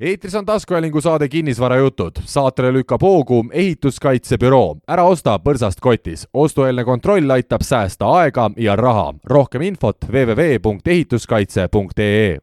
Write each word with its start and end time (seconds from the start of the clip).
eetris 0.00 0.34
on 0.34 0.46
taskuhäälingu 0.46 1.00
saade 1.00 1.28
Kinnisvarajutud. 1.28 2.12
saatele 2.24 2.72
lükkab 2.72 3.02
hoogu 3.02 3.44
ehituskaitsebüroo. 3.52 4.76
ära 4.88 5.04
osta 5.04 5.38
põrsast 5.38 5.80
kotis. 5.80 6.28
ostueelne 6.34 6.84
kontroll 6.84 7.30
aitab 7.30 7.60
säästa 7.62 8.06
aega 8.06 8.50
ja 8.56 8.76
raha. 8.76 9.14
rohkem 9.24 9.62
infot 9.62 9.96
www.ehituskaitse.ee 10.12 12.38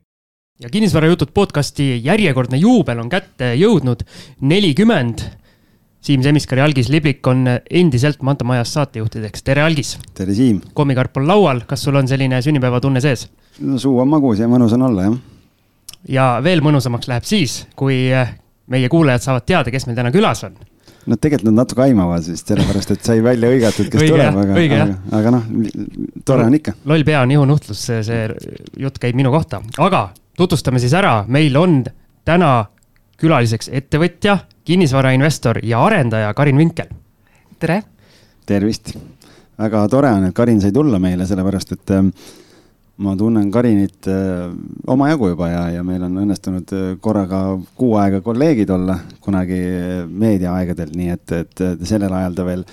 ja 0.62 0.70
Kinnisvarajutud 0.70 1.28
podcasti 1.34 2.06
järjekordne 2.06 2.58
juubel 2.58 3.00
on 3.00 3.10
kätte 3.10 3.56
jõudnud, 3.56 4.00
nelikümmend. 4.42 5.20
Siim 6.02 6.24
Semiskar 6.24 6.58
ja 6.58 6.66
Algis 6.66 6.90
Liblik 6.90 7.28
on 7.28 7.46
endiselt 7.70 8.22
Manta 8.22 8.44
Majas 8.44 8.74
saatejuhtideks, 8.74 9.44
tere 9.44 9.62
Algis! 9.62 10.00
tere, 10.14 10.34
Siim! 10.34 10.62
kommikarp 10.74 11.18
on 11.18 11.28
laual, 11.28 11.62
kas 11.68 11.84
sul 11.84 11.96
on 11.96 12.08
selline 12.08 12.42
sünnipäevatunne 12.42 13.02
sees? 13.02 13.30
no 13.60 13.80
suu 13.80 14.00
on 14.00 14.08
magus 14.08 14.40
ja 14.40 14.48
mõnus 14.48 14.74
on 14.74 14.82
olla, 14.82 15.04
jah 15.04 15.14
ja 16.10 16.40
veel 16.44 16.62
mõnusamaks 16.66 17.10
läheb 17.12 17.26
siis, 17.28 17.62
kui 17.78 18.08
eh, 18.14 18.36
meie 18.72 18.90
kuulajad 18.90 19.26
saavad 19.26 19.48
teada, 19.48 19.74
kes 19.74 19.88
meil 19.88 19.98
täna 20.00 20.12
külas 20.14 20.44
on. 20.48 20.56
no 21.06 21.18
tegelikult 21.18 21.50
nad 21.50 21.64
natuke 21.64 21.86
aimavad 21.86 22.26
vist 22.30 22.48
sellepärast, 22.48 22.96
et 22.96 23.06
sai 23.06 23.24
välja 23.24 23.50
hõigatud, 23.52 23.90
kes 23.92 24.04
õige, 24.04 24.16
tuleb, 24.16 24.42
aga, 24.44 24.58
aga, 24.66 24.98
aga 25.20 25.34
noh, 25.36 25.48
tore 26.26 26.48
on 26.50 26.58
ikka. 26.58 26.76
loll 26.90 27.06
pea 27.08 27.22
on 27.26 27.36
ihunuhtlus, 27.38 27.86
see, 27.90 28.02
see 28.06 28.28
jutt 28.82 29.00
käib 29.02 29.18
minu 29.18 29.34
kohta, 29.34 29.62
aga 29.82 30.10
tutvustame 30.38 30.82
siis 30.82 30.94
ära, 30.98 31.22
meil 31.28 31.58
on 31.60 31.82
täna 32.26 32.52
külaliseks 33.22 33.70
ettevõtja, 33.78 34.40
kinnisvarainvestor 34.66 35.62
ja 35.66 35.82
arendaja 35.86 36.34
Karin 36.34 36.58
Vinkel. 36.58 36.90
tere. 37.60 37.82
tervist, 38.46 38.96
väga 39.62 39.88
tore 39.90 40.14
on, 40.18 40.30
et 40.30 40.38
Karin 40.38 40.62
sai 40.62 40.72
tulla 40.74 41.00
meile, 41.00 41.28
sellepärast 41.30 41.78
et 41.78 41.94
äh, 41.98 42.08
ma 43.02 43.16
tunnen 43.18 43.50
Karinit 43.52 44.08
äh, 44.08 44.52
omajagu 44.88 45.32
juba 45.32 45.50
ja, 45.50 45.62
ja 45.78 45.84
meil 45.86 46.04
on 46.06 46.22
õnnestunud 46.24 46.74
äh, 46.76 46.88
korraga 47.02 47.42
kuu 47.78 47.96
aega 48.00 48.22
kolleegid 48.26 48.70
olla 48.74 48.98
kunagi 49.24 49.60
meediaaegadel, 50.08 50.94
nii 50.98 51.14
et, 51.16 51.36
et 51.40 51.64
sellel 51.88 52.14
ajal 52.14 52.38
ta 52.38 52.46
veel 52.48 52.66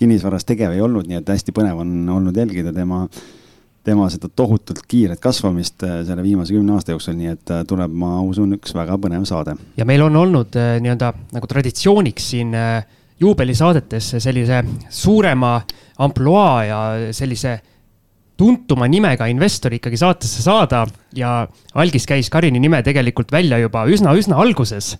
kinnisvaras 0.00 0.46
tegev 0.48 0.74
ei 0.74 0.82
olnud, 0.84 1.08
nii 1.08 1.20
et 1.20 1.32
hästi 1.32 1.54
põnev 1.56 1.80
on 1.82 1.94
olnud 2.12 2.36
jälgida 2.36 2.72
tema, 2.76 3.02
tema 3.84 4.08
seda 4.12 4.28
tohutult 4.28 4.84
kiiret 4.88 5.20
kasvamist 5.22 5.84
äh, 5.88 6.00
selle 6.08 6.24
viimase 6.26 6.56
kümne 6.56 6.76
aasta 6.76 6.96
jooksul, 6.96 7.16
nii 7.16 7.32
et 7.34 7.56
tuleb, 7.68 7.96
ma 8.04 8.18
usun, 8.26 8.56
üks 8.58 8.76
väga 8.76 9.00
põnev 9.00 9.24
saade. 9.28 9.56
ja 9.80 9.88
meil 9.88 10.04
on 10.04 10.20
olnud 10.26 10.60
nii-öelda 10.84 11.12
nagu 11.32 11.50
traditsiooniks 11.50 12.30
siin 12.34 12.56
juubelisaadetes 13.20 14.14
sellise 14.18 14.62
suurema 14.88 15.58
ampluaa 16.00 16.64
ja 16.64 16.78
sellise 17.16 17.58
tuntuma 18.40 18.88
nimega 18.88 19.28
investori 19.30 19.80
ikkagi 19.80 19.98
saatesse 20.00 20.44
saada 20.44 20.86
ja 21.16 21.42
algis 21.74 22.06
käis 22.08 22.30
Karini 22.32 22.60
nime 22.62 22.80
tegelikult 22.86 23.32
välja 23.32 23.58
juba 23.60 23.84
üsna-üsna 23.88 24.40
alguses. 24.40 24.96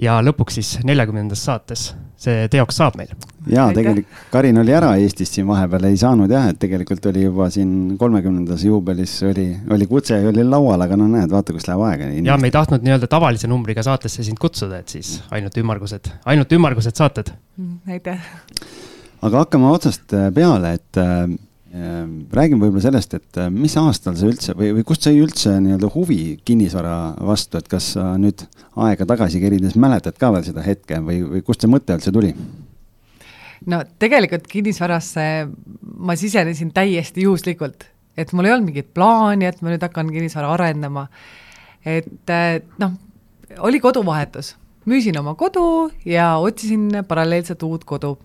ja 0.00 0.20
lõpuks 0.24 0.56
siis 0.56 0.78
neljakümnendas 0.88 1.42
saates 1.44 1.90
see 2.20 2.46
teoks 2.52 2.78
saab 2.80 2.96
meil. 3.00 3.10
ja 3.48 3.66
tegelikult 3.76 4.28
Karin 4.32 4.60
oli 4.62 4.72
ära 4.76 4.94
Eestist 5.00 5.36
siin 5.36 5.48
vahepeal, 5.48 5.86
ei 5.90 5.98
saanud 6.00 6.32
jah, 6.32 6.48
et 6.52 6.60
tegelikult 6.60 7.10
oli 7.10 7.24
juba 7.26 7.50
siin 7.52 7.98
kolmekümnendas 8.00 8.64
juubelis 8.64 9.18
oli, 9.28 9.46
oli 9.76 9.88
kutse 9.90 10.20
oli 10.30 10.44
laual, 10.44 10.80
aga 10.84 10.96
no 11.00 11.08
näed, 11.10 11.28
vaata, 11.32 11.56
kus 11.56 11.68
läheb 11.68 11.84
aega. 11.88 12.10
ja 12.30 12.38
me 12.40 12.48
ei 12.48 12.56
tahtnud 12.56 12.84
nii-öelda 12.86 13.10
tavalise 13.12 13.50
numbriga 13.50 13.84
saatesse 13.84 14.24
sind 14.24 14.40
kutsuda, 14.40 14.80
et 14.80 14.96
siis 14.96 15.18
ainult 15.36 15.56
ümmargused, 15.60 16.12
ainult 16.32 16.52
ümmargused 16.56 16.96
saated. 16.96 17.32
Mm, 17.60 17.96
aitäh. 17.96 18.32
aga 19.20 19.44
hakkame 19.44 19.72
otsast 19.72 20.16
peale, 20.36 20.76
et 20.80 21.00
Ehm, 21.00 21.38
räägime 21.70 22.64
võib-olla 22.64 22.82
sellest, 22.82 23.12
et 23.14 23.38
äh, 23.38 23.50
mis 23.54 23.76
aastal 23.78 24.16
sa 24.18 24.26
üldse 24.26 24.56
või, 24.58 24.72
või 24.74 24.84
kust 24.86 25.06
sai 25.06 25.20
üldse 25.22 25.52
nii-öelda 25.62 25.90
huvi 25.94 26.22
kinnisvara 26.44 26.96
vastu, 27.22 27.60
et 27.60 27.68
kas 27.70 27.92
sa 27.94 28.08
nüüd 28.18 28.42
aega 28.82 29.06
tagasi 29.06 29.38
kerides 29.42 29.76
mäletad 29.78 30.18
ka 30.18 30.32
veel 30.34 30.42
seda 30.48 30.64
hetke 30.66 30.98
või, 31.06 31.20
või 31.36 31.44
kust 31.46 31.62
see 31.62 31.70
mõte 31.70 31.94
üldse 31.94 32.10
tuli? 32.14 32.32
no 33.70 33.82
tegelikult 34.02 34.48
kinnisvarasse 34.50 35.26
ma 36.00 36.16
sisenesin 36.18 36.72
täiesti 36.74 37.28
juhuslikult, 37.28 37.86
et 38.18 38.32
mul 38.34 38.48
ei 38.48 38.56
olnud 38.56 38.72
mingit 38.72 38.90
plaani, 38.96 39.46
et 39.46 39.62
ma 39.62 39.70
nüüd 39.70 39.86
hakkan 39.86 40.10
kinnisvara 40.10 40.50
arendama. 40.56 41.06
et 41.86 42.34
äh, 42.34 42.56
noh, 42.82 42.98
oli 43.62 43.78
koduvahetus, 43.78 44.56
müüsin 44.88 45.18
oma 45.20 45.34
kodu 45.34 45.90
ja 46.04 46.36
otsisin 46.40 47.04
paralleelselt 47.08 47.62
uut 47.62 47.84
kodu 47.84 48.16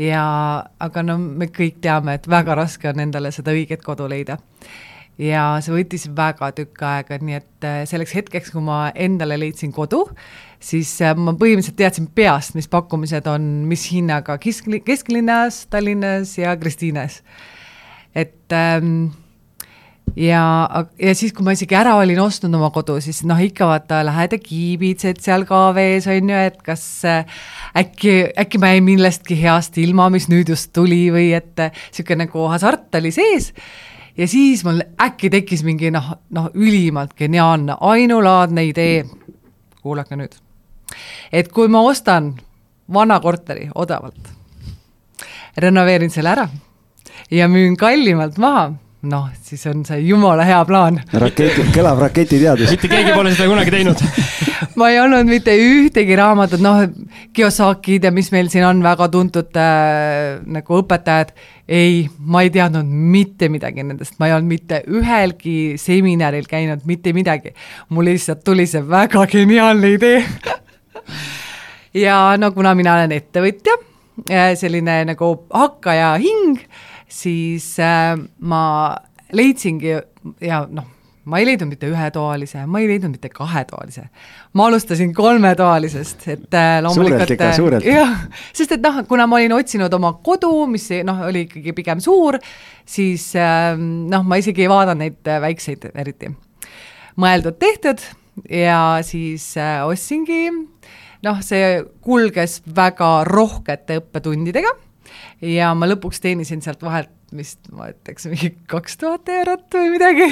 ja 0.00 0.22
aga 0.80 1.04
no 1.04 1.18
me 1.18 1.48
kõik 1.52 1.80
teame, 1.84 2.16
et 2.16 2.28
väga 2.30 2.56
raske 2.58 2.88
on 2.90 3.02
endale 3.04 3.32
seda 3.34 3.54
õiget 3.54 3.84
kodu 3.84 4.08
leida. 4.08 4.38
ja 5.18 5.60
see 5.60 5.74
võttis 5.74 6.06
väga 6.16 6.48
tükk 6.56 6.82
aega, 6.88 7.18
nii 7.20 7.36
et 7.36 7.66
äh, 7.68 7.82
selleks 7.86 8.14
hetkeks, 8.16 8.50
kui 8.50 8.62
ma 8.64 8.86
endale 8.94 9.36
leidsin 9.38 9.72
kodu, 9.72 10.06
siis 10.58 10.94
äh, 11.04 11.12
ma 11.14 11.34
põhimõtteliselt 11.36 11.76
teadsin 11.76 12.08
peast, 12.14 12.56
mis 12.56 12.68
pakkumised 12.72 13.28
on, 13.28 13.44
mis 13.68 13.84
hinnaga 13.92 14.38
kesk, 14.40 14.70
kesklinnas, 14.86 15.66
Tallinnas 15.70 16.38
ja 16.38 16.56
Kristiines. 16.56 17.22
et 18.14 18.52
ähm, 18.52 19.12
ja, 20.16 20.68
ja 20.98 21.14
siis, 21.14 21.32
kui 21.32 21.44
ma 21.46 21.54
isegi 21.56 21.76
ära 21.76 21.94
olin 22.00 22.20
ostnud 22.22 22.54
oma 22.58 22.70
kodu, 22.74 22.98
siis 23.04 23.22
noh, 23.28 23.38
ikka 23.40 23.68
vaata, 23.70 24.02
lähed 24.06 24.36
ja 24.36 24.40
kiibitsed 24.42 25.22
seal 25.24 25.46
ka 25.48 25.64
vees, 25.76 26.06
on 26.10 26.32
ju, 26.32 26.42
et 26.50 26.58
kas 26.66 26.84
äh, 27.08 27.40
äkki, 27.78 28.16
äkki 28.44 28.60
ma 28.62 28.72
jäin 28.72 28.86
millestki 28.86 29.38
heast 29.40 29.78
ilma, 29.80 30.10
mis 30.12 30.28
nüüd 30.32 30.52
just 30.52 30.72
tuli 30.76 31.06
või 31.14 31.32
et 31.36 31.54
niisugune 31.56 32.26
nagu 32.26 32.46
hasart 32.52 33.00
oli 33.00 33.12
sees. 33.14 33.52
ja 34.16 34.28
siis 34.28 34.64
mul 34.64 34.82
äkki 35.00 35.30
tekkis 35.32 35.64
mingi 35.64 35.90
noh, 35.94 36.12
noh, 36.30 36.50
ülimalt 36.54 37.16
geniaalne, 37.16 37.78
ainulaadne 37.80 38.66
idee. 38.68 39.04
kuulake 39.82 40.16
nüüd. 40.16 40.36
et 41.32 41.48
kui 41.52 41.68
ma 41.68 41.80
ostan 41.80 42.34
vana 42.92 43.20
korteri 43.20 43.70
odavalt, 43.74 44.28
renoveerin 45.56 46.10
selle 46.10 46.28
ära 46.28 46.48
ja 47.30 47.48
müün 47.48 47.76
kallimalt 47.76 48.38
maha 48.38 48.72
noh, 49.02 49.30
siis 49.42 49.64
on 49.66 49.82
see 49.86 49.98
jumala 50.06 50.44
hea 50.46 50.60
plaan. 50.66 51.00
raketi, 51.12 51.64
kõlav 51.74 51.98
raketiteadus. 52.04 52.70
mitte 52.70 52.90
keegi 52.90 53.14
pole 53.16 53.32
seda 53.34 53.48
kunagi 53.50 53.74
teinud 53.74 54.02
ma 54.78 54.90
ei 54.92 55.00
olnud 55.02 55.26
mitte 55.26 55.54
ühtegi 55.58 56.16
raamatut, 56.18 56.62
noh, 56.62 56.84
Kiyosakid 57.34 58.06
ja 58.06 58.12
mis 58.14 58.30
meil 58.34 58.50
siin 58.52 58.66
on, 58.68 58.82
väga 58.84 59.08
tuntud 59.12 59.58
äh, 59.58 60.38
nagu 60.46 60.78
õpetajad. 60.78 61.32
ei, 61.66 62.06
ma 62.18 62.44
ei 62.46 62.52
teadnud 62.54 62.86
mitte 62.86 63.48
midagi 63.50 63.82
nendest, 63.86 64.18
ma 64.20 64.28
ei 64.28 64.36
olnud 64.36 64.52
mitte 64.52 64.82
ühelgi 64.86 65.74
seminaril 65.80 66.46
käinud, 66.50 66.86
mitte 66.86 67.14
midagi. 67.16 67.56
mul 67.90 68.06
lihtsalt 68.12 68.44
tuli 68.44 68.68
see 68.70 68.84
väga 68.86 69.26
geniaalne 69.26 69.92
idee 69.96 70.22
ja 72.06 72.36
no 72.38 72.52
kuna 72.54 72.76
mina 72.78 72.94
olen 73.00 73.18
ettevõtja, 73.18 73.76
äh, 74.30 74.54
selline 74.58 75.02
nagu 75.10 75.34
hakkaja 75.50 76.14
hing 76.22 76.62
siis 77.12 77.74
äh, 77.82 78.16
ma 78.40 78.64
leidsingi 79.36 79.94
ja 80.40 80.62
noh, 80.70 80.88
ma 81.24 81.38
ei 81.38 81.46
leidnud 81.46 81.70
mitte 81.70 81.86
ühetoalise, 81.90 82.64
ma 82.66 82.80
ei 82.82 82.88
leidnud 82.90 83.14
mitte 83.14 83.30
kahetoalise. 83.32 84.04
ma 84.58 84.66
alustasin 84.66 85.12
kolmetoalisest, 85.14 86.26
et 86.28 86.54
äh, 86.58 86.78
loomulikult. 86.82 87.30
äh, 87.38 87.86
jah, 87.86 88.16
sest 88.52 88.76
et 88.78 88.82
noh, 88.82 89.02
kuna 89.08 89.26
ma 89.30 89.38
olin 89.38 89.54
otsinud 89.56 89.92
oma 89.94 90.14
kodu, 90.24 90.66
mis 90.70 90.88
noh, 91.06 91.22
oli 91.28 91.46
ikkagi 91.46 91.76
pigem 91.76 92.02
suur, 92.02 92.38
siis 92.84 93.30
äh, 93.38 93.76
noh, 93.78 94.26
ma 94.26 94.40
isegi 94.42 94.66
ei 94.66 94.72
vaadanud 94.72 95.04
neid 95.04 95.30
äh, 95.30 95.40
väikseid 95.46 95.92
eriti. 95.94 96.32
mõeldud-tehtud 97.22 98.02
ja 98.50 98.82
siis 99.06 99.52
äh, 99.60 99.82
ostsingi, 99.86 100.48
noh, 101.22 101.42
see 101.44 101.76
kulges 102.02 102.62
väga 102.66 103.20
rohkete 103.28 104.00
õppetundidega 104.02 104.74
ja 105.44 105.72
ma 105.78 105.88
lõpuks 105.90 106.22
teenisin 106.22 106.62
sealt 106.64 106.82
vahelt 106.84 107.12
vist 107.32 107.72
ma 107.72 107.90
ütleks 107.92 108.28
mingi 108.30 108.52
kaks 108.70 108.98
tuhat 109.00 109.28
eurot 109.32 109.68
või 109.76 109.92
midagi 109.94 110.28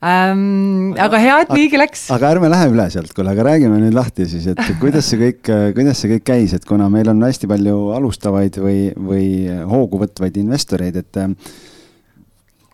ähm,. 0.00 0.94
aga 1.00 1.20
hea, 1.22 1.38
et 1.44 1.54
niigi 1.56 1.80
läks. 1.80 2.06
aga 2.14 2.32
ärme 2.36 2.50
lähe 2.52 2.68
üle 2.72 2.88
sealt, 2.92 3.12
kuule, 3.16 3.32
aga 3.34 3.48
räägime 3.50 3.80
nüüd 3.82 3.96
lahti 3.96 4.28
siis, 4.30 4.46
et 4.52 4.62
kuidas 4.82 5.10
see 5.10 5.20
kõik, 5.20 5.52
kuidas 5.76 6.02
see 6.02 6.12
kõik 6.14 6.28
käis, 6.32 6.54
et 6.56 6.68
kuna 6.68 6.88
meil 6.92 7.10
on 7.12 7.24
hästi 7.26 7.50
palju 7.50 7.80
alustavaid 7.98 8.60
või, 8.62 8.78
või 8.94 9.26
hoogu 9.68 10.00
võtvaid 10.04 10.38
investoreid, 10.40 11.02
et 11.02 11.22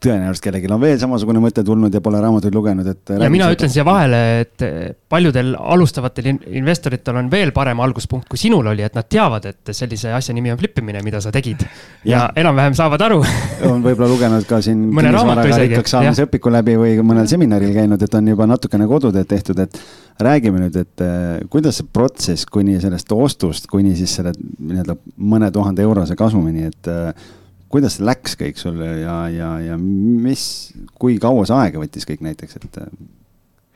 tõenäoliselt 0.04 0.44
kellelgi 0.44 0.70
on 0.72 0.80
veel 0.82 0.98
samasugune 1.00 1.40
mõte 1.42 1.64
tulnud 1.66 1.94
ja 1.94 2.00
pole 2.04 2.20
raamatuid 2.22 2.54
lugenud, 2.54 2.88
et. 2.90 3.14
ja 3.20 3.30
mina 3.32 3.48
ütlen 3.52 3.72
siia 3.72 3.84
vahele, 3.86 4.20
et 4.44 4.64
paljudel 5.10 5.54
alustavatel 5.58 6.30
investoritel 6.32 7.20
on 7.20 7.30
veel 7.32 7.52
parem 7.56 7.80
alguspunkt, 7.84 8.28
kui 8.30 8.40
sinul 8.40 8.66
oli, 8.72 8.84
et 8.86 8.96
nad 8.96 9.08
teavad, 9.08 9.48
et 9.50 9.74
sellise 9.76 10.12
asja 10.14 10.34
nimi 10.36 10.52
on 10.52 10.60
flip 10.60 10.78
imine, 10.82 11.02
mida 11.06 11.20
sa 11.24 11.32
tegid. 11.34 11.64
ja, 12.12 12.26
enam-vähem 12.36 12.76
saavad 12.78 13.04
aru 13.06 13.20
on 13.72 13.84
võib-olla 13.84 14.10
lugenud 14.12 14.48
ka 14.48 14.60
siin. 14.64 14.86
isegi. 15.50 15.82
saamise 15.94 16.28
õpiku 16.28 16.52
läbi 16.52 16.76
või 16.80 16.96
mõnel 17.06 17.28
seminaril 17.30 17.74
käinud, 17.76 18.02
et 18.02 18.18
on 18.18 18.32
juba 18.34 18.48
natukene 18.50 18.88
koduteed 18.90 19.30
tehtud, 19.30 19.62
et 19.64 19.78
räägime 20.20 20.66
nüüd, 20.66 20.76
et 20.78 21.04
eh, 21.04 21.46
kuidas 21.50 21.80
see 21.80 21.88
protsess 21.92 22.46
kuni 22.50 22.76
sellest 22.82 23.10
ostust, 23.14 23.70
kuni 23.70 23.96
siis 23.98 24.18
selle 24.20 24.34
nii-öelda 24.34 24.98
mõne 25.16 25.50
tuhande 25.54 25.82
eurose 25.84 26.16
kasumini, 26.18 26.68
et 26.70 26.92
kuidas 27.74 27.98
läks 28.02 28.36
kõik 28.38 28.60
sul 28.60 28.78
ja, 28.78 29.18
ja, 29.32 29.50
ja 29.72 29.76
mis, 29.80 30.44
kui 31.00 31.18
kaua 31.22 31.46
see 31.48 31.58
aega 31.58 31.82
võttis 31.82 32.06
kõik 32.06 32.22
näiteks, 32.22 32.60
et 32.60 32.80
äh, 32.82 32.90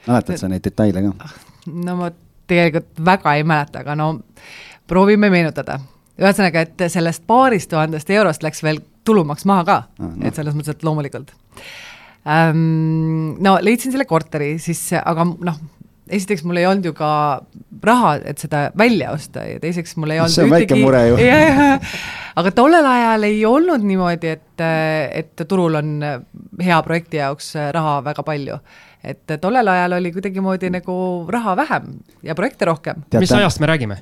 mäletad 0.07 0.39
sa 0.41 0.51
neid 0.51 0.65
detaile 0.65 1.03
ka? 1.09 1.31
no 1.67 1.97
ma 1.99 2.11
tegelikult 2.49 3.03
väga 3.05 3.35
ei 3.39 3.47
mäleta, 3.47 3.83
aga 3.83 3.97
no 3.99 4.13
proovime 4.89 5.31
meenutada. 5.35 5.81
ühesõnaga, 6.19 6.63
et 6.65 6.87
sellest 6.93 7.27
paarist 7.27 7.71
tuhandest 7.73 8.11
eurost 8.15 8.47
läks 8.47 8.63
veel 8.63 8.81
tulumaks 9.05 9.47
maha 9.49 9.67
ka 9.67 9.79
ah,, 9.83 10.15
no. 10.15 10.27
et 10.27 10.39
selles 10.39 10.55
mõttes, 10.55 10.79
et 10.79 10.87
loomulikult 10.87 11.35
ähm,. 12.29 13.35
no 13.43 13.59
leidsin 13.63 13.95
selle 13.95 14.07
korteri, 14.09 14.55
siis 14.63 14.85
aga 15.01 15.27
noh, 15.27 15.59
esiteks 16.09 16.45
mul 16.49 16.61
ei 16.61 16.67
olnud 16.69 16.89
ju 16.89 16.95
ka 16.97 17.11
raha, 17.85 18.15
et 18.25 18.39
seda 18.43 18.69
välja 18.79 19.13
osta 19.15 19.45
ja 19.47 19.61
teiseks 19.63 19.97
mul 20.01 20.15
ei 20.15 20.23
olnud 20.23 20.35
see 20.35 20.47
on 20.47 20.53
ühtegi... 20.53 20.75
väike 20.75 20.83
mure 20.83 21.03
ju 21.09 21.17
aga 22.43 22.53
tollel 22.57 22.91
ajal 22.91 23.29
ei 23.29 23.41
olnud 23.49 23.87
niimoodi, 23.87 24.35
et, 24.39 24.67
et 25.23 25.47
turul 25.49 25.81
on 25.81 25.97
hea 26.63 26.83
projekti 26.87 27.23
jaoks 27.23 27.55
raha 27.75 27.99
väga 28.07 28.27
palju 28.27 28.61
et 29.05 29.39
tollel 29.41 29.69
ajal 29.69 29.99
oli 29.99 30.13
kuidagimoodi 30.15 30.71
nagu 30.75 30.95
raha 31.31 31.57
vähem 31.57 31.99
ja 32.23 32.35
projekte 32.35 32.65
rohkem. 32.65 33.05
mis 33.19 33.33
ajast 33.33 33.61
me 33.61 33.67
räägime? 33.67 33.99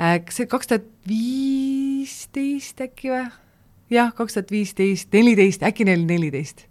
Äh, 0.00 0.20
kas 0.24 0.40
see 0.40 0.48
kaks 0.48 0.66
tuhat 0.66 0.88
viisteist 1.08 2.80
äkki 2.80 3.12
või? 3.12 3.24
jah, 3.90 4.12
kaks 4.14 4.36
tuhat 4.36 4.50
viisteist, 4.50 5.10
neliteist, 5.12 5.64
äkki 5.66 5.84
neil 5.88 6.04
neliteist 6.08 6.69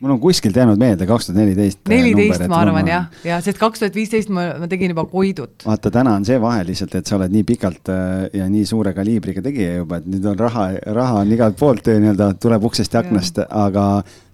mul 0.00 0.14
on 0.14 0.20
kuskilt 0.20 0.56
jäänud 0.56 0.78
meelde 0.78 1.06
kaks 1.06 1.26
tuhat 1.26 1.40
neliteist. 1.40 1.80
Äh, 1.86 1.90
neliteist, 1.96 2.46
ma 2.50 2.60
arvan 2.62 2.84
ma... 2.86 2.90
jah, 2.90 3.08
ja 3.26 3.40
sest 3.42 3.58
kaks 3.58 3.82
tuhat 3.82 3.98
viisteist 3.98 4.30
ma, 4.34 4.44
ma 4.62 4.68
tegin 4.70 4.92
juba 4.94 5.04
Koidut. 5.10 5.64
vaata, 5.66 5.90
täna 5.94 6.14
on 6.18 6.26
see 6.28 6.38
vahe 6.42 6.62
lihtsalt, 6.68 6.94
et 7.00 7.10
sa 7.10 7.16
oled 7.18 7.34
nii 7.34 7.44
pikalt 7.48 7.90
äh, 7.92 8.28
ja 8.38 8.46
nii 8.50 8.66
suure 8.68 8.94
kaliibriga 8.96 9.42
tegija 9.44 9.80
juba, 9.80 9.98
et 9.98 10.06
nüüd 10.10 10.26
on 10.30 10.38
raha, 10.38 10.68
raha 10.94 11.22
on 11.24 11.32
igalt 11.34 11.58
poolt 11.58 11.90
nii-öelda 11.90 12.32
tuleb 12.42 12.68
uksest 12.70 12.94
ja 12.94 13.02
aknast, 13.02 13.42
aga 13.48 13.88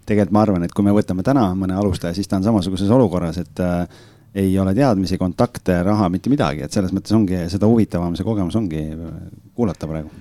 tegelikult 0.05 0.35
ma 0.37 0.43
arvan, 0.45 0.67
et 0.67 0.75
kui 0.77 0.85
me 0.85 0.93
võtame 0.95 1.25
täna 1.25 1.47
mõne 1.57 1.79
alustaja, 1.81 2.13
siis 2.17 2.29
ta 2.29 2.37
on 2.37 2.45
samasuguses 2.45 2.91
olukorras, 2.93 3.41
et 3.41 3.65
äh, 3.65 4.03
ei 4.45 4.53
ole 4.59 4.75
teadmisi, 4.77 5.19
kontakte, 5.19 5.79
raha, 5.87 6.11
mitte 6.13 6.33
midagi, 6.33 6.65
et 6.67 6.75
selles 6.75 6.93
mõttes 6.93 7.15
ongi 7.17 7.45
seda 7.53 7.71
huvitavam 7.71 8.17
see 8.19 8.27
kogemus 8.27 8.57
ongi 8.61 8.85
äh, 8.93 9.17
kuulata 9.57 9.89
praegu. 9.89 10.13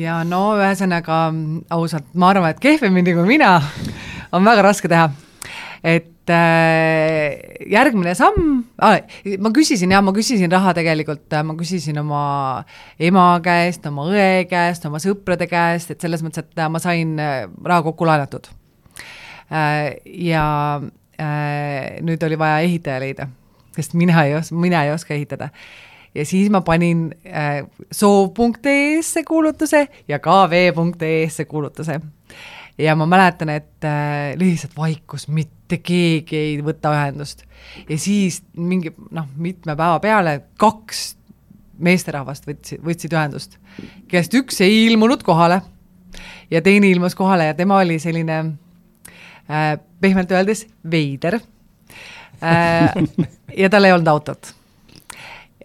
ja 0.00 0.22
no 0.24 0.54
ühesõnaga 0.60 1.24
ausalt, 1.74 2.14
ma 2.14 2.30
arvan, 2.30 2.54
et 2.54 2.62
kehvemini 2.62 3.18
kui 3.18 3.26
mina 3.34 3.56
on 4.32 4.44
väga 4.46 4.62
raske 4.66 4.88
teha. 4.88 5.10
et 5.84 6.30
äh, 6.30 7.66
järgmine 7.70 8.14
samm 8.14 8.64
ah,, 8.78 9.00
ma 9.38 9.52
küsisin 9.56 9.90
jah, 9.90 10.04
ma 10.04 10.12
küsisin 10.16 10.52
raha 10.52 10.74
tegelikult, 10.76 11.26
äh, 11.32 11.44
ma 11.44 11.56
küsisin 11.58 11.98
oma 12.02 12.22
ema 12.98 13.26
käest, 13.44 13.86
oma 13.88 14.06
õe 14.12 14.46
käest, 14.50 14.86
oma 14.86 15.00
sõprade 15.02 15.48
käest, 15.50 15.90
et 15.90 16.00
selles 16.00 16.24
mõttes, 16.26 16.44
et 16.44 16.66
ma 16.70 16.82
sain 16.82 17.16
raha 17.18 17.82
kokku 17.88 18.08
laenatud 18.08 18.52
Äh, 19.50 19.96
ja 20.06 20.80
äh, 21.18 21.98
nüüd 22.06 22.22
oli 22.22 22.38
vaja 22.38 22.60
ehitaja 22.62 23.00
leida, 23.02 23.26
sest 23.74 23.96
mina 23.98 24.22
ei 24.22 24.36
os-, 24.38 24.52
mina 24.54 24.84
ei 24.86 24.92
oska 24.94 25.14
ehitada. 25.14 25.48
ja 26.14 26.24
siis 26.26 26.50
ma 26.50 26.60
panin 26.60 27.10
äh, 27.26 27.66
soov.ee-sse 27.90 29.24
kuulutuse 29.24 29.88
ja 30.08 30.18
kv.ee-sse 30.18 31.44
kuulutuse. 31.44 32.00
Ja 32.78 32.94
ma 32.96 33.06
mäletan, 33.06 33.48
et 33.54 33.86
lihtsalt 34.40 34.76
vaikus, 34.76 35.28
mitte 35.28 35.78
keegi 35.82 36.36
ei 36.36 36.60
võta 36.64 36.92
ühendust. 36.94 37.44
ja 37.88 37.98
siis 37.98 38.42
mingi 38.56 38.92
noh, 39.10 39.26
mitme 39.36 39.76
päeva 39.76 39.98
peale 40.00 40.40
kaks 40.58 41.20
meesterahvast 41.80 42.46
võtsid, 42.48 42.82
võtsid 42.84 43.14
ühendust, 43.16 43.58
kellest 44.08 44.34
üks 44.36 44.60
ei 44.64 44.84
ilmunud 44.86 45.22
kohale 45.26 45.60
ja 46.50 46.62
teine 46.62 46.90
ilmus 46.90 47.16
kohale 47.18 47.50
ja 47.50 47.56
tema 47.58 47.80
oli 47.80 47.98
selline 48.02 48.38
äh, 49.50 49.74
pehmelt 50.00 50.32
öeldes 50.32 50.66
veider 50.90 51.40
äh,. 52.42 52.92
ja 53.62 53.70
tal 53.70 53.88
ei 53.88 53.94
olnud 53.96 54.10
autot. 54.10 54.52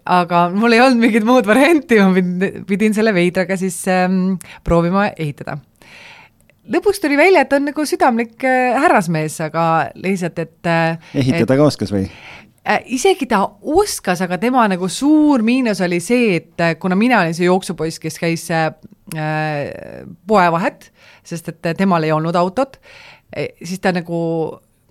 aga 0.04 0.48
mul 0.54 0.76
ei 0.76 0.82
olnud 0.84 1.02
mingit 1.02 1.26
muud 1.26 1.46
varianti, 1.46 2.00
ma 2.00 2.12
pidin, 2.14 2.66
pidin 2.66 2.94
selle 2.94 3.14
veidraga 3.14 3.58
siis 3.60 3.82
ähm, 3.90 4.36
proovima 4.64 5.08
ehitada 5.16 5.58
lõpuks 6.72 7.02
tuli 7.02 7.18
välja, 7.18 7.44
et 7.46 7.52
on 7.56 7.68
nagu 7.70 7.86
südamlik 7.88 8.44
äh, 8.46 8.76
härrasmees, 8.82 9.38
aga 9.46 9.66
lihtsalt, 9.94 10.38
et 10.42 10.70
äh, 10.70 11.12
ehitada 11.14 11.54
et, 11.54 11.60
ka 11.60 11.68
oskas 11.70 11.94
või? 11.94 12.06
äh, 12.66 12.80
isegi 12.98 13.28
ta 13.30 13.42
oskas, 13.62 14.22
aga 14.26 14.38
tema 14.42 14.66
nagu 14.70 14.88
suur 14.92 15.44
miinus 15.46 15.80
oli 15.86 16.00
see, 16.04 16.36
et 16.40 16.66
kuna 16.82 16.98
mina 16.98 17.22
olin 17.24 17.36
see 17.36 17.48
jooksupoiss, 17.48 18.02
kes 18.02 18.20
käis 18.22 18.48
äh, 18.54 18.70
poevahet, 20.26 20.90
sest 21.26 21.52
et 21.54 21.74
temal 21.78 22.06
ei 22.06 22.14
olnud 22.14 22.36
autot, 22.38 22.80
E, 23.36 23.48
siis 23.64 23.80
ta 23.82 23.90
nagu 23.94 24.18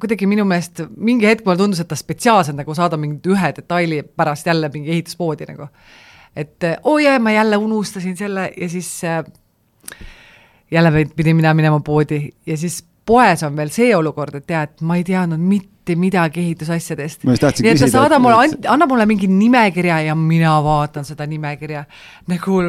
kuidagi 0.01 0.27
minu 0.27 0.43
meelest 0.47 0.83
mingi 0.99 1.27
hetk 1.29 1.45
mulle 1.45 1.59
tundus, 1.61 1.79
et 1.81 1.87
ta 1.87 1.97
spetsiaalselt 1.97 2.57
nagu 2.59 2.75
saadab 2.75 2.99
mingit 3.01 3.29
ühe 3.31 3.51
detaili 3.55 4.01
pärast 4.03 4.47
jälle 4.49 4.69
mingi 4.73 4.91
ehituspoodi 4.91 5.47
nagu. 5.49 5.69
et 6.35 6.63
oo 6.83 6.95
oh 6.95 6.97
jaa, 6.99 7.19
ma 7.19 7.31
jälle 7.31 7.57
unustasin 7.57 8.17
selle 8.17 8.51
ja 8.57 8.69
siis 8.69 8.89
äh, 9.03 9.23
jälle 10.71 11.05
pidin 11.15 11.35
mina 11.35 11.53
minema 11.53 11.79
poodi 11.79 12.29
ja 12.45 12.57
siis 12.57 12.83
poes 13.05 13.43
on 13.43 13.55
veel 13.57 13.69
see 13.73 13.95
olukord, 13.95 14.35
et 14.35 14.47
tead, 14.49 14.79
ma 14.81 14.97
ei 14.97 15.03
teadnud 15.05 15.41
mitte 15.41 15.95
midagi 15.99 16.41
ehitusasjadest. 16.41 17.23
nii 17.27 17.71
et 17.71 17.83
ta 17.83 17.91
saadab 17.91 18.23
mulle, 18.23 18.49
annab 18.71 18.89
mulle 18.89 19.05
mingi 19.09 19.29
nimekirja 19.29 20.01
ja 20.07 20.15
mina 20.17 20.57
vaatan 20.63 21.05
seda 21.05 21.27
nimekirja 21.29 21.85
nagu 22.27 22.61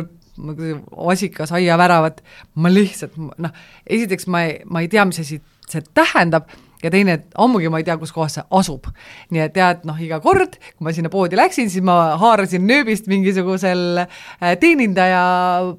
vasikas 1.07 1.53
aiaväravat, 1.57 2.21
ma 2.61 2.73
lihtsalt 2.73 3.17
noh, 3.17 3.53
esiteks 3.87 4.29
ma 4.29 4.43
ei, 4.45 4.59
ma 4.69 4.85
ei 4.85 4.91
tea, 4.93 5.05
mis 5.09 5.23
asi 5.23 5.41
see 5.67 5.85
tähendab 5.97 6.51
ja 6.87 6.93
teine, 6.93 7.19
et 7.19 7.37
ammugi 7.43 7.71
ma 7.73 7.81
ei 7.83 7.87
tea, 7.87 7.97
kus 8.01 8.15
kohas 8.15 8.39
see 8.39 8.47
asub. 8.59 8.89
nii 9.35 9.43
et 9.45 9.55
tead, 9.57 9.85
noh, 9.89 9.99
iga 10.03 10.21
kord, 10.25 10.59
kui 10.77 10.87
ma 10.87 10.95
sinna 10.95 11.11
poodi 11.13 11.39
läksin, 11.39 11.71
siis 11.73 11.85
ma 11.87 12.17
haarasin 12.21 12.67
nööbist 12.69 13.11
mingisugusel 13.11 14.03
äh, 14.05 14.55
teenindaja 14.63 15.23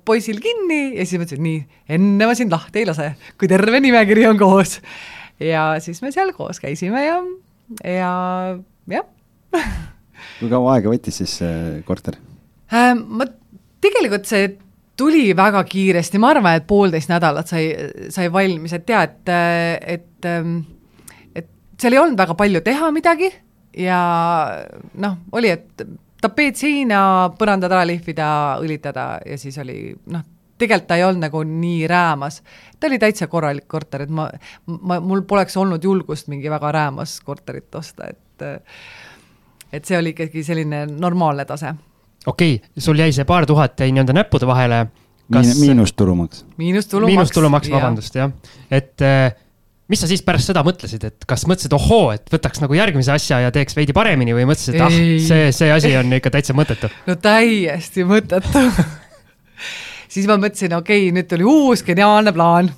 poisil 0.07 0.42
kinni 0.44 0.98
ja 0.98 1.07
siis 1.07 1.21
mõtlesin, 1.21 1.44
nii, 1.48 1.81
enne 1.98 2.30
ma 2.30 2.38
sind 2.38 2.54
lahti 2.54 2.83
ei 2.83 2.89
lase, 2.89 3.12
kui 3.39 3.50
terve 3.51 3.81
nimekiri 3.83 4.27
on 4.30 4.39
koos. 4.42 4.80
ja 5.39 5.74
siis 5.83 6.01
me 6.04 6.12
seal 6.15 6.33
koos 6.38 6.62
käisime 6.63 7.06
ja, 7.06 7.19
ja 7.86 8.13
jah 8.92 9.06
kui 10.39 10.50
kaua 10.51 10.77
aega 10.77 10.92
võttis 10.92 11.21
siis 11.21 11.39
see 11.42 11.83
korter 11.88 12.18
äh,? 12.74 12.94
ma 12.95 13.27
tegelikult 13.83 14.25
see 14.30 14.56
tuli 14.98 15.30
väga 15.38 15.62
kiiresti, 15.68 16.19
ma 16.21 16.31
arvan, 16.33 16.57
et 16.57 16.65
poolteist 16.68 17.12
nädalat 17.12 17.50
sai, 17.50 17.68
sai 18.13 18.31
valmis, 18.33 18.74
et 18.74 18.86
tead, 18.88 19.19
et, 19.30 19.86
et, 19.98 20.25
ähm, 20.25 20.57
et 20.57 20.76
seal 21.81 21.94
ei 21.94 22.01
olnud 22.01 22.19
väga 22.19 22.35
palju 22.38 22.62
teha 22.65 22.91
midagi 22.91 23.31
ja 23.77 24.00
noh, 24.97 25.18
oli, 25.38 25.51
et 25.53 25.85
tapeet 26.21 26.57
seina, 26.57 27.00
põrandad 27.38 27.72
ära 27.72 27.86
lihvida, 27.88 28.29
õlitada 28.63 29.10
ja 29.25 29.38
siis 29.39 29.57
oli 29.62 29.91
noh, 30.13 30.24
tegelikult 30.57 30.89
ta 30.89 30.98
ei 30.98 31.05
olnud 31.05 31.27
nagu 31.27 31.43
nii 31.48 31.88
räämas. 31.89 32.41
ta 32.79 32.89
oli 32.89 33.00
täitsa 33.00 33.27
korralik 33.27 33.67
korter, 33.67 34.07
et 34.07 34.13
ma, 34.13 34.29
ma, 34.65 35.00
mul 35.00 35.22
poleks 35.29 35.57
olnud 35.57 35.84
julgust 35.84 36.31
mingi 36.34 36.50
väga 36.50 36.72
räämas 36.72 37.19
korterit 37.25 37.75
osta, 37.75 38.10
et 38.10 38.48
et 39.74 39.86
see 39.86 39.98
oli 39.98 40.13
ikkagi 40.15 40.43
selline 40.46 40.86
normaalne 40.88 41.46
tase 41.46 41.74
okei 42.25 42.55
okay,, 42.55 42.81
sul 42.81 43.00
jäi 43.00 43.12
see 43.13 43.25
paar 43.27 43.46
tuhat 43.46 43.79
jäi 43.79 43.91
nii-öelda 43.91 44.15
näppude 44.15 44.48
vahele 44.48 44.86
kas.... 45.34 45.60
miinustulumaks. 45.60 46.46
miinustulumaks. 46.57 47.13
miinustulumaks, 47.13 47.72
vabandust, 47.72 48.15
jah. 48.15 48.31
et 48.72 49.01
äh, 49.01 49.34
mis 49.88 50.01
sa 50.03 50.10
siis 50.10 50.24
pärast 50.25 50.51
seda 50.51 50.63
mõtlesid, 50.67 51.03
et 51.08 51.27
kas 51.29 51.46
mõtlesid, 51.50 51.74
ohoo, 51.77 52.12
et 52.15 52.27
võtaks 52.34 52.62
nagu 52.63 52.77
järgmise 52.77 53.13
asja 53.13 53.41
ja 53.46 53.53
teeks 53.56 53.77
veidi 53.77 53.96
paremini 53.96 54.36
või 54.36 54.48
mõtlesid, 54.50 54.77
et 54.77 54.86
ah, 54.86 55.00
see, 55.27 55.51
see 55.56 55.72
asi 55.74 55.94
on 56.00 56.12
ikka 56.20 56.34
täitsa 56.34 56.56
mõttetu? 56.58 56.91
no 57.10 57.17
täiesti 57.22 58.06
mõttetu 58.08 58.65
siis 60.13 60.27
ma 60.29 60.39
mõtlesin, 60.39 60.77
okei 60.77 61.08
okay,, 61.08 61.15
nüüd 61.15 61.29
tuli 61.32 61.48
uus 61.48 61.86
geniaalne 61.88 62.34
plaan. 62.36 62.72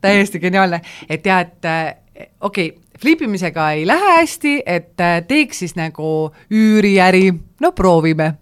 täiesti 0.00 0.40
geniaalne, 0.40 0.82
et 1.08 1.22
tead, 1.26 1.56
äh, 1.68 1.94
okei 2.40 2.72
okay,, 2.72 2.76
flipimisega 3.00 3.70
ei 3.78 3.86
lähe 3.88 4.18
hästi, 4.18 4.58
et 4.66 5.00
äh, 5.00 5.22
teeks 5.28 5.64
siis 5.64 5.76
nagu 5.76 6.30
üüriäri, 6.52 7.30
no 7.60 7.72
proovime 7.72 8.34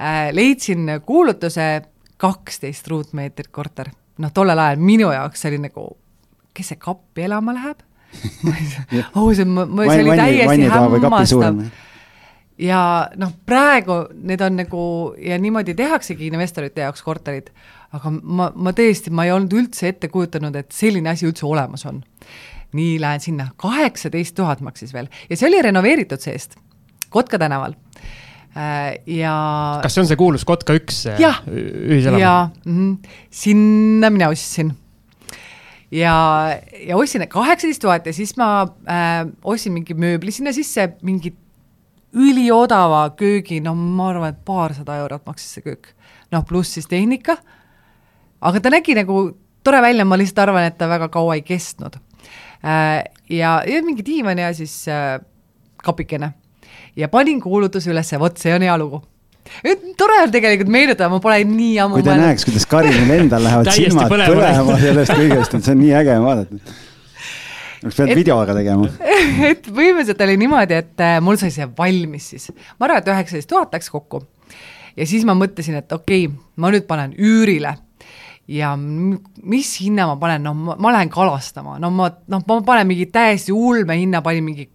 Äh, 0.00 0.28
leidsin 0.32 0.86
kuulutuse 1.06 1.82
kaksteist 2.16 2.88
ruutmeetrit 2.88 3.48
korter. 3.48 3.88
noh, 4.18 4.32
tollel 4.32 4.58
ajal 4.58 4.76
minu 4.76 5.08
jaoks 5.12 5.40
see 5.40 5.50
oli 5.50 5.58
nagu, 5.60 5.84
kes 6.56 6.72
see 6.72 6.80
kappi 6.82 7.26
elama 7.26 7.54
läheb? 7.56 7.82
ausalt, 9.18 9.50
ma, 9.50 9.66
ma, 9.66 9.86
see 9.90 10.04
oli 10.04 10.16
täiesti 10.16 10.68
hämmastav. 10.72 11.62
ja 12.62 12.80
noh, 13.20 13.32
praegu 13.48 13.98
need 14.16 14.44
on 14.46 14.60
nagu 14.62 14.82
ja 15.20 15.38
niimoodi 15.42 15.74
tehaksegi 15.76 16.30
investorite 16.30 16.86
jaoks 16.86 17.04
korterid, 17.04 17.50
aga 17.96 18.12
ma, 18.16 18.50
ma 18.54 18.72
tõesti, 18.76 19.12
ma 19.12 19.26
ei 19.26 19.34
olnud 19.36 19.56
üldse 19.58 19.90
ette 19.92 20.08
kujutanud, 20.12 20.56
et 20.56 20.70
selline 20.72 21.12
asi 21.12 21.28
üldse 21.28 21.44
olemas 21.48 21.84
on. 21.90 22.00
nii, 22.76 22.96
lähen 23.00 23.22
sinna, 23.22 23.50
kaheksateist 23.60 24.36
tuhat 24.36 24.62
maksis 24.64 24.94
veel 24.96 25.10
ja 25.30 25.36
see 25.36 25.50
oli 25.50 25.64
renoveeritud 25.68 26.22
seest, 26.22 26.56
Kotka 27.10 27.38
tänaval 27.38 27.76
Äh, 28.56 29.02
ja. 29.06 29.34
kas 29.82 29.92
see 29.92 30.00
on 30.00 30.08
see 30.08 30.16
kuulus 30.16 30.46
Kotka 30.48 30.72
üks 30.78 31.02
ühiselamu? 31.12 32.22
jaa, 32.22 32.46
mhm. 32.64 32.94
sinna 33.28 34.08
mina 34.10 34.30
ostsin. 34.32 34.72
Ja, 35.90 36.14
ja 36.86 36.96
ostsin 36.96 37.28
kaheksateist 37.28 37.82
tuhat 37.82 38.06
ja 38.06 38.12
siis 38.12 38.36
ma 38.36 38.66
äh, 38.88 39.26
ostsin 39.44 39.74
mingi 39.76 39.94
mööbli 39.94 40.32
sinna 40.34 40.52
sisse, 40.52 40.88
mingi 41.06 41.34
üliodava 42.16 43.10
köögi, 43.18 43.60
no 43.60 43.74
ma 43.76 44.10
arvan, 44.10 44.32
et 44.32 44.44
paarsada 44.46 44.96
eurot 45.02 45.26
maksis 45.26 45.58
see 45.58 45.66
köök. 45.66 45.92
noh, 46.32 46.44
pluss 46.46 46.74
siis 46.74 46.88
tehnika, 46.90 47.36
aga 48.40 48.60
ta 48.60 48.70
nägi 48.72 48.96
nagu 48.98 49.30
tore 49.64 49.82
välja, 49.82 50.04
ma 50.04 50.18
lihtsalt 50.18 50.46
arvan, 50.46 50.66
et 50.66 50.78
ta 50.78 50.88
väga 50.88 51.08
kaua 51.12 51.36
ei 51.36 51.42
kestnud. 51.46 51.98
Äh, 52.64 53.04
ja, 53.30 53.60
ja 53.66 53.82
mingi 53.84 54.04
diivan 54.06 54.38
ja 54.38 54.52
siis 54.54 54.88
äh, 54.88 55.20
kapikene. 55.84 56.32
ja 56.96 57.08
panin 57.08 57.40
kuulutuse 57.40 57.90
ülesse, 57.90 58.18
vot 58.18 58.38
see 58.38 58.54
on 58.54 58.62
hea 58.62 58.78
lugu 58.78 59.02
tore 59.98 60.18
on 60.24 60.32
tegelikult 60.34 60.72
meenutada, 60.72 61.08
ma 61.12 61.20
pole 61.22 61.38
nii 61.48 61.78
ammu 61.84 62.00
kui 62.00 62.06
te 62.06 62.16
näeks, 62.18 62.46
kuidas 62.48 62.66
Karinil 62.70 63.12
endal 63.18 63.44
lähevad 63.46 63.70
silmad 63.74 64.12
põlema 64.12 64.76
sellest 64.82 65.14
kõigest, 65.16 65.56
et 65.56 65.68
see 65.68 65.74
on 65.76 65.82
nii 65.82 65.94
äge 66.00 66.18
vaadata. 66.22 66.76
Oleks 67.86 67.98
pidanud 67.98 68.18
videoga 68.18 68.54
tegema. 68.56 68.90
et 69.50 69.66
põhimõtteliselt 69.68 70.22
oli 70.26 70.36
niimoodi, 70.40 70.78
et 70.82 71.02
äh, 71.04 71.18
mul 71.24 71.38
sai 71.40 71.52
see 71.54 71.66
valmis 71.78 72.30
siis, 72.32 72.48
ma 72.78 72.88
arvan, 72.88 73.02
et 73.02 73.10
üheksateist 73.12 73.50
tuhat 73.52 73.74
läks 73.76 73.90
kokku. 73.92 74.22
ja 74.96 75.06
siis 75.06 75.26
ma 75.28 75.36
mõtlesin, 75.38 75.76
et 75.82 75.92
okei 75.92 76.26
okay,, 76.26 76.46
ma 76.56 76.72
nüüd 76.74 76.86
panen 76.88 77.14
üürile. 77.14 77.76
Ja 78.46 78.76
mis 78.78 79.72
hinna 79.82 80.04
ma 80.06 80.14
panen, 80.22 80.44
noh, 80.46 80.76
ma 80.78 80.92
lähen 80.94 81.10
kalastama, 81.10 81.80
no 81.82 81.90
ma, 81.90 82.12
noh, 82.30 82.42
ma 82.46 82.60
panen 82.66 82.86
mingi 82.86 83.08
täiesti 83.10 83.52
ulme 83.52 83.96
hinna, 83.98 84.22
panin 84.22 84.44
mingi 84.46 84.68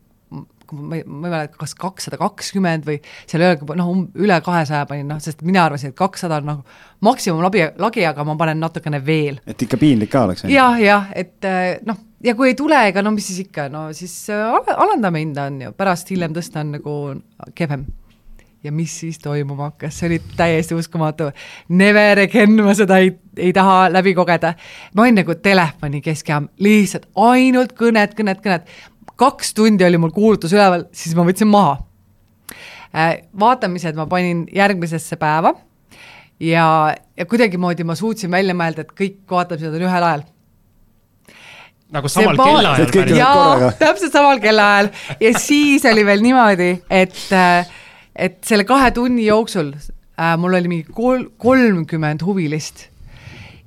ma 0.75 0.99
ei, 0.99 1.05
ma 1.07 1.27
ei 1.27 1.35
mäleta, 1.35 1.57
kas 1.59 1.75
kakssada 1.79 2.19
kakskümmend 2.21 2.87
või 2.87 2.99
seal 3.25 3.43
ei 3.43 3.51
olegi, 3.51 3.67
noh, 3.79 3.91
um-, 3.95 4.05
üle 4.21 4.37
kahesaja 4.45 4.85
panin, 4.89 5.09
noh, 5.11 5.19
sest 5.23 5.43
mina 5.47 5.65
arvasin, 5.67 5.93
et 5.93 5.99
kakssada 5.99 6.41
on 6.41 6.49
nagu 6.51 6.79
maksimum 7.05 7.43
lagi, 7.45 7.65
lagi, 7.81 8.05
aga 8.07 8.25
ma 8.27 8.37
panen 8.39 8.61
natukene 8.61 9.01
veel. 9.05 9.41
et 9.47 9.67
ikka 9.67 9.79
piinlik 9.81 10.11
ka 10.13 10.25
oleks? 10.27 10.45
jah, 10.51 10.79
jah, 10.81 11.11
et 11.17 11.47
äh, 11.47 11.77
noh, 11.87 11.99
ja 12.23 12.35
kui 12.35 12.51
ei 12.51 12.57
tule, 12.57 12.77
ega 12.89 13.03
no 13.03 13.13
mis 13.15 13.27
siis 13.31 13.45
ikka, 13.45 13.67
no 13.73 13.87
siis 13.97 14.13
äh, 14.33 14.75
alandame 14.75 15.23
hinda, 15.23 15.47
on 15.49 15.65
ju, 15.65 15.73
pärast 15.77 16.11
hiljem 16.13 16.35
tõsta 16.35 16.63
on 16.63 16.77
nagu 16.77 16.99
kehvem. 17.57 17.85
ja 18.61 18.71
mis 18.71 18.93
siis 18.99 19.17
toimuma 19.17 19.71
hakkas, 19.71 19.95
see 19.97 20.05
oli 20.05 20.19
täiesti 20.37 20.75
uskumatu. 20.77 21.31
Never 21.69 22.19
again 22.21 22.53
ma 22.61 22.75
seda 22.77 22.99
ei, 23.01 23.09
ei 23.37 23.49
taha 23.53 23.87
läbi 23.89 24.13
kogeda. 24.13 24.53
ma 24.93 25.01
olin 25.01 25.17
nagu 25.17 25.35
telefoni 25.35 26.01
keskjaam, 26.01 26.49
lihtsalt 26.59 27.07
ainult 27.15 27.73
kõned, 27.73 28.13
kõned, 28.17 28.43
kõned. 28.45 28.69
Kaks 29.21 29.53
tundi 29.57 29.85
oli 29.85 29.99
mul 30.01 30.13
kuulutus 30.15 30.53
üleval, 30.55 30.87
siis 30.95 31.15
ma 31.17 31.25
võtsin 31.27 31.49
maha. 31.51 31.77
Äh, 32.91 33.13
vaatamised 33.39 33.95
ma 33.95 34.07
panin 34.11 34.43
järgmisesse 34.51 35.15
päeva 35.21 35.53
ja, 36.43 36.65
ja 37.17 37.25
kuidagimoodi 37.29 37.85
ma 37.87 37.95
suutsin 37.95 38.31
välja 38.33 38.55
mõelda, 38.57 38.83
et 38.83 38.91
kõik 38.97 39.21
vaatamised 39.31 39.77
on 39.77 39.85
ühel 39.87 40.07
ajal 40.09 40.25
nagu 41.91 42.11
samal 42.11 42.39
kellaajal 42.39 42.91
päris. 42.91 43.17
jaa, 43.19 43.71
täpselt 43.79 44.15
samal 44.15 44.39
kellaajal 44.43 44.91
ja 45.23 45.31
siis 45.39 45.85
oli 45.91 46.05
veel 46.07 46.23
niimoodi, 46.23 46.71
et, 46.89 47.17
äh, 47.35 47.71
et 48.15 48.39
selle 48.47 48.65
kahe 48.67 48.91
tunni 48.95 49.25
jooksul 49.27 49.73
äh, 49.75 50.37
mul 50.39 50.55
oli 50.59 50.71
mingi 50.71 50.95
kol-, 50.95 51.29
kolmkümmend 51.41 52.23
huvilist. 52.25 52.87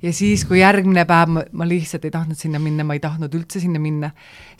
Ja 0.05 0.13
siis, 0.13 0.45
kui 0.47 0.59
järgmine 0.61 1.05
päev 1.09 1.31
ma, 1.33 1.43
ma 1.57 1.67
lihtsalt 1.67 2.05
ei 2.05 2.13
tahtnud 2.13 2.39
sinna 2.39 2.61
minna, 2.61 2.85
ma 2.87 2.97
ei 2.97 3.01
tahtnud 3.03 3.33
üldse 3.37 3.61
sinna 3.63 3.81
minna, 3.81 4.11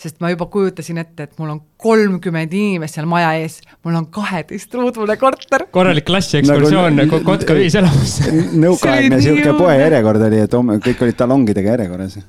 sest 0.02 0.18
ma 0.24 0.32
juba 0.34 0.48
kujutasin 0.52 1.02
ette, 1.02 1.28
et 1.28 1.42
mul 1.42 1.54
on 1.54 1.62
kolmkümmend 1.82 2.54
inimest 2.56 2.98
seal 2.98 3.10
maja 3.10 3.34
ees, 3.40 3.60
mul 3.86 3.98
on 4.00 4.08
kaheteistruudune 4.14 5.18
korter. 5.22 5.68
korralik 5.76 6.08
klassiekskursioon 6.10 7.02
nagu 7.04 7.22
Kotka 7.26 7.58
ühiselamusse. 7.58 8.32
nõukaaegne 8.66 9.22
sihuke 9.24 9.54
poejärjekord 9.58 10.30
oli, 10.30 10.42
et 10.46 10.58
homme 10.58 10.80
kõik 10.84 11.06
olid 11.06 11.20
talongidega 11.20 11.76
järjekorras 11.76 12.20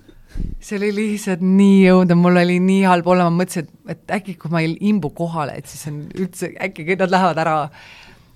see 0.60 0.76
oli 0.76 0.90
lihtsalt 0.94 1.44
nii 1.44 1.86
õudne, 1.92 2.16
mul 2.18 2.40
oli 2.42 2.58
nii 2.60 2.82
halb 2.88 3.06
olla, 3.08 3.28
ma 3.30 3.42
mõtlesin, 3.42 3.68
et, 3.86 3.94
et 3.94 4.16
äkki 4.18 4.36
kui 4.40 4.52
ma 4.52 4.60
ei 4.64 4.74
imbu 4.90 5.12
kohale, 5.16 5.56
et 5.60 5.70
siis 5.70 5.86
on 5.90 6.02
üldse, 6.12 6.50
äkki 6.68 6.84
nad 6.92 7.12
lähevad 7.12 7.40
ära. 7.44 7.56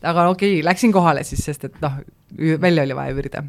Aga 0.03 0.29
okei 0.31 0.55
okay,, 0.59 0.65
läksin 0.65 0.93
kohale 0.93 1.25
siis, 1.27 1.43
sest 1.45 1.67
et 1.69 1.81
noh, 1.83 1.99
välja 2.61 2.85
oli 2.87 2.97
vaja 2.97 3.15
üürida. 3.15 3.43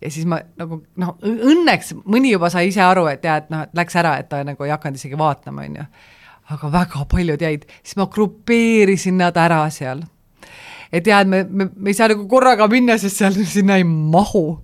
ja 0.00 0.10
siis 0.10 0.26
ma 0.28 0.40
nagu 0.60 0.80
noh, 1.00 1.16
õnneks 1.24 1.94
mõni 2.04 2.32
juba 2.32 2.50
sai 2.52 2.70
ise 2.70 2.82
aru, 2.84 3.06
et 3.12 3.24
jaa, 3.24 3.40
et 3.42 3.50
noh, 3.52 3.66
et 3.66 3.76
läks 3.76 3.98
ära, 4.00 4.16
et 4.20 4.30
ta 4.30 4.42
nagu 4.46 4.64
ei 4.64 4.72
hakanud 4.74 5.00
isegi 5.00 5.18
vaatama, 5.18 5.66
on 5.68 5.82
ju. 5.82 5.84
aga 6.56 6.72
väga 6.72 7.04
paljud 7.10 7.44
jäid, 7.46 7.68
siis 7.82 7.98
ma 8.00 8.08
grupeerisin 8.10 9.20
nad 9.20 9.36
ära 9.36 9.62
seal. 9.70 10.02
et 10.92 11.06
jaa, 11.06 11.20
et 11.20 11.28
me, 11.28 11.44
me, 11.44 11.70
me 11.76 11.92
ei 11.92 11.98
saa 11.98 12.10
nagu 12.12 12.26
korraga 12.28 12.68
minna, 12.68 12.98
sest 12.98 13.22
seal 13.22 13.38
sinna 13.56 13.80
ei 13.80 13.86
mahu. 13.88 14.60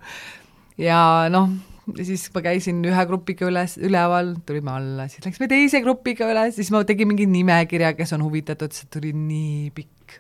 ja 0.78 1.00
noh 1.33 1.50
ja 1.95 2.05
siis 2.07 2.26
ma 2.35 2.43
käisin 2.43 2.81
ühe 2.87 3.05
grupiga 3.07 3.47
üles, 3.47 3.76
üleval, 3.78 4.35
tulime 4.47 4.73
alla, 4.73 5.07
siis 5.11 5.25
läksime 5.26 5.49
teise 5.50 5.81
grupiga 5.85 6.28
üles, 6.33 6.57
siis 6.59 6.71
ma 6.75 6.83
tegin 6.87 7.11
mingi 7.12 7.28
nimekirja, 7.31 7.93
kes 7.99 8.16
on 8.16 8.25
huvitatud, 8.26 8.75
see 8.75 8.88
tuli 8.93 9.12
nii 9.14 9.71
pikk. 9.76 10.19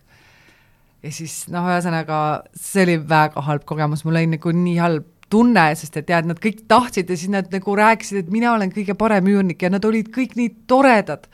Ja 1.06 1.12
siis 1.14 1.44
noh, 1.52 1.66
ühesõnaga 1.70 2.20
see 2.58 2.86
oli 2.86 2.96
väga 3.08 3.44
halb 3.46 3.66
kogemus, 3.68 4.04
mul 4.06 4.18
oli 4.18 4.32
nagu 4.36 4.54
nii 4.54 4.78
halb 4.82 5.12
tunne, 5.32 5.66
sest 5.78 5.98
et 5.98 6.06
tead, 6.06 6.28
nad 6.28 6.38
kõik 6.42 6.64
tahtsid 6.70 7.10
ja 7.10 7.18
siis 7.18 7.32
nad 7.32 7.50
nagu 7.50 7.76
rääkisid, 7.78 8.24
et 8.24 8.32
mina 8.32 8.52
olen 8.54 8.70
kõige 8.74 8.94
parem 8.98 9.26
üürnik 9.30 9.62
ja 9.64 9.72
nad 9.72 9.84
olid 9.86 10.12
kõik 10.14 10.36
nii 10.38 10.52
toredad. 10.70 11.26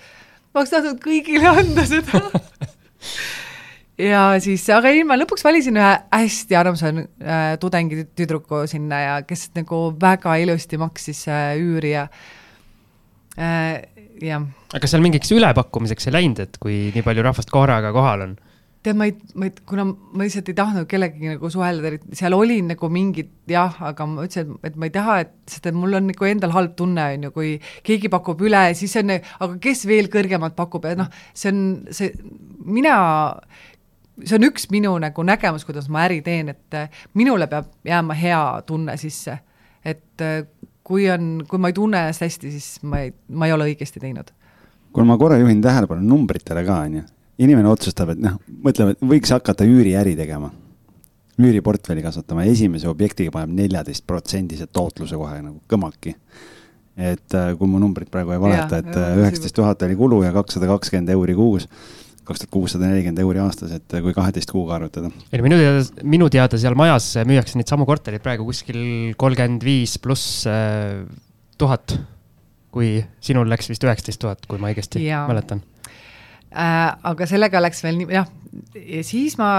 ma 0.52 0.62
oleks 0.62 0.72
tahtnud 0.72 1.00
kõigile 1.02 1.52
anda 1.52 1.84
seda 1.88 2.22
ja 4.12 4.22
siis, 4.42 4.64
aga 4.72 4.92
ei, 4.92 5.04
ma 5.08 5.18
lõpuks 5.20 5.44
valisin 5.44 5.76
ühe 5.80 5.92
hästi 6.12 6.56
armsa 6.58 6.92
äh, 6.92 7.42
tudengitüdruku 7.60 8.64
sinna 8.70 9.00
ja 9.02 9.18
kes 9.28 9.50
nagu 9.58 9.90
väga 10.00 10.38
ilusti 10.40 10.80
maksis 10.80 11.26
äh, 11.28 11.52
üüri 11.60 11.92
ja 11.92 12.06
äh, 13.36 13.82
jah. 14.22 14.48
aga 14.72 14.88
seal 14.88 15.04
mingiks 15.04 15.32
ülepakkumiseks 15.36 16.08
ei 16.08 16.16
läinud, 16.16 16.40
et 16.46 16.56
kui 16.62 16.86
nii 16.94 17.04
palju 17.04 17.28
rahvast 17.28 17.52
korraga 17.52 17.92
kohal 17.92 18.26
on? 18.28 18.34
Tead, 18.82 18.98
ma 18.98 19.06
ei, 19.06 19.14
ma 19.38 19.46
ei, 19.46 19.54
kuna 19.68 19.84
ma 19.86 20.24
lihtsalt 20.24 20.48
ei 20.50 20.56
tahtnud 20.58 20.88
kellegagi 20.90 21.32
nagu 21.34 21.50
suhelda, 21.52 21.92
seal 22.18 22.34
oli 22.36 22.58
nagu 22.66 22.90
mingid 22.92 23.30
jah, 23.50 23.76
aga 23.90 24.06
ma 24.10 24.26
ütlesin, 24.26 24.56
et, 24.66 24.78
ma 24.78 24.88
ei 24.88 24.94
taha, 24.94 25.18
et, 25.22 25.34
sest 25.50 25.68
et 25.70 25.76
mul 25.76 25.98
on 25.98 26.08
nagu 26.10 26.28
endal 26.28 26.54
halb 26.56 26.74
tunne, 26.78 27.04
on 27.16 27.28
ju, 27.28 27.34
kui 27.34 27.52
keegi 27.86 28.10
pakub 28.12 28.42
üle, 28.42 28.64
siis 28.78 28.96
on, 29.00 29.14
aga 29.14 29.52
kes 29.62 29.86
veel 29.90 30.10
kõrgemalt 30.12 30.58
pakub 30.58 30.88
ja 30.90 30.96
noh, 30.98 31.12
see 31.30 31.52
on 31.52 31.62
see, 31.94 32.10
mina 32.66 32.96
see 34.20 34.36
on 34.36 34.46
üks 34.46 34.68
minu 34.72 34.92
nagu 35.02 35.24
nägemus, 35.26 35.64
kuidas 35.68 35.88
ma 35.92 36.04
äri 36.06 36.20
teen, 36.24 36.52
et 36.52 36.76
äh, 36.76 37.02
minule 37.18 37.48
peab 37.50 37.70
jääma 37.86 38.16
hea 38.18 38.42
tunne 38.66 38.96
sisse. 39.00 39.38
et 39.84 40.22
äh, 40.22 40.44
kui 40.86 41.08
on, 41.10 41.42
kui 41.48 41.58
ma 41.58 41.70
ei 41.70 41.76
tunne 41.76 42.04
ennast 42.06 42.24
hästi, 42.24 42.50
siis 42.52 42.82
ma 42.86 43.02
ei, 43.02 43.12
ma 43.30 43.48
ei 43.48 43.54
ole 43.54 43.70
õigesti 43.70 44.02
teinud. 44.02 44.30
kuule, 44.92 45.06
ma 45.08 45.18
korra 45.18 45.38
juhin 45.40 45.62
tähelepanu 45.64 46.04
numbritele 46.06 46.64
ka, 46.66 46.78
on 46.86 47.00
ju. 47.00 47.04
Inimene 47.42 47.70
otsustab, 47.70 48.14
et 48.14 48.22
noh, 48.22 48.38
mõtleme, 48.64 48.96
et 48.96 49.06
võiks 49.12 49.32
hakata 49.34 49.66
üüriäri 49.68 50.16
tegema. 50.18 50.52
üüriportfelli 51.42 52.02
kasvatama, 52.04 52.44
esimese 52.46 52.88
objektiga 52.90 53.32
paneb 53.34 53.54
neljateist 53.56 54.04
protsendise 54.06 54.68
tootluse 54.68 55.16
kohe 55.16 55.40
nagu 55.40 55.60
kõmaki 55.68 56.14
et 56.92 57.34
äh, 57.34 57.54
kui 57.56 57.70
mu 57.72 57.80
numbrid 57.80 58.10
praegu 58.12 58.34
ei 58.34 58.40
valeta, 58.40 58.82
et 58.82 58.92
üheksateist 58.92 59.56
tuhat 59.56 59.82
oli 59.86 59.96
kulu 59.96 60.18
ja 60.26 60.32
kakssada 60.34 60.68
kakskümmend 60.68 61.08
euri 61.14 61.34
kuus 61.34 61.68
kaks 62.22 62.44
tuhat 62.44 62.52
kuussada 62.54 62.86
nelikümmend 62.86 63.18
euri 63.22 63.40
aastas, 63.42 63.72
et 63.74 63.96
kui 64.04 64.14
kaheteist 64.14 64.52
kuuga 64.54 64.76
arvutada. 64.78 65.10
ei 65.32 65.40
no 65.40 65.46
minu 65.48 65.58
teada, 65.58 66.06
minu 66.14 66.28
teada 66.30 66.60
seal 66.60 66.76
majas 66.78 67.08
müüakse 67.26 67.58
neid 67.58 67.70
samu 67.70 67.86
korterid 67.88 68.22
praegu 68.22 68.46
kuskil 68.46 68.78
kolmkümmend 69.18 69.66
viis 69.66 69.98
pluss 70.02 70.46
äh, 70.50 71.02
tuhat. 71.58 71.98
kui 72.72 73.02
sinul 73.20 73.50
läks 73.52 73.66
vist 73.68 73.82
üheksateist 73.84 74.20
tuhat, 74.22 74.46
kui 74.48 74.56
ma 74.62 74.70
õigesti 74.70 75.02
ja. 75.04 75.26
mäletan 75.28 75.60
äh,. 75.60 75.71
Aga 76.52 77.26
sellega 77.28 77.62
läks 77.62 77.82
veel 77.84 78.00
nii, 78.00 78.12
jah, 78.12 78.30
ja 78.76 79.02
siis 79.06 79.38
ma 79.40 79.50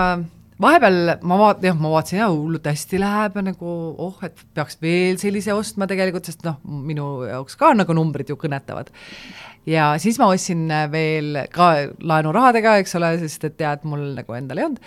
vahepeal 0.62 1.16
ma 1.26 1.38
vaat-, 1.40 1.64
jah, 1.66 1.78
ma 1.78 1.92
vaatasin, 1.94 2.20
jah, 2.22 2.34
hullult 2.34 2.68
hästi 2.70 3.00
läheb 3.02 3.40
ja 3.40 3.46
nagu 3.50 3.72
oh, 4.08 4.20
et 4.26 4.44
peaks 4.56 4.78
veel 4.84 5.18
sellise 5.22 5.56
ostma 5.56 5.88
tegelikult, 5.90 6.30
sest 6.30 6.46
noh, 6.48 6.60
minu 6.64 7.26
jaoks 7.28 7.58
ka 7.60 7.74
nagu 7.78 7.96
numbrid 7.98 8.30
ju 8.30 8.38
kõnetavad 8.40 8.92
ja 9.70 9.94
siis 10.02 10.20
ma 10.22 10.30
ostsin 10.34 10.68
äh, 10.72 10.86
veel 10.92 11.44
ka 11.54 11.74
laenurahadega, 12.04 12.78
eks 12.82 12.96
ole, 13.00 13.16
sest 13.24 13.50
et 13.50 13.58
tead, 13.60 13.84
mul 13.90 14.14
nagu 14.18 14.38
endal 14.38 14.62
ei 14.62 14.70
olnud 14.70 14.82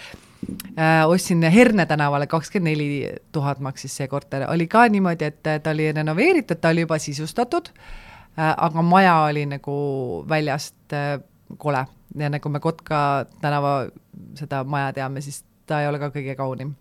äh,. 0.76 1.04
ostsin 1.08 1.42
Herne 1.52 1.86
tänavale, 1.88 2.28
kakskümmend 2.30 2.76
neli 2.76 2.90
tuhat 3.32 3.62
maksis 3.64 3.96
see 3.96 4.08
korter, 4.08 4.46
oli 4.50 4.68
ka 4.70 4.86
niimoodi, 4.92 5.32
et 5.32 5.40
ta 5.62 5.72
oli 5.72 5.90
renoveeritud, 5.92 6.60
ta 6.60 6.74
oli 6.74 6.86
juba 6.86 7.00
sisustatud 7.02 7.72
äh,, 7.72 8.52
aga 8.52 8.82
maja 8.82 9.16
oli 9.30 9.46
nagu 9.50 9.78
väljast 10.28 10.94
äh, 10.94 11.16
kole 11.58 11.84
ja 12.18 12.30
nagu 12.32 12.50
me 12.52 12.60
Kotka 12.60 13.00
tänava 13.40 13.86
seda 14.38 14.62
maja 14.64 14.92
teame, 14.96 15.22
siis 15.24 15.42
ta 15.66 15.80
ei 15.82 15.90
ole 15.90 16.00
ka 16.02 16.10
kõige 16.14 16.36
kaunim 16.38 16.74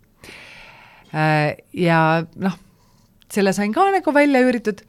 äh,. 1.13 1.55
ja 1.73 1.99
noh, 2.41 2.55
selle 3.31 3.53
sain 3.53 3.73
ka 3.73 3.87
nagu 3.93 4.13
välja 4.13 4.41
üüritud, 4.45 4.85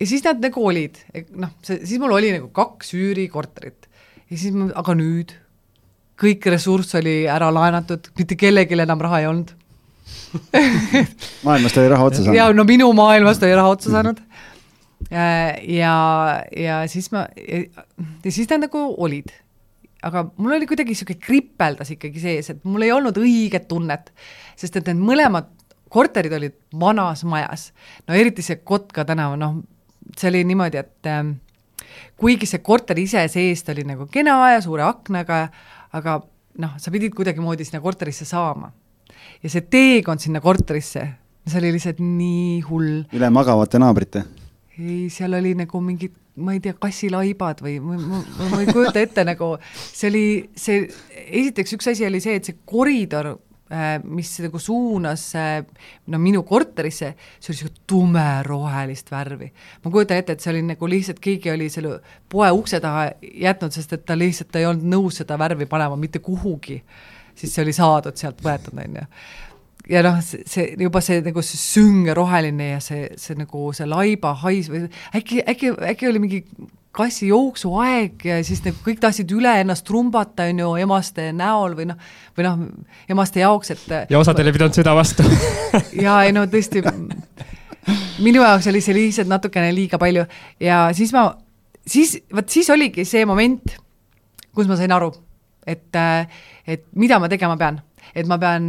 ja 0.00 0.08
siis 0.08 0.24
nad 0.26 0.42
nagu 0.42 0.66
olid, 0.66 1.00
noh, 1.34 1.54
see, 1.62 1.82
siis 1.86 2.02
mul 2.02 2.14
oli 2.18 2.34
nagu 2.36 2.50
kaks 2.54 2.94
üürikorterit 2.98 3.88
ja 4.30 4.36
siis 4.36 4.54
ma, 4.54 4.70
aga 4.78 4.96
nüüd 4.98 5.34
kõik 6.22 6.46
ressurss 6.52 6.94
oli 6.98 7.22
ära 7.30 7.50
laenatud, 7.54 8.12
mitte 8.18 8.38
kellelgi 8.38 8.78
enam 8.78 9.02
raha 9.02 9.22
ei 9.22 9.30
olnud 9.30 9.56
maailmast 11.46 11.76
oli 11.78 11.88
raha 11.88 12.04
otsa 12.04 12.22
saanud. 12.22 12.36
ja 12.36 12.48
no 12.52 12.64
minu 12.68 12.90
maailmast 12.96 13.42
oli 13.42 13.54
raha 13.54 13.74
otsa 13.76 13.92
saanud. 13.92 14.20
Ja, 15.10 15.96
ja 16.56 16.82
siis 16.90 17.10
ma, 17.12 17.26
ja 17.36 18.32
siis 18.32 18.50
nad 18.50 18.66
nagu 18.66 18.84
olid. 19.02 19.32
aga 20.02 20.24
mul 20.36 20.56
oli 20.56 20.66
kuidagi 20.66 20.90
niisugune 20.90 21.20
kripeldas 21.22 21.92
ikkagi 21.94 22.20
sees, 22.20 22.50
et 22.50 22.64
mul 22.66 22.82
ei 22.82 22.92
olnud 22.92 23.18
õiget 23.22 23.68
tunnet, 23.70 24.10
sest 24.58 24.80
et 24.80 24.88
need 24.90 24.98
mõlemad 25.02 25.50
korterid 25.92 26.32
olid 26.32 26.56
vanas 26.80 27.24
majas. 27.28 27.70
no 28.08 28.14
eriti 28.14 28.42
see 28.42 28.62
Kotka 28.64 29.04
tänav, 29.08 29.36
noh, 29.38 29.60
see 30.18 30.30
oli 30.32 30.42
niimoodi, 30.48 30.80
et 30.80 31.10
äh, 31.10 31.22
kuigi 32.16 32.48
see 32.48 32.62
korter 32.64 32.98
ise 32.98 33.24
seest 33.32 33.68
oli 33.72 33.84
nagu 33.88 34.08
kena 34.10 34.38
ja 34.54 34.60
suure 34.64 34.86
aknaga, 34.86 35.46
aga 35.92 36.20
noh, 36.62 36.76
sa 36.78 36.92
pidid 36.94 37.14
kuidagimoodi 37.16 37.66
sinna 37.68 37.82
korterisse 37.84 38.28
saama. 38.28 38.72
ja 39.42 39.50
see 39.50 39.66
teekond 39.70 40.22
sinna 40.22 40.40
korterisse, 40.40 41.08
see 41.46 41.60
oli 41.60 41.74
lihtsalt 41.76 42.00
nii 42.02 42.60
hull. 42.68 43.02
üle 43.12 43.30
magavate 43.30 43.80
naabrite? 43.82 44.24
Ei, 44.78 45.06
seal 45.12 45.38
oli 45.38 45.54
nagu 45.58 45.80
mingid, 45.84 46.14
ma 46.42 46.56
ei 46.56 46.62
tea, 46.64 46.74
kassilaibad 46.80 47.62
või 47.64 47.78
ma, 47.84 47.98
ma, 48.00 48.22
ma 48.50 48.60
ei 48.62 48.68
kujuta 48.72 49.02
ette 49.02 49.24
nagu, 49.28 49.54
see 49.84 50.10
oli, 50.10 50.26
see, 50.56 50.84
esiteks 51.28 51.76
üks 51.76 51.92
asi 51.92 52.08
oli 52.08 52.22
see, 52.24 52.38
et 52.40 52.48
see 52.48 52.60
koridor 52.68 53.34
Äh, 53.72 54.02
mis 54.04 54.28
nagu 54.44 54.58
suunas 54.58 55.34
äh, 55.34 55.64
no 56.06 56.18
minu 56.20 56.42
korterisse, 56.44 57.14
see 57.40 57.52
oli 57.52 57.56
niisugune 57.56 57.84
tumerohelist 57.88 59.08
värvi. 59.08 59.48
ma 59.84 59.90
kujutan 59.90 60.18
ette, 60.20 60.34
et 60.36 60.44
see 60.44 60.50
oli 60.52 60.60
nagu 60.66 60.88
lihtsalt 60.92 61.22
keegi 61.24 61.48
oli 61.54 61.70
selle 61.72 61.94
poe 62.28 62.50
ukse 62.52 62.82
taha 62.84 63.06
jätnud, 63.22 63.72
sest 63.72 63.94
et 63.96 64.04
ta 64.04 64.18
lihtsalt 64.18 64.58
ei 64.60 64.68
olnud 64.68 64.84
nõus 64.92 65.22
seda 65.22 65.38
värvi 65.40 65.64
panema 65.70 65.96
mitte 65.96 66.20
kuhugi. 66.20 66.82
siis 67.34 67.54
see 67.54 67.64
oli 67.64 67.72
saadud 67.72 68.20
sealt 68.20 68.44
võetud, 68.44 68.76
on 68.76 69.00
ju 69.00 69.06
ja 69.92 70.02
noh, 70.04 70.20
see, 70.22 70.72
juba 70.80 71.02
see 71.04 71.20
nagu 71.24 71.42
see 71.44 71.60
sünge 71.60 72.14
roheline 72.16 72.72
ja 72.74 72.84
see, 72.84 73.08
see 73.20 73.36
nagu 73.38 73.72
see 73.76 73.88
laiba 73.88 74.34
hais 74.42 74.70
või 74.72 74.86
äkki, 75.16 75.42
äkki, 75.52 75.74
äkki 75.92 76.08
oli 76.08 76.22
mingi 76.22 76.40
kassi 76.92 77.30
jooksuaeg 77.30 78.24
ja 78.28 78.38
siis 78.44 78.60
need 78.66 78.76
kõik 78.84 79.00
tahtsid 79.00 79.30
üle 79.32 79.52
ennast 79.62 79.86
trumbata, 79.88 80.44
on 80.52 80.60
ju, 80.60 80.72
emaste 80.82 81.30
näol 81.36 81.76
või 81.78 81.88
noh, 81.88 82.10
või 82.36 82.46
noh, 82.46 82.66
emaste 83.12 83.40
jaoks, 83.40 83.72
et 83.72 84.12
ja 84.12 84.20
osadel 84.20 84.50
ei 84.50 84.56
pidanud 84.56 84.76
süda 84.76 84.94
vastu 84.96 85.24
jaa, 86.04 86.18
ei 86.26 86.34
no 86.36 86.44
tõesti, 86.52 86.84
minu 88.24 88.44
jaoks 88.44 88.68
oli 88.72 88.84
see 88.84 88.96
lihtsalt 88.98 89.32
natukene 89.32 89.72
liiga 89.76 90.00
palju 90.00 90.26
ja 90.60 90.84
siis 90.96 91.14
ma, 91.16 91.30
siis, 91.88 92.18
vot 92.32 92.52
siis 92.52 92.68
oligi 92.72 93.06
see 93.08 93.24
moment, 93.28 93.72
kus 94.52 94.68
ma 94.68 94.76
sain 94.76 94.92
aru, 94.92 95.08
et, 95.64 95.88
et 96.68 96.84
mida 97.00 97.20
ma 97.22 97.32
tegema 97.32 97.56
pean. 97.60 97.80
et 98.12 98.28
ma 98.28 98.36
pean 98.36 98.68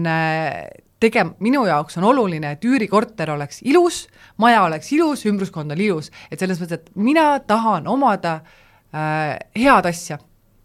tegema, 1.03 1.35
minu 1.43 1.65
jaoks 1.67 1.97
on 1.99 2.07
oluline, 2.09 2.53
et 2.55 2.65
üürikorter 2.65 3.33
oleks 3.33 3.61
ilus, 3.67 4.05
maja 4.41 4.63
oleks 4.67 4.91
ilus, 4.95 5.25
ümbruskond 5.29 5.73
on 5.75 5.81
ilus, 5.81 6.11
et 6.31 6.39
selles 6.41 6.61
mõttes, 6.61 6.79
et 6.79 6.91
mina 6.95 7.27
tahan 7.47 7.87
omada 7.91 8.39
äh, 8.39 9.35
head 9.59 9.89
asja. 9.89 10.19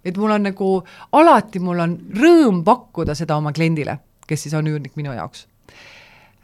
et 0.05 0.17
mul 0.17 0.31
on 0.31 0.47
nagu, 0.47 0.69
alati 1.13 1.61
mul 1.61 1.81
on 1.85 1.97
rõõm 2.17 2.63
pakkuda 2.65 3.17
seda 3.19 3.37
oma 3.37 3.53
kliendile, 3.53 3.99
kes 4.29 4.47
siis 4.47 4.55
on 4.55 4.67
üürnik 4.71 4.97
minu 4.97 5.13
jaoks 5.13 5.47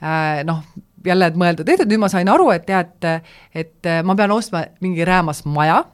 äh,. 0.02 0.42
Noh, 0.44 0.64
jälle, 1.06 1.30
et 1.30 1.38
mõeldud-tehtud, 1.38 1.88
nüüd 1.88 2.02
ma 2.02 2.10
sain 2.12 2.28
aru, 2.28 2.50
et 2.52 2.66
tead, 2.66 3.06
et 3.54 3.90
ma 4.04 4.16
pean 4.18 4.32
ostma 4.34 4.64
mingi 4.84 5.04
räämas 5.06 5.44
maja, 5.46 5.84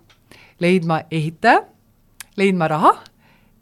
leidma 0.61 1.03
ehitaja, 1.11 1.65
leidma 2.41 2.69
raha 2.71 2.95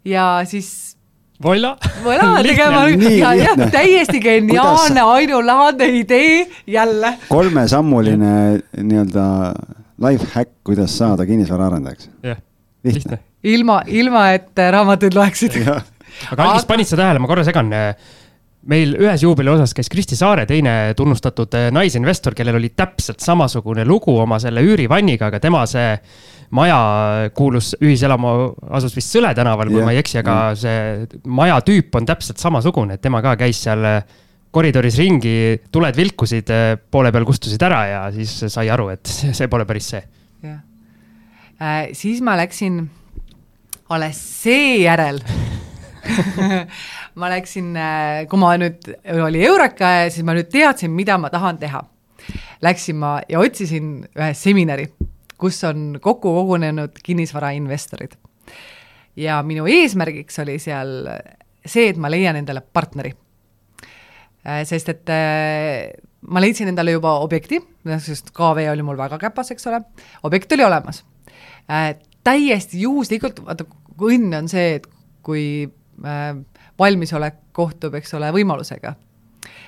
ja 0.05 0.41
siis 0.45 0.98
Voila. 1.43 1.77
Voila, 2.03 2.43
tegema 2.43 2.81
täiesti 3.71 4.19
geniaalne, 4.19 5.01
ainulaadne 5.01 5.87
idee 5.87 6.47
jälle. 6.67 7.13
kolmesammuline 7.29 8.59
nii-öelda 8.77 9.53
life 10.09 10.27
hack, 10.33 10.51
kuidas 10.63 10.97
saada 10.97 11.25
kinnisvaraarendajaks. 11.25 12.09
jah, 12.23 12.37
lihtne. 12.83 13.19
ilma, 13.43 13.81
ilma 13.87 14.31
et 14.31 14.51
raamatuid 14.71 15.15
loeksid. 15.15 15.61
aga 16.31 16.43
Algis, 16.43 16.65
panid 16.67 16.91
sa 16.91 16.99
tähele, 16.99 17.19
ma 17.23 17.31
korra 17.31 17.47
segan 17.47 17.71
meil 18.67 18.97
ühes 18.99 19.23
juubeli 19.23 19.53
osas 19.53 19.73
käis 19.73 19.87
Kristi 19.89 20.19
Saare, 20.19 20.43
teine 20.45 20.93
tunnustatud 20.97 21.55
naisinvestor, 21.71 22.35
kellel 22.35 22.59
oli 22.59 22.73
täpselt 22.75 23.23
samasugune 23.23 23.85
lugu 23.87 24.17
oma 24.19 24.39
selle 24.43 24.63
üürivanniga, 24.65 25.31
aga 25.31 25.39
tema 25.39 25.63
see 25.71 25.95
maja 26.55 27.29
kuulus 27.35 27.73
ühiselamu, 27.81 28.31
asus 28.77 28.95
vist 28.97 29.13
Sõle 29.13 29.31
tänaval, 29.37 29.69
kui 29.69 29.79
yeah. 29.79 29.87
ma 29.87 29.93
ei 29.93 30.01
eksi, 30.01 30.19
aga 30.21 30.37
yeah. 30.53 30.57
see 30.57 31.21
maja 31.29 31.59
tüüp 31.65 31.95
on 31.99 32.07
täpselt 32.09 32.41
samasugune, 32.41 32.97
et 32.97 33.03
tema 33.03 33.21
ka 33.25 33.35
käis 33.39 33.61
seal 33.65 33.85
koridoris 34.53 34.97
ringi, 34.97 35.35
tuled 35.71 35.97
vilkusid, 35.97 36.53
poole 36.89 37.11
peal 37.13 37.27
kustusid 37.27 37.61
ära 37.67 37.83
ja 37.89 38.01
siis 38.15 38.33
sai 38.49 38.69
aru, 38.73 38.89
et 38.95 39.13
see 39.37 39.51
pole 39.51 39.67
päris 39.69 39.91
see. 39.93 40.01
jah 40.45 40.59
äh,, 41.61 41.91
siis 41.93 42.23
ma 42.25 42.37
läksin 42.39 42.81
alles 43.93 44.19
seejärel 44.43 45.21
ma 47.19 47.29
läksin, 47.29 47.69
äh, 47.77 48.25
kui 48.29 48.39
ma 48.41 48.55
nüüd, 48.57 48.89
oli 49.25 49.43
Eureka 49.45 49.89
ja 49.99 50.09
siis 50.13 50.25
ma 50.25 50.33
nüüd 50.37 50.49
teadsin, 50.51 50.91
mida 50.95 51.17
ma 51.21 51.29
tahan 51.29 51.59
teha. 51.61 51.83
Läksin 52.65 52.97
ma 52.99 53.19
ja 53.29 53.39
otsisin 53.41 53.91
ühe 54.17 54.33
seminari 54.37 54.87
kus 55.39 55.63
on 55.63 55.97
kokku 56.01 56.33
kogunenud 56.35 56.99
kinnisvarainvestorid. 57.03 58.17
ja 59.15 59.41
minu 59.43 59.65
eesmärgiks 59.67 60.39
oli 60.39 60.59
seal 60.59 61.07
see, 61.65 61.89
et 61.89 61.97
ma 61.99 62.11
leian 62.11 62.37
endale 62.39 62.61
partneri. 62.61 63.13
Äh, 64.47 64.63
sest 64.67 64.91
et 64.93 65.11
äh, 65.11 65.89
ma 66.31 66.41
leidsin 66.43 66.71
endale 66.71 66.95
juba 66.95 67.17
objekti, 67.23 67.59
sest 67.99 68.31
KV 68.35 68.69
oli 68.71 68.85
mul 68.85 68.99
väga 68.99 69.19
käpas, 69.21 69.51
eks 69.53 69.67
ole, 69.71 69.81
objekt 70.27 70.55
oli 70.55 70.65
olemas. 70.65 71.03
Äh, 71.69 71.91
täiesti 72.23 72.81
juhuslikult, 72.83 73.43
vaata, 73.45 73.67
õnn 73.99 74.37
on 74.37 74.47
see, 74.51 74.79
et 74.79 74.87
kui 75.25 75.43
valmisolek 76.79 77.41
kohtub, 77.51 77.97
eks 77.99 78.13
ole, 78.15 78.29
võimalusega, 78.31 78.93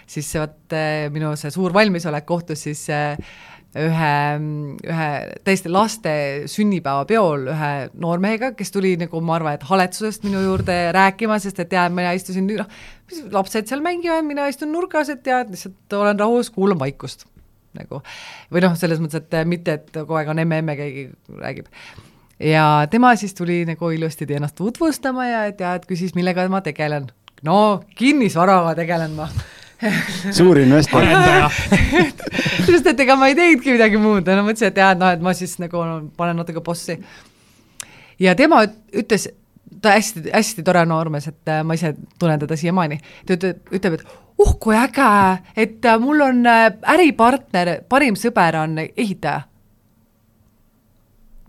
siis 0.08 0.30
vot 0.40 0.76
minu 1.12 1.34
see 1.36 1.52
suur 1.52 1.74
valmisolek 1.76 2.24
kohtus 2.24 2.64
siis 2.64 2.86
ühe, 3.80 4.16
ühe 4.84 5.10
täiesti 5.48 5.72
laste 5.72 6.14
sünnipäevapeol 6.52 7.48
ühe 7.54 7.72
noormehega, 8.04 8.52
kes 8.58 8.74
tuli 8.76 8.98
nagu 9.00 9.22
ma 9.24 9.38
arvan, 9.38 9.56
et 9.56 9.64
haletsusest 9.68 10.26
minu 10.28 10.42
juurde 10.44 10.78
rääkima, 10.96 11.40
sest 11.40 11.62
et 11.64 11.72
tead, 11.72 11.96
mina 11.96 12.12
istusin, 12.18 12.50
noh, 12.52 12.68
lapsed 13.32 13.72
seal 13.72 13.84
mängivad, 13.86 14.28
mina 14.28 14.50
istun 14.52 14.74
nurgas, 14.76 15.12
et 15.14 15.24
tead, 15.24 15.54
lihtsalt 15.54 15.96
olen 15.96 16.20
rahus, 16.20 16.52
kuulan 16.52 16.80
vaikust. 16.82 17.28
nagu, 17.72 18.02
või 18.52 18.66
noh, 18.66 18.74
selles 18.76 19.00
mõttes, 19.00 19.24
et 19.24 19.48
mitte, 19.48 19.78
et 19.80 19.94
kogu 19.96 20.18
aeg 20.20 20.28
on 20.34 20.42
emme-emme 20.44 20.76
keegi 20.76 21.06
räägib 21.40 21.70
ja 22.44 22.88
tema 22.92 23.14
siis 23.16 23.34
tuli 23.38 23.62
nagu 23.70 23.90
ilusti 23.96 24.28
ennast 24.36 24.58
tutvustama 24.60 25.28
ja 25.30 25.46
tead, 25.56 25.88
küsis, 25.88 26.12
millega 26.18 26.50
ma 26.50 26.60
tegelen. 26.62 27.08
no 27.48 27.84
kinnisvaraga 27.96 28.76
tegelen 28.76 29.16
ma 29.16 29.30
suur 30.38 30.60
investor 30.62 31.06
sest 32.68 32.88
et 32.92 33.04
ega 33.06 33.18
ma 33.20 33.30
ei 33.32 33.38
teinudki 33.38 33.76
midagi 33.76 34.00
muud, 34.02 34.28
no 34.28 34.46
mõtlesin, 34.46 34.72
et 34.72 34.82
jah, 34.82 34.96
et 34.96 35.02
noh, 35.02 35.12
et 35.16 35.24
ma 35.26 35.34
siis 35.38 35.58
nagu 35.62 35.84
no, 35.88 36.00
panen 36.18 36.42
natuke 36.42 36.64
bossi. 36.66 36.98
ja 38.22 38.36
tema 38.38 38.64
ütles, 38.68 39.28
ta 39.82 39.96
hästi-hästi 39.98 40.66
tore 40.68 40.84
noormees, 40.86 41.30
et 41.32 41.54
äh, 41.54 41.64
ma 41.66 41.78
ise 41.78 41.96
tunnen 42.20 42.42
teda 42.42 42.58
siiamaani, 42.60 43.00
ta 43.26 43.38
ütleb, 43.38 43.64
ütleb, 43.72 44.00
et 44.00 44.18
uh 44.42 44.56
kui 44.62 44.76
äge, 44.78 45.08
et 45.56 45.86
äh, 45.86 46.00
mul 46.02 46.22
on 46.26 46.46
äh, 46.50 46.68
äripartner, 46.96 47.80
parim 47.90 48.18
sõber 48.20 48.58
on 48.62 48.78
ehitaja 48.86 49.42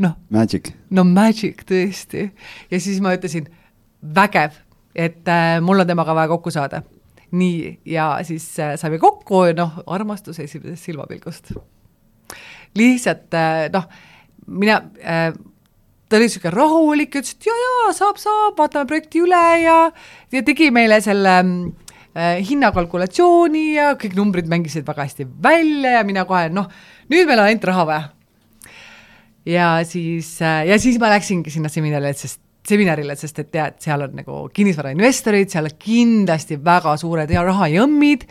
noh. 0.03 0.16
Magic. 0.31 0.73
no 0.90 1.05
magic 1.05 1.64
tõesti. 1.68 2.31
ja 2.71 2.81
siis 2.81 3.01
ma 3.05 3.14
ütlesin, 3.16 3.49
vägev, 4.03 4.57
et 4.95 5.29
äh, 5.29 5.61
mul 5.64 5.85
on 5.85 5.88
temaga 5.88 6.16
vaja 6.16 6.33
kokku 6.33 6.53
saada 6.55 6.83
nii, 7.33 7.79
ja 7.88 8.14
siis 8.27 8.47
äh, 8.61 8.75
saime 8.81 8.99
kokku, 9.03 9.45
noh, 9.57 9.79
armastus 9.87 10.40
esimesest 10.42 10.90
silmapilgust. 10.90 11.55
lihtsalt 12.77 13.35
äh, 13.37 13.68
noh, 13.73 13.88
mina 14.47 14.83
äh, 15.01 15.33
ta 16.12 16.18
oli 16.18 16.29
niisugune 16.29 16.53
rahulik, 16.53 17.14
ütles, 17.16 17.37
et 17.38 17.47
jaa-jaa, 17.49 17.92
saab, 17.97 18.18
saab, 18.21 18.59
vaatame 18.59 18.88
projekti 18.90 19.23
üle 19.25 19.45
ja, 19.62 19.77
ja 20.33 20.42
tegi 20.45 20.68
meile 20.75 21.01
selle 21.05 21.38
äh, 21.40 22.37
hinnakalkulatsiooni 22.45 23.64
ja 23.79 23.95
kõik 24.01 24.18
numbrid 24.18 24.51
mängisid 24.53 24.85
väga 24.88 25.07
hästi 25.09 25.29
välja 25.45 25.97
ja 25.97 26.05
mina 26.05 26.27
kohe, 26.29 26.51
noh, 26.53 26.68
nüüd 27.09 27.25
meil 27.25 27.40
on 27.40 27.49
ainult 27.49 27.64
raha 27.71 27.87
vaja. 27.88 28.05
ja 29.49 29.68
siis 29.88 30.35
äh,, 30.45 30.66
ja 30.68 30.79
siis 30.79 31.01
ma 31.01 31.09
läksingi 31.14 31.51
sinna 31.51 31.73
seminarile, 31.73 32.12
sest 32.12 32.41
seminarile, 32.68 33.16
sest 33.18 33.42
et 33.42 33.51
tead, 33.55 33.79
seal 33.83 34.07
on 34.07 34.18
nagu 34.20 34.42
kinnisvarainvestorid, 34.55 35.51
seal 35.51 35.70
kindlasti 35.83 36.59
väga 36.62 36.94
suured 37.01 37.31
rahajõmmid, 37.33 38.27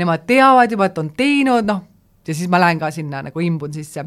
nemad 0.00 0.24
teavad 0.28 0.72
juba, 0.72 0.88
et 0.88 1.00
on 1.02 1.10
teinud, 1.16 1.66
noh, 1.68 1.82
ja 2.24 2.36
siis 2.36 2.48
ma 2.50 2.62
lähen 2.62 2.80
ka 2.80 2.90
sinna 2.94 3.22
nagu 3.26 3.44
imbun 3.44 3.72
sisse. 3.74 4.06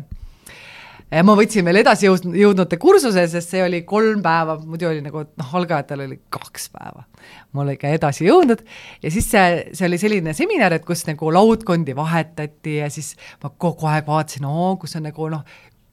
ma 1.24 1.36
võtsin 1.40 1.64
veel 1.64 1.80
edasi 1.84 2.08
jõud-, 2.08 2.26
jõudnute 2.36 2.80
kursuse, 2.82 3.28
sest 3.30 3.54
see 3.54 3.62
oli 3.64 3.84
kolm 3.88 4.24
päeva, 4.26 4.58
muidu 4.60 4.90
oli 4.90 5.04
nagu 5.06 5.24
noh, 5.24 5.54
algajatel 5.62 6.04
oli 6.08 6.20
kaks 6.30 6.70
päeva. 6.74 7.06
mul 7.54 7.70
ikka 7.76 7.94
edasi 7.94 8.26
jõudnud 8.26 8.66
ja 9.04 9.12
siis 9.12 9.30
see, 9.30 9.70
see 9.74 9.86
oli 9.88 10.02
selline 10.02 10.34
seminar, 10.34 10.74
et 10.74 10.86
kus 10.86 11.06
nagu 11.08 11.32
laudkondi 11.32 11.96
vahetati 11.96 12.80
ja 12.82 12.90
siis 12.90 13.16
ma 13.44 13.54
kogu 13.58 13.88
aeg 13.88 14.10
vaatasin, 14.10 14.46
oo, 14.46 14.76
kus 14.82 14.98
on 14.98 15.06
nagu 15.08 15.30
noh, 15.30 15.46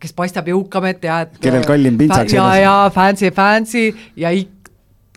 kes 0.04 0.12
paistab 0.16 0.48
jõukam, 0.52 0.84
et 0.90 1.04
ja 1.06 1.22
et 1.24 1.38
kellel 1.42 1.64
kallim 1.68 1.96
pintsak 2.00 2.32
ja, 2.34 2.48
ja 2.60 2.74
fancy, 2.94 3.30
fancy. 3.34 3.88
Ja 4.20 4.32
ik-, 4.34 4.70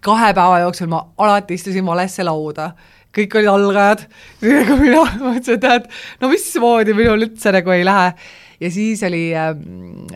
kahe 0.04 0.32
päeva 0.38 0.62
jooksul 0.64 0.90
ma 0.92 1.02
alati 1.20 1.58
istusin 1.58 1.86
valesse 1.88 2.26
lauda. 2.28 2.72
Kõik 3.18 3.34
olid 3.40 3.50
algajad, 3.50 4.04
aga 4.62 4.76
mina 4.78 5.06
mõtlesin, 5.18 5.58
et 5.58 5.64
tead, 5.64 5.88
no 6.22 6.30
mismoodi 6.30 6.94
minul 6.98 7.26
üldse 7.26 7.54
nagu 7.56 7.74
ei 7.74 7.88
lähe. 7.88 8.12
ja 8.58 8.70
siis 8.74 9.04
oli 9.06 9.22
äh, 9.38 9.52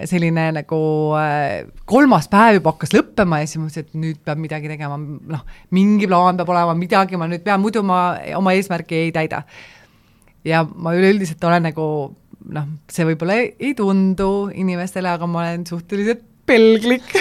selline 0.10 0.48
nagu 0.56 0.78
äh, 1.18 1.68
kolmas 1.86 2.26
päev 2.30 2.58
juba 2.58 2.74
hakkas 2.74 2.94
lõppema 2.96 3.42
ja 3.42 3.50
siis 3.50 3.62
mõtlesin, 3.62 3.86
et 3.86 4.00
nüüd 4.06 4.22
peab 4.26 4.42
midagi 4.42 4.70
tegema, 4.70 4.98
noh, 4.98 5.44
mingi 5.78 6.10
plaan 6.10 6.40
peab 6.40 6.50
olema, 6.50 6.74
midagi 6.78 7.20
ma 7.22 7.30
nüüd 7.30 7.44
pean, 7.46 7.62
muidu 7.62 7.84
ma 7.86 8.02
oma 8.38 8.56
eesmärki 8.58 8.98
ei 9.06 9.12
täida. 9.14 9.44
ja 10.46 10.64
ma 10.66 10.94
üleüldiselt 10.98 11.44
olen 11.46 11.70
nagu 11.70 11.86
noh, 12.50 12.68
see 12.92 13.06
võib-olla 13.08 13.38
ei, 13.42 13.54
ei 13.60 13.76
tundu 13.78 14.50
inimestele, 14.54 15.12
aga 15.12 15.28
ma 15.30 15.44
olen 15.46 15.66
suhteliselt 15.70 16.26
pelglik. 16.50 17.14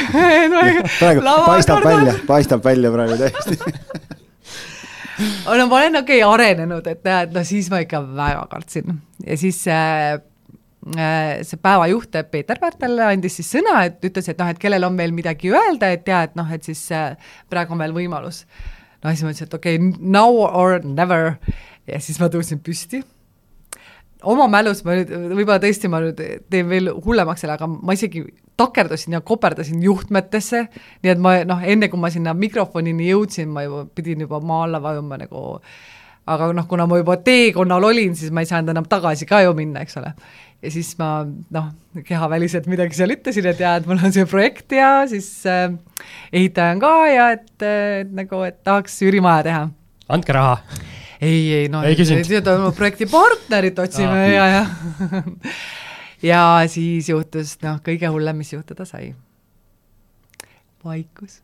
Praegu 1.01 1.25
paistab 1.25 1.85
välja, 1.85 2.17
paistab 2.27 2.65
välja 2.65 2.93
praegu 2.95 3.21
täiesti. 3.21 3.59
No 5.21 5.67
ma 5.69 5.83
olen 5.83 5.99
okei 5.99 6.23
okay, 6.23 6.33
arenenud, 6.33 6.87
et 6.89 7.03
näed, 7.05 7.35
no 7.37 7.43
siis 7.45 7.67
ma 7.69 7.83
ikka 7.85 7.99
väga 8.17 8.47
kartsin. 8.49 8.95
Ja 9.27 9.35
siis 9.37 9.59
äh, 9.69 10.15
äh 10.97 11.43
see 11.45 11.61
päeva 11.61 11.91
juht 11.91 12.17
Peeter 12.31 12.57
Pärtel 12.57 12.97
andis 13.05 13.37
siis 13.37 13.51
sõna, 13.53 13.83
et 13.85 14.01
ütles, 14.01 14.31
et 14.33 14.41
noh, 14.41 14.49
et 14.49 14.57
kellel 14.63 14.87
on 14.89 14.97
veel 14.97 15.13
midagi 15.13 15.53
öelda, 15.53 15.91
et 15.93 16.09
ja 16.09 16.23
et 16.25 16.39
noh, 16.41 16.49
et 16.49 16.65
siis 16.65 16.87
äh, 16.97 17.21
praegu 17.53 17.77
on 17.77 17.85
veel 17.85 17.93
võimalus. 17.93 18.47
no 19.05 19.13
siis 19.13 19.27
ma 19.27 19.35
ütlesin, 19.35 19.51
et 19.51 19.59
okei 19.61 19.77
okay,, 19.77 19.93
now 20.01 20.41
or 20.49 20.81
never. 20.85 21.35
Ja 21.85 22.01
siis 22.01 22.17
ma 22.23 22.33
tõusin 22.33 22.65
püsti 22.65 23.03
oma 24.29 24.47
mälus 24.51 24.83
ma 24.85 24.97
nüüd, 24.99 25.13
võib-olla 25.33 25.61
tõesti 25.63 25.91
ma 25.93 26.01
nüüd 26.05 26.21
teen 26.51 26.69
veel 26.71 26.91
hullemaks 27.05 27.45
selle, 27.45 27.57
aga 27.57 27.69
ma 27.71 27.97
isegi 27.97 28.25
takerdusin 28.61 29.17
ja 29.17 29.23
koperdasin 29.25 29.81
juhtmetesse, 29.85 30.67
nii 31.05 31.15
et 31.15 31.23
ma 31.23 31.39
noh, 31.49 31.63
enne 31.65 31.89
kui 31.93 32.01
ma 32.01 32.11
sinna 32.13 32.35
mikrofonini 32.37 33.09
jõudsin, 33.11 33.49
ma 33.53 33.65
juba 33.67 33.87
pidin 33.95 34.27
juba 34.27 34.43
maa 34.45 34.67
alla 34.67 34.83
vajuma 34.85 35.21
nagu 35.21 35.57
aga 36.31 36.51
noh, 36.55 36.69
kuna 36.69 36.87
ma 36.87 37.01
juba 37.01 37.17
teekonnal 37.25 37.89
olin, 37.91 38.15
siis 38.19 38.33
ma 38.35 38.45
ei 38.45 38.51
saanud 38.51 38.75
enam 38.75 38.87
tagasi 38.89 39.27
ka 39.29 39.43
ju 39.47 39.55
minna, 39.57 39.85
eks 39.87 39.99
ole. 40.01 40.13
ja 40.61 40.73
siis 40.73 40.93
ma 41.01 41.25
noh, 41.25 41.71
kehaväliselt 42.07 42.69
midagi 42.71 42.99
seal 42.99 43.15
ütlesin, 43.17 43.49
et 43.51 43.63
jaa, 43.65 43.79
et 43.81 43.89
mul 43.89 44.01
on 44.05 44.15
see 44.15 44.29
projekt 44.29 44.77
ja 44.77 44.93
siis 45.11 45.31
äh, 45.49 45.73
ehitaja 46.33 46.77
on 46.77 46.85
ka 46.85 46.95
ja 47.09 47.29
et, 47.39 47.53
et 47.65 48.13
nagu, 48.15 48.45
et 48.47 48.61
tahaks 48.67 49.01
üürimaja 49.07 49.47
teha. 49.49 49.67
andke 50.13 50.37
raha 50.37 50.61
ei, 51.21 51.53
ei 51.53 51.69
no 51.69 51.83
seda 52.25 52.57
projekti 52.77 53.07
partnerit 53.11 53.79
otsime 53.79 54.25
ja, 54.33 54.47
ja 54.47 54.65
ja 56.23 56.41
siis 56.71 57.09
juhtus 57.09 57.57
noh, 57.65 57.81
kõige 57.85 58.11
hullem, 58.13 58.41
mis 58.41 58.53
juhtuda 58.53 58.87
sai. 58.89 59.15
vaikus. 60.85 61.41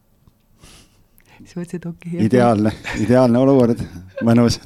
siis 1.38 1.56
mõtlesin, 1.56 1.80
et 1.80 1.86
okei 1.86 2.12
okay,. 2.12 2.26
ideaalne, 2.26 2.72
ideaalne 3.04 3.40
olukord, 3.40 3.80
mõnus. 4.24 4.60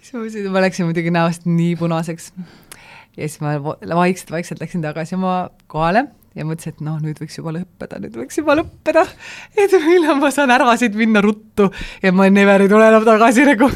siis 0.00 0.12
ma 0.14 0.24
mõtlesin, 0.24 0.50
ma 0.52 0.64
läksin 0.64 0.88
muidugi 0.88 1.14
näost 1.14 1.48
nii 1.48 1.76
punaseks. 1.80 2.32
ja 3.16 3.28
siis 3.28 3.40
ma 3.44 3.56
vaikselt-vaikselt 3.62 4.60
läksin 4.60 4.84
tagasi 4.84 5.16
oma 5.18 5.48
kohale 5.66 6.08
ja 6.34 6.44
mõtlesin, 6.46 6.74
et 6.74 6.84
noh, 6.84 6.98
nüüd 7.02 7.18
võiks 7.22 7.38
juba 7.38 7.54
lõppeda, 7.54 8.00
nüüd 8.02 8.16
võiks 8.18 8.38
juba 8.40 8.56
lõppeda, 8.58 9.04
et 9.58 9.74
millal 9.84 10.20
ma 10.20 10.30
saan 10.34 10.52
ära 10.54 10.76
siit 10.80 10.96
minna 10.98 11.22
ruttu 11.24 11.70
ja 12.02 12.14
ma 12.14 12.28
never 12.30 12.64
ei 12.64 12.70
tule 12.70 12.86
enam 12.90 13.06
tagasi 13.06 13.46
nagu. 13.46 13.70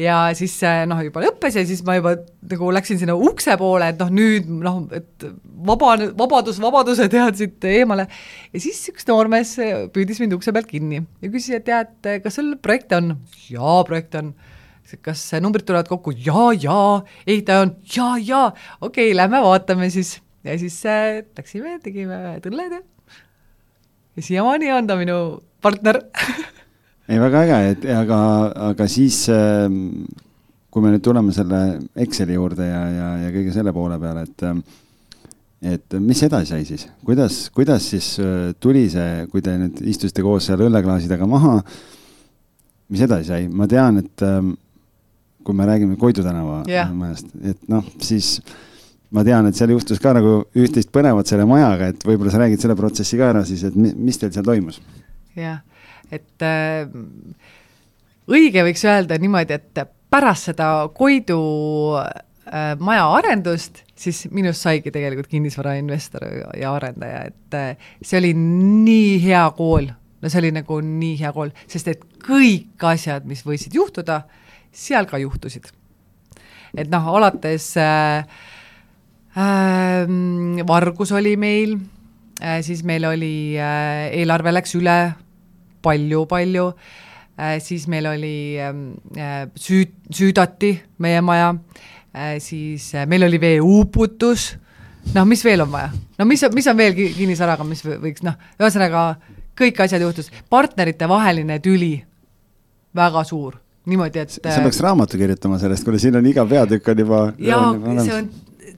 ja 0.00 0.18
siis 0.36 0.56
noh, 0.90 1.00
juba 1.06 1.24
lõppes 1.24 1.56
ja 1.56 1.64
siis 1.66 1.84
ma 1.86 1.96
juba 1.96 2.16
nagu 2.50 2.70
läksin 2.76 3.00
sinna 3.00 3.16
ukse 3.16 3.56
poole, 3.60 3.92
et 3.94 4.02
noh, 4.02 4.12
nüüd 4.12 4.50
noh, 4.50 4.82
et 4.92 5.28
vaba, 5.64 5.94
vabadus, 6.18 6.60
vabaduse 6.60 7.08
tead 7.12 7.40
siit 7.40 7.68
eemale. 7.70 8.08
ja 8.52 8.64
siis 8.64 8.82
üks 8.92 9.08
noormees 9.08 9.56
püüdis 9.94 10.20
mind 10.20 10.36
ukse 10.36 10.52
pealt 10.52 10.68
kinni 10.68 11.00
ja 11.00 11.30
küsis, 11.30 11.60
et 11.60 11.68
tead, 11.70 11.96
kas 12.24 12.40
sul 12.40 12.56
projekte 12.60 13.00
on? 13.00 13.16
jaa, 13.48 13.80
projekte 13.88 14.20
on 14.20 14.34
kas 15.00 15.22
numbrid 15.40 15.64
tulevad 15.64 15.88
kokku 15.88 16.12
ja,? 16.12 16.52
jaa, 16.52 16.52
jaa, 16.60 17.00
ehitaja 17.26 17.64
on 17.64 17.72
ja,, 17.88 17.94
jaa, 17.96 18.18
jaa, 18.20 18.46
okei 18.80 19.08
okay,, 19.08 19.16
lähme 19.16 19.40
vaatame 19.40 19.88
siis 19.90 20.18
ja 20.44 20.58
siis 20.60 20.76
äh, 20.88 21.22
läksime, 21.36 21.78
tegime 21.84 22.18
tõlled 22.44 22.76
ja, 22.76 22.82
ja 24.16 24.26
siiamaani 24.28 24.70
on 24.76 24.90
ta 24.90 24.98
minu 25.00 25.18
partner. 25.64 26.00
Ei, 27.08 27.18
väga 27.20 27.42
äge, 27.44 27.58
et 27.74 27.86
aga, 27.92 28.18
aga 28.70 28.86
siis 28.88 29.24
äh, 29.32 29.66
kui 30.72 30.84
me 30.84 30.94
nüüd 30.94 31.04
tuleme 31.04 31.34
selle 31.36 31.60
Exceli 32.04 32.36
juurde 32.36 32.68
ja, 32.68 32.82
ja, 32.92 33.10
ja 33.26 33.34
kõige 33.34 33.52
selle 33.54 33.74
poole 33.76 33.98
peale, 34.02 34.26
et 34.28 34.48
äh, 34.48 34.80
et 35.64 35.94
mis 35.96 36.20
edasi 36.26 36.52
sai 36.52 36.66
siis, 36.68 36.82
kuidas, 37.08 37.46
kuidas 37.54 37.86
siis 37.94 38.10
äh, 38.20 38.52
tuli 38.60 38.84
see, 38.92 39.24
kui 39.32 39.40
te 39.44 39.54
nüüd 39.60 39.80
istusite 39.88 40.24
koos 40.24 40.50
seal 40.50 40.60
õlleklaasi 40.66 41.08
taga 41.08 41.28
maha, 41.28 41.56
mis 42.92 43.04
edasi 43.06 43.30
sai, 43.30 43.48
ma 43.48 43.68
tean, 43.70 44.02
et 44.02 44.24
ähm, 44.26 44.52
kui 45.44 45.56
me 45.56 45.64
räägime 45.68 45.96
Koidu 46.00 46.24
tänava 46.24 46.60
yeah. 46.68 46.92
majast, 46.92 47.32
et 47.40 47.64
noh, 47.72 47.84
siis 48.04 48.36
äh, 48.42 48.73
ma 49.14 49.24
tean, 49.26 49.46
et 49.48 49.58
seal 49.58 49.72
juhtus 49.74 50.02
ka 50.02 50.14
nagu 50.16 50.40
üht-teist 50.58 50.90
põnevat 50.94 51.30
selle 51.30 51.46
majaga, 51.48 51.92
et 51.92 52.06
võib-olla 52.06 52.32
sa 52.34 52.42
räägid 52.42 52.62
selle 52.64 52.76
protsessi 52.78 53.18
ka 53.20 53.30
ära 53.30 53.44
siis, 53.46 53.62
et 53.68 53.76
mis 53.78 54.18
teil 54.20 54.32
seal 54.34 54.46
toimus? 54.46 54.80
jah, 55.38 55.62
et 56.14 56.46
äh, 56.46 56.86
õige 58.30 58.64
võiks 58.66 58.84
öelda 58.86 59.18
niimoodi, 59.20 59.58
et 59.58 59.84
pärast 60.14 60.50
seda 60.50 60.68
Koidu 60.94 61.40
äh, 61.98 62.74
maja 62.78 63.08
arendust, 63.16 63.82
siis 63.98 64.24
minust 64.34 64.62
saigi 64.64 64.92
tegelikult 64.94 65.30
kinnisvarainvestor 65.32 66.26
ja 66.60 66.74
arendaja, 66.74 67.26
et 67.30 67.58
äh, 67.58 67.92
see 68.02 68.20
oli 68.22 68.32
nii 68.38 69.20
hea 69.26 69.44
kool, 69.58 69.90
no 70.22 70.30
see 70.30 70.42
oli 70.42 70.54
nagu 70.54 70.80
nii 70.84 71.18
hea 71.22 71.32
kool, 71.36 71.54
sest 71.70 71.90
et 71.94 72.04
kõik 72.24 72.86
asjad, 72.94 73.26
mis 73.28 73.44
võisid 73.46 73.74
juhtuda, 73.76 74.22
seal 74.74 75.06
ka 75.10 75.18
juhtusid. 75.22 75.70
et 76.78 76.90
noh, 76.90 77.06
alates 77.14 77.72
äh, 77.78 78.26
vargus 79.34 81.12
oli 81.12 81.36
meil, 81.36 81.78
äh, 82.40 82.62
siis 82.62 82.84
meil 82.84 83.04
oli, 83.04 83.56
äh, 83.58 84.10
eelarve 84.20 84.52
läks 84.52 84.74
üle 84.78 85.14
palju-palju, 85.82 86.72
äh, 87.38 87.58
siis 87.60 87.88
meil 87.88 88.06
oli, 88.06 88.56
ähm, 88.58 88.94
süüd-, 89.56 89.96
süüdati 90.10 90.80
meie 90.98 91.20
maja, 91.20 91.54
siis 92.38 92.92
meil 93.08 93.24
oli 93.24 93.40
veeuuputus, 93.40 94.54
noh, 95.14 95.24
mis 95.26 95.42
veel 95.44 95.60
on 95.60 95.72
vaja? 95.72 95.90
no 96.18 96.24
mis, 96.24 96.44
mis 96.54 96.66
on 96.70 96.76
veel 96.78 96.94
kinnisvaraga, 96.94 97.64
mis 97.64 97.82
võiks 97.82 98.22
noh, 98.22 98.36
ühesõnaga 98.60 99.16
kõik 99.58 99.80
asjad 99.82 100.02
juhtus, 100.02 100.30
partnerite 100.50 101.08
vaheline 101.10 101.58
tüli, 101.58 102.04
väga 102.94 103.24
suur. 103.26 103.58
Niimoodi, 103.84 104.22
et 104.22 104.30
sa 104.30 104.62
peaks 104.64 104.78
raamatu 104.80 105.18
kirjutama 105.20 105.58
sellest, 105.60 105.84
kuule 105.84 105.98
siin 106.00 106.14
on 106.16 106.24
iga 106.24 106.46
peatükk 106.48 106.86
on 106.88 107.02
juba 107.02 107.18
jaa, 107.36 107.66
see 107.98 108.14
on 108.16 108.30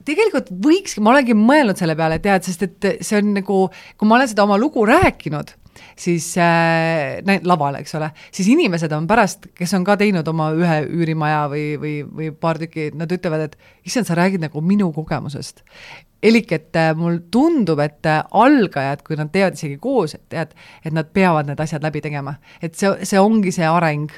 tegelikult 0.07 0.51
võikski, 0.63 1.03
ma 1.03 1.13
olengi 1.13 1.35
mõelnud 1.37 1.79
selle 1.79 1.95
peale, 1.99 2.19
tead, 2.23 2.45
sest 2.47 2.65
et 2.67 2.91
see 3.05 3.19
on 3.19 3.33
nagu, 3.37 3.63
kui 3.97 4.09
ma 4.09 4.17
olen 4.19 4.31
seda 4.31 4.45
oma 4.47 4.57
lugu 4.61 4.85
rääkinud, 4.87 5.53
siis 5.97 6.29
äh, 6.41 7.19
näed 7.27 7.47
lavale, 7.47 7.81
eks 7.83 7.95
ole, 7.99 8.09
siis 8.33 8.49
inimesed 8.53 8.91
on 8.95 9.07
pärast, 9.09 9.49
kes 9.57 9.73
on 9.77 9.85
ka 9.87 9.97
teinud 9.99 10.27
oma 10.29 10.49
ühe 10.57 10.81
üürimaja 10.85 11.45
või, 11.51 11.65
või, 11.81 11.95
või 12.19 12.31
paar 12.33 12.59
tükki, 12.61 12.91
nad 12.97 13.11
ütlevad, 13.13 13.47
et 13.47 13.87
issand, 13.87 14.09
sa 14.09 14.17
räägid 14.17 14.43
nagu 14.47 14.61
minu 14.61 14.91
kogemusest. 14.95 15.63
elik, 16.23 16.51
et 16.51 16.75
äh, 16.75 16.95
mul 16.97 17.19
tundub, 17.31 17.79
et 17.79 18.05
äh, 18.09 18.23
algajad, 18.33 19.03
kui 19.05 19.15
nad 19.19 19.29
teevad 19.31 19.53
isegi 19.53 19.77
koos, 19.77 20.15
et 20.17 20.23
tead, 20.33 20.55
et 20.83 20.93
nad 20.93 21.05
peavad 21.13 21.45
need 21.45 21.59
asjad 21.61 21.83
läbi 21.85 22.01
tegema, 22.01 22.39
et 22.61 22.73
see, 22.75 22.89
see 23.05 23.21
ongi 23.21 23.53
see 23.53 23.67
areng 23.69 24.09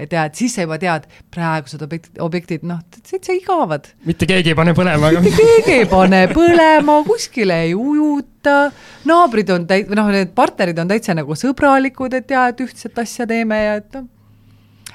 ja 0.00 0.08
tead, 0.08 0.36
siis 0.38 0.54
sa 0.56 0.64
juba 0.64 0.78
tead, 0.82 1.04
praegused 1.34 1.82
objektid, 1.84 2.16
objektid, 2.24 2.64
noh, 2.66 2.80
täitsa 2.96 3.34
igavad. 3.36 3.90
mitte 4.08 4.28
keegi 4.28 4.52
ei 4.52 4.58
pane 4.58 4.74
põlema. 4.76 5.12
mitte 5.22 5.44
keegi 5.44 5.76
ei 5.82 5.90
pane 5.90 6.24
põlema, 6.32 6.98
kuskile 7.06 7.60
ei 7.66 7.76
ujuta, 7.78 8.72
naabrid 9.08 9.52
on 9.54 9.68
või 9.68 9.98
noh, 9.98 10.10
need 10.14 10.32
partnerid 10.38 10.80
on 10.82 10.90
täitsa 10.90 11.16
nagu 11.18 11.36
sõbralikud, 11.38 12.16
et 12.18 12.34
jaa, 12.34 12.48
et 12.52 12.64
ühtset 12.64 12.98
asja 13.02 13.28
teeme 13.30 13.60
ja 13.62 13.78
et 13.82 13.96
noh, 13.98 14.08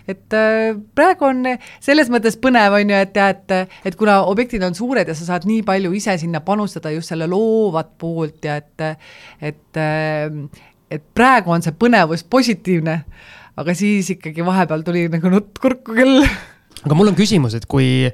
et 0.08 0.34
äh, 0.34 0.74
praegu 0.96 1.28
on 1.28 1.44
selles 1.84 2.10
mõttes 2.12 2.38
põnev, 2.40 2.78
on 2.80 2.94
ju, 2.94 3.00
et 3.08 3.18
jah, 3.20 3.34
et, 3.36 3.74
et 3.88 3.98
kuna 4.00 4.22
objektid 4.32 4.64
on 4.64 4.76
suured 4.76 5.08
ja 5.08 5.16
sa 5.18 5.28
saad 5.34 5.48
nii 5.50 5.66
palju 5.68 5.92
ise 6.00 6.16
sinna 6.20 6.42
panustada 6.46 6.94
just 6.96 7.12
selle 7.12 7.28
loovat 7.28 7.94
poolt 8.00 8.48
ja 8.48 8.60
et, 8.62 8.86
et, 9.52 9.82
äh, 9.84 10.64
et 10.92 11.04
praegu 11.16 11.52
on 11.52 11.66
see 11.66 11.76
põnevus 11.76 12.24
positiivne 12.24 13.02
aga 13.58 13.74
siis 13.78 14.12
ikkagi 14.14 14.46
vahepeal 14.46 14.84
tuli 14.86 15.08
nagu 15.12 15.32
nutt 15.34 15.58
kurku 15.62 15.96
küll. 15.98 16.22
aga 16.84 16.98
mul 16.98 17.12
on 17.12 17.18
küsimus, 17.18 17.58
et 17.58 17.66
kui 17.70 18.08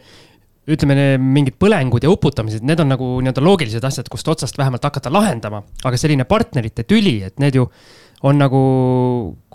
ütleme, 0.63 0.95
mingid 1.19 1.57
põlengud 1.59 2.05
ja 2.05 2.11
uputamised, 2.11 2.63
need 2.63 2.79
on 2.79 2.93
nagu 2.93 3.07
nii-öelda 3.19 3.43
loogilised 3.43 3.83
asjad, 3.83 4.07
kust 4.11 4.29
otsast 4.31 4.55
vähemalt 4.59 4.85
hakata 4.87 5.11
lahendama, 5.11 5.59
aga 5.83 5.99
selline 5.99 6.23
partnerite 6.29 6.85
tüli, 6.87 7.17
et 7.27 7.35
need 7.43 7.57
ju 7.59 7.65
on 8.23 8.39
nagu, 8.39 8.61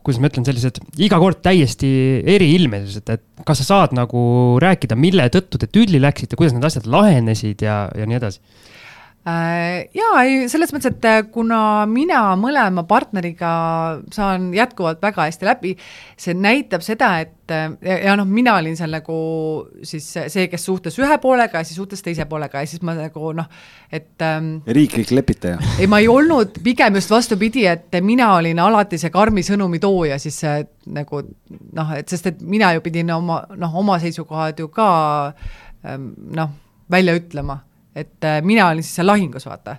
kuidas 0.02 0.20
ma 0.20 0.28
ütlen, 0.28 0.44
sellised 0.44 0.82
iga 1.00 1.16
kord 1.22 1.40
täiesti 1.44 1.88
eriilmelised, 2.28 3.08
et 3.08 3.24
kas 3.48 3.62
sa 3.62 3.68
saad 3.70 3.96
nagu 3.96 4.20
rääkida, 4.60 4.98
mille 5.00 5.30
tõttu 5.32 5.60
te 5.62 5.70
tülli 5.72 6.00
läksite, 6.02 6.36
kuidas 6.36 6.52
need 6.52 6.68
asjad 6.68 6.90
lahenesid 6.92 7.64
ja, 7.64 7.86
ja 7.96 8.08
nii 8.08 8.20
edasi? 8.20 8.44
Äh, 9.26 9.88
jaa, 9.98 10.20
ei, 10.22 10.44
selles 10.48 10.70
mõttes, 10.72 10.94
et 10.94 11.06
äh, 11.08 11.18
kuna 11.32 11.58
mina 11.90 12.20
mõlema 12.38 12.84
partneriga 12.88 13.50
saan 14.14 14.52
jätkuvalt 14.54 15.02
väga 15.02 15.26
hästi 15.26 15.48
läbi, 15.48 15.72
see 16.16 16.36
näitab 16.38 16.84
seda, 16.86 17.10
et 17.24 17.52
äh, 17.52 17.66
ja, 17.84 17.96
ja 18.06 18.14
noh, 18.16 18.28
mina 18.30 18.54
olin 18.60 18.78
seal 18.78 18.94
nagu 18.94 19.18
siis 19.82 20.06
see, 20.14 20.46
kes 20.48 20.64
suhtles 20.70 20.96
ühe 21.02 21.18
poolega 21.20 21.60
ja 21.60 21.66
siis 21.66 21.80
suhtles 21.80 22.06
teise 22.06 22.28
poolega 22.30 22.62
ja 22.62 22.70
siis 22.70 22.80
ma 22.86 22.94
nagu 22.96 23.34
noh, 23.36 23.50
et 23.92 24.24
ähm, 24.24 24.54
riiklik 24.78 25.12
lepitaja. 25.12 25.58
ei, 25.76 25.90
ma 25.90 25.98
ei 26.00 26.08
olnud, 26.08 26.62
pigem 26.64 26.96
just 27.02 27.12
vastupidi, 27.12 27.66
et 27.68 28.00
mina 28.00 28.30
olin 28.38 28.64
alati 28.64 29.02
see 29.02 29.12
karmi 29.12 29.44
sõnumi 29.44 29.82
tooja 29.82 30.16
siis 30.22 30.40
äh, 30.46 30.62
nagu 30.94 31.26
noh, 31.26 31.96
et 31.98 32.08
sest 32.08 32.32
et 32.32 32.40
mina 32.40 32.70
ju 32.78 32.86
pidin 32.86 33.10
oma 33.18 33.42
noh, 33.58 33.80
oma 33.82 33.98
seisukohad 34.00 34.62
ju 34.62 34.70
ka 34.72 34.90
ähm, 35.84 36.14
noh, 36.38 36.54
välja 36.88 37.18
ütlema 37.18 37.64
et 37.94 38.24
äh, 38.24 38.40
mina 38.42 38.68
olin 38.68 38.84
siis 38.84 38.98
seal 38.98 39.08
lahingus, 39.08 39.46
vaata. 39.46 39.76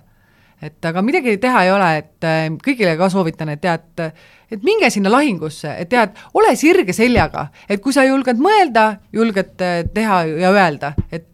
et 0.62 0.84
aga 0.84 1.02
midagi 1.02 1.38
teha 1.40 1.62
ei 1.64 1.72
ole, 1.72 1.88
et 2.02 2.26
äh, 2.28 2.46
kõigile 2.64 2.96
ka 3.00 3.08
soovitan, 3.12 3.48
et 3.54 3.62
tead, 3.62 4.02
et 4.50 4.64
minge 4.66 4.90
sinna 4.92 5.12
lahingusse, 5.12 5.72
et 5.80 5.88
tead, 5.88 6.16
ole 6.36 6.54
sirge 6.56 6.92
seljaga, 6.96 7.46
et 7.68 7.80
kui 7.80 7.96
sa 7.96 8.04
julged 8.04 8.40
mõelda, 8.42 8.86
julged 9.16 9.64
äh, 9.64 9.82
teha 9.94 10.22
ja 10.44 10.52
öelda, 10.52 10.94
et, 11.10 11.32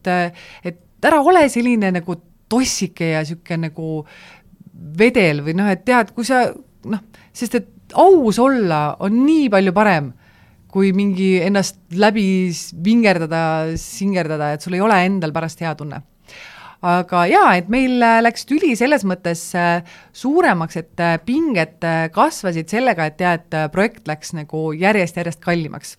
et 0.64 0.82
ära 1.06 1.22
ole 1.22 1.46
selline 1.50 1.92
nagu 1.98 2.20
tossike 2.50 3.12
ja 3.14 3.22
niisugune 3.24 3.68
nagu 3.68 4.04
vedel 4.98 5.42
või 5.42 5.56
noh, 5.58 5.70
et 5.72 5.82
tead, 5.86 6.12
kui 6.14 6.26
sa 6.26 6.44
noh, 6.86 7.02
sest 7.34 7.58
et 7.58 7.96
aus 7.98 8.38
olla 8.42 8.96
on 9.02 9.24
nii 9.24 9.48
palju 9.50 9.74
parem 9.74 10.12
kui 10.76 10.90
mingi 10.92 11.36
ennast 11.40 11.78
läbi 11.96 12.52
vingerdada, 12.84 13.40
singerdada, 13.80 14.52
et 14.52 14.62
sul 14.62 14.76
ei 14.76 14.82
ole 14.84 14.98
endal 15.06 15.32
pärast 15.32 15.62
hea 15.64 15.72
tunne 15.78 16.02
aga 16.84 17.22
jaa, 17.30 17.52
et 17.56 17.68
meil 17.72 18.02
äh, 18.04 18.18
läks 18.24 18.46
tüli 18.48 18.74
selles 18.78 19.04
mõttes 19.08 19.48
äh, 19.56 19.80
suuremaks, 20.16 20.76
et 20.80 21.02
äh, 21.02 21.16
pinged 21.24 21.86
kasvasid 22.12 22.68
sellega, 22.72 23.08
et 23.08 23.22
jah, 23.22 23.38
et 23.38 23.56
projekt 23.72 24.08
läks 24.08 24.34
nagu 24.36 24.70
järjest-järjest 24.76 25.40
kallimaks. 25.44 25.96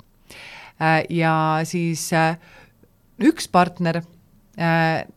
ja 1.10 1.34
siis 1.66 2.12
üks 3.18 3.48
partner 3.50 4.04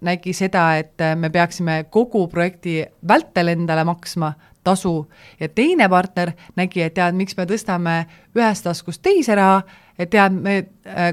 nägi 0.00 0.32
seda, 0.32 0.62
et 0.80 1.02
me 1.16 1.28
peaksime 1.30 1.84
kogu 1.92 2.26
projekti 2.32 2.78
vältel 3.08 3.52
endale 3.52 3.84
maksma 3.84 4.32
tasu 4.64 5.10
ja 5.40 5.48
teine 5.48 5.88
partner 5.88 6.32
nägi, 6.56 6.80
et 6.82 6.94
tead, 6.96 7.16
miks 7.16 7.36
me 7.36 7.44
tõstame 7.44 7.98
ühest 8.36 8.64
taskust 8.64 9.02
teise 9.04 9.36
raha, 9.36 9.60
et 9.98 10.08
tead, 10.12 10.32
me, 10.32 10.56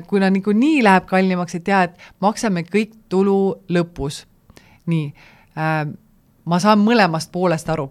kuna 0.08 0.32
niikuinii 0.32 0.80
läheb 0.84 1.12
kallimaks, 1.12 1.60
et 1.60 1.68
tead, 1.68 2.00
maksame 2.24 2.64
kõik 2.72 2.96
tulu 3.12 3.40
lõpus 3.68 4.24
nii 4.88 5.08
äh,, 5.58 5.88
ma 6.48 6.60
saan 6.64 6.84
mõlemast 6.84 7.32
poolest 7.32 7.70
aru. 7.70 7.90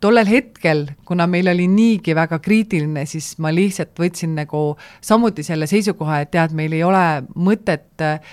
tollel 0.00 0.26
hetkel, 0.26 0.86
kuna 1.06 1.26
meil 1.30 1.46
oli 1.52 1.68
niigi 1.70 2.14
väga 2.16 2.38
kriitiline, 2.42 3.04
siis 3.06 3.36
ma 3.38 3.52
lihtsalt 3.54 3.92
võtsin 4.00 4.32
nagu 4.34 4.62
samuti 5.00 5.44
selle 5.46 5.68
seisukoha, 5.70 6.22
et 6.24 6.32
tead, 6.32 6.54
meil 6.56 6.72
ei 6.72 6.82
ole 6.82 7.04
mõtet 7.36 8.02
äh, 8.02 8.32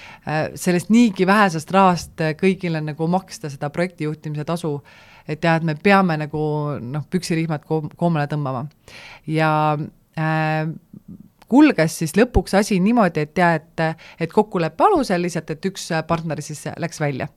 sellest 0.56 0.90
niigi 0.90 1.28
vähesest 1.28 1.72
rahast 1.72 2.26
kõigile 2.40 2.82
nagu 2.82 3.08
maksta 3.08 3.52
seda 3.52 3.70
projektijuhtimise 3.70 4.48
tasu 4.48 4.80
et 5.30 5.42
tead, 5.44 5.66
me 5.68 5.76
peame 5.78 6.18
nagu 6.18 6.44
noh, 6.82 7.06
püksirihmad 7.12 7.66
koom-, 7.70 7.92
koomale 7.98 8.26
tõmbama. 8.32 8.66
ja 9.28 9.52
äh, 10.18 10.72
kulges 11.50 12.00
siis 12.02 12.16
lõpuks 12.18 12.56
asi 12.58 12.80
niimoodi, 12.82 13.28
et 13.28 13.44
et, 13.46 13.84
et 14.20 14.34
kokkuleppe 14.34 14.88
alusel 14.88 15.22
lihtsalt, 15.22 15.54
et 15.54 15.70
üks 15.70 15.90
partner 16.08 16.42
siis 16.46 16.66
läks 16.78 17.02
välja 17.02 17.30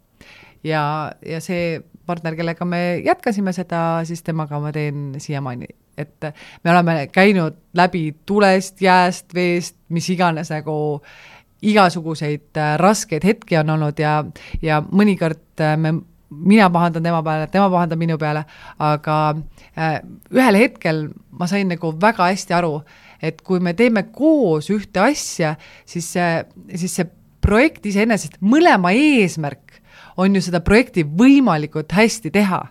ja, 0.65 1.13
ja 1.27 1.41
see 1.41 1.81
partner, 2.07 2.37
kellega 2.37 2.67
me 2.67 3.03
jätkasime 3.05 3.53
seda, 3.55 4.03
siis 4.05 4.23
temaga 4.27 4.59
ma 4.61 4.73
teen 4.75 5.13
siiamaani, 5.23 5.69
et 5.99 6.33
me 6.65 6.73
oleme 6.73 7.07
käinud 7.13 7.59
läbi 7.79 8.09
tulest, 8.27 8.81
jääst, 8.83 9.35
veest, 9.35 9.77
mis 9.89 10.09
iganes 10.11 10.51
nagu 10.53 11.03
igasuguseid 11.63 12.59
äh, 12.59 12.75
raskeid 12.81 13.25
hetki 13.25 13.57
on 13.61 13.71
olnud 13.77 14.01
ja, 14.03 14.17
ja 14.63 14.81
mõnikord 14.83 15.63
äh, 15.63 15.77
me, 15.79 15.95
mina 16.31 16.69
pahandan 16.75 17.05
tema 17.07 17.23
peale, 17.23 17.47
tema 17.53 17.69
pahandab 17.71 18.01
minu 18.01 18.19
peale, 18.19 18.45
aga 18.83 19.19
äh, 19.77 20.01
ühel 20.35 20.59
hetkel 20.59 21.05
ma 21.39 21.47
sain 21.51 21.71
nagu 21.71 21.95
väga 22.03 22.33
hästi 22.33 22.59
aru, 22.59 22.81
et 23.23 23.45
kui 23.47 23.63
me 23.63 23.77
teeme 23.79 24.09
koos 24.11 24.73
ühte 24.75 25.05
asja, 25.05 25.55
siis 25.87 26.11
see, 26.17 26.43
siis 26.75 26.99
see 26.99 27.07
projekt 27.43 27.87
iseenesest, 27.87 28.41
mõlema 28.43 28.93
eesmärk 28.95 29.72
on 30.17 30.37
ju 30.37 30.43
seda 30.45 30.61
projekti 30.65 31.05
võimalikult 31.05 31.93
hästi 31.93 32.31
teha. 32.31 32.63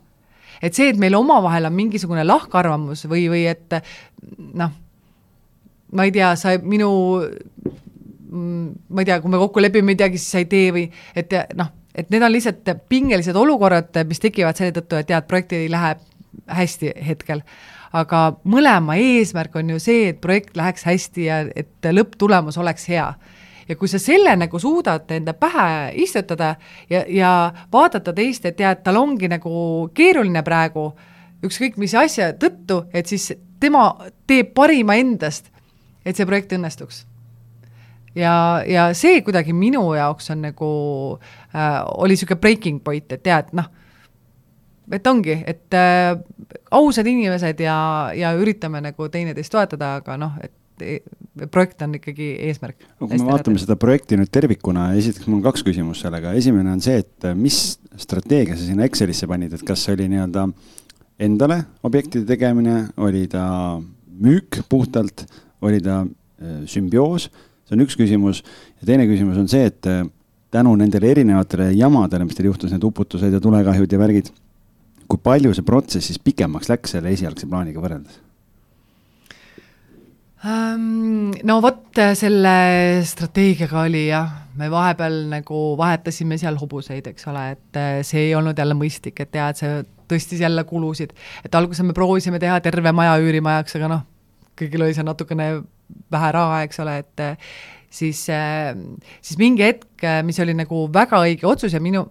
et 0.61 0.77
see, 0.77 0.91
et 0.91 0.97
meil 1.01 1.15
omavahel 1.17 1.65
on 1.65 1.73
mingisugune 1.73 2.23
lahkarvamus 2.23 3.07
või, 3.09 3.25
või 3.31 3.47
et 3.49 3.73
noh, 4.53 4.73
ma 5.91 6.05
ei 6.05 6.11
tea, 6.13 6.35
sa 6.37 6.53
minu 6.61 6.91
ma 8.31 9.01
ei 9.01 9.07
tea, 9.07 9.19
kui 9.21 9.31
me 9.31 9.39
kokku 9.41 9.61
lepime 9.61 9.91
midagi, 9.91 10.19
siis 10.21 10.35
sa 10.35 10.43
ei 10.43 10.47
tee 10.51 10.69
või 10.75 10.85
et 11.17 11.33
noh, 11.57 11.71
et 11.97 12.09
need 12.13 12.23
on 12.23 12.31
lihtsalt 12.31 12.69
pingelised 12.89 13.35
olukorrad, 13.35 13.91
mis 14.07 14.21
tekivad 14.23 14.59
selle 14.59 14.75
tõttu, 14.75 14.99
et 15.01 15.09
tead, 15.09 15.27
projekt 15.27 15.57
ei 15.57 15.67
lähe 15.71 15.95
hästi 16.51 16.93
hetkel. 17.07 17.41
aga 17.91 18.37
mõlema 18.47 18.95
eesmärk 18.95 19.55
on 19.59 19.73
ju 19.73 19.79
see, 19.83 20.13
et 20.13 20.21
projekt 20.23 20.55
läheks 20.55 20.85
hästi 20.87 21.25
ja 21.25 21.41
et 21.55 21.89
lõpptulemus 21.91 22.57
oleks 22.57 22.87
hea 22.87 23.09
ja 23.71 23.77
kui 23.79 23.87
sa 23.87 23.99
selle 24.01 24.33
nagu 24.35 24.59
suudad 24.59 25.09
enda 25.15 25.33
pähe 25.37 25.93
istutada 26.03 26.55
ja, 26.89 27.05
ja 27.07 27.31
vaadata 27.71 28.13
teist, 28.13 28.45
et 28.45 28.57
tead, 28.59 28.83
tal 28.83 28.99
ongi 28.99 29.29
nagu 29.31 29.53
keeruline 29.95 30.43
praegu, 30.43 30.89
ükskõik 31.45 31.79
mis 31.81 31.95
asja 31.95 32.33
tõttu, 32.39 32.83
et 32.93 33.07
siis 33.07 33.31
tema 33.61 33.85
teeb 34.27 34.51
parima 34.57 34.97
endast, 34.99 35.47
et 36.05 36.17
see 36.17 36.27
projekt 36.27 36.51
õnnestuks. 36.57 37.05
ja, 38.15 38.33
ja 38.67 38.89
see 38.97 39.21
kuidagi 39.23 39.53
minu 39.55 39.85
jaoks 39.95 40.33
on 40.33 40.41
nagu 40.49 40.71
äh,, 41.55 41.79
oli 41.95 42.17
niisugune 42.17 42.41
breaking 42.41 42.83
point, 42.83 43.11
et 43.11 43.23
tead, 43.23 43.53
noh, 43.55 43.71
et 44.91 45.07
ongi, 45.07 45.37
et 45.47 45.73
äh, 45.73 46.17
ausad 46.71 47.07
inimesed 47.07 47.59
ja, 47.63 47.77
ja 48.15 48.33
üritame 48.35 48.81
nagu 48.83 49.07
teineteist 49.09 49.53
toetada, 49.53 49.95
aga 50.01 50.17
noh, 50.19 50.35
et 50.43 50.51
projekt 51.51 51.81
on 51.85 51.95
ikkagi 51.97 52.33
eesmärk. 52.49 52.83
no 52.99 53.07
kui 53.07 53.19
me 53.19 53.29
vaatame 53.29 53.61
seda 53.61 53.77
projekti 53.79 54.19
nüüd 54.19 54.31
tervikuna, 54.33 54.91
esiteks 54.99 55.29
mul 55.29 55.39
on 55.39 55.45
kaks 55.47 55.63
küsimust 55.67 56.05
sellega, 56.05 56.33
esimene 56.37 56.73
on 56.73 56.83
see, 56.83 56.99
et 57.03 57.31
mis 57.37 57.59
strateegia 57.99 58.57
sa 58.57 58.65
sinna 58.65 58.87
Excelisse 58.87 59.29
panid, 59.29 59.53
et 59.55 59.65
kas 59.67 59.85
see 59.85 59.95
oli 59.95 60.09
nii-öelda 60.11 60.47
endale 61.21 61.61
objektide 61.87 62.25
tegemine, 62.29 62.87
oli 63.01 63.27
ta 63.31 63.43
müük 64.21 64.61
puhtalt, 64.69 65.25
oli 65.61 65.81
ta 65.83 66.01
äh, 66.03 66.63
sümbioos, 66.69 67.29
see 67.65 67.77
on 67.77 67.85
üks 67.85 67.97
küsimus. 67.99 68.41
ja 68.81 68.89
teine 68.89 69.05
küsimus 69.09 69.39
on 69.41 69.49
see, 69.51 69.69
et 69.69 69.89
äh, 69.89 70.03
tänu 70.51 70.73
nendele 70.79 71.11
erinevatele 71.13 71.71
jamadele, 71.77 72.27
mis 72.27 72.37
teil 72.37 72.49
juhtus, 72.51 72.73
need 72.73 72.83
uputused 72.87 73.33
ja 73.33 73.39
tulekahjud 73.43 73.91
ja 73.91 74.01
värgid, 74.01 74.33
kui 75.07 75.21
palju 75.21 75.53
see 75.55 75.67
protsess 75.67 76.11
siis 76.11 76.19
pikemaks 76.23 76.71
läks 76.71 76.97
selle 76.97 77.13
esialgse 77.13 77.49
plaaniga 77.49 77.83
võrreldes? 77.83 78.19
No 80.41 81.57
vot, 81.61 81.99
selle 82.17 82.53
strateegiaga 83.05 83.83
oli 83.85 84.07
jah, 84.07 84.29
me 84.57 84.71
vahepeal 84.73 85.19
nagu 85.29 85.59
vahetasime 85.77 86.39
seal 86.41 86.57
hobuseid, 86.57 87.11
eks 87.11 87.27
ole, 87.29 87.43
et 87.53 87.77
eh, 87.79 87.99
see 88.07 88.27
ei 88.27 88.31
olnud 88.37 88.57
jälle 88.57 88.77
mõistlik, 88.77 89.21
et 89.21 89.31
tead, 89.35 89.59
see 89.59 89.83
tõstis 90.09 90.41
jälle 90.41 90.63
kulusid. 90.67 91.13
et 91.45 91.55
alguses 91.55 91.85
me 91.85 91.93
proovisime 91.93 92.39
teha 92.41 92.57
terve 92.65 92.91
maja 92.91 93.19
üürimajaks, 93.21 93.77
aga 93.77 93.91
noh, 93.93 94.01
kõigil 94.57 94.81
oli 94.81 94.97
seal 94.97 95.07
natukene 95.07 95.51
vähe 96.11 96.33
raha, 96.33 96.63
eks 96.65 96.81
ole, 96.81 96.97
et 97.05 97.25
eh, 97.27 97.53
siis, 97.91 98.25
siis 98.25 99.37
mingi 99.37 99.67
hetk, 99.67 100.09
mis 100.25 100.41
oli 100.41 100.57
nagu 100.57 100.87
väga 100.93 101.21
õige 101.21 101.47
otsus 101.47 101.77
ja 101.77 101.83
minu, 101.83 102.07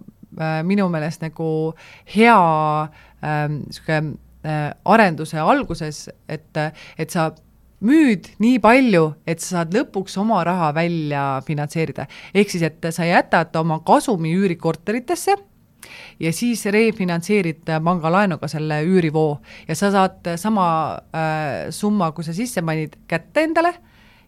minu 0.64 0.87
meelest 0.93 1.25
nagu 1.27 1.51
hea 2.14 2.40
niisugune 3.51 4.14
äh, 4.47 4.71
arenduse 4.85 5.40
alguses, 5.43 6.05
et, 6.31 6.61
et 6.97 7.11
sa 7.11 7.33
müüd 7.81 8.33
nii 8.43 8.59
palju, 8.61 9.05
et 9.27 9.40
sa 9.40 9.61
saad 9.61 9.75
lõpuks 9.75 10.19
oma 10.21 10.43
raha 10.45 10.73
välja 10.77 11.43
finantseerida. 11.47 12.07
ehk 12.35 12.51
siis, 12.51 12.62
et 12.62 12.90
sa 12.90 13.05
jätad 13.05 13.57
oma 13.57 13.81
kasumi 13.87 14.35
üürikorteritesse 14.37 15.37
ja 16.21 16.33
siis 16.33 16.64
refinantseerid 16.66 17.64
pangalaenuga 17.85 18.49
selle 18.49 18.83
üürivoo 18.85 19.40
ja 19.69 19.75
sa 19.75 19.90
saad 19.90 20.35
sama 20.37 20.66
äh, 21.14 21.71
summa, 21.71 22.12
kui 22.12 22.25
sa 22.25 22.35
sisse 22.37 22.62
panid, 22.62 22.99
kätte 23.09 23.45
endale 23.45 23.75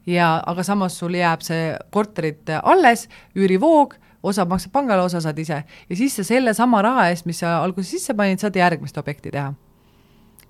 ja 0.07 0.43
aga 0.47 0.63
samas 0.63 0.97
sul 0.99 1.15
jääb 1.15 1.45
see 1.45 1.75
korterit 1.91 2.49
alles, 2.63 3.09
üürivoog, 3.37 3.95
osa 4.23 4.47
maksab 4.49 4.73
pangale, 4.73 5.03
osa 5.03 5.21
saad 5.21 5.39
ise 5.39 5.63
ja 5.65 5.97
siis 5.97 6.17
sa 6.17 6.25
sellesama 6.25 6.83
raha 6.83 7.11
eest, 7.11 7.27
mis 7.27 7.43
sa 7.43 7.59
alguses 7.63 7.99
sisse 7.99 8.17
panid, 8.17 8.41
saad 8.41 8.57
järgmist 8.57 8.99
objekti 8.99 9.31
teha. 9.31 9.53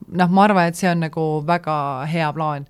noh, 0.08 0.30
ma 0.30 0.44
arvan, 0.44 0.70
et 0.70 0.78
see 0.78 0.90
on 0.90 1.02
nagu 1.02 1.26
väga 1.46 2.06
hea 2.10 2.30
plaan 2.32 2.66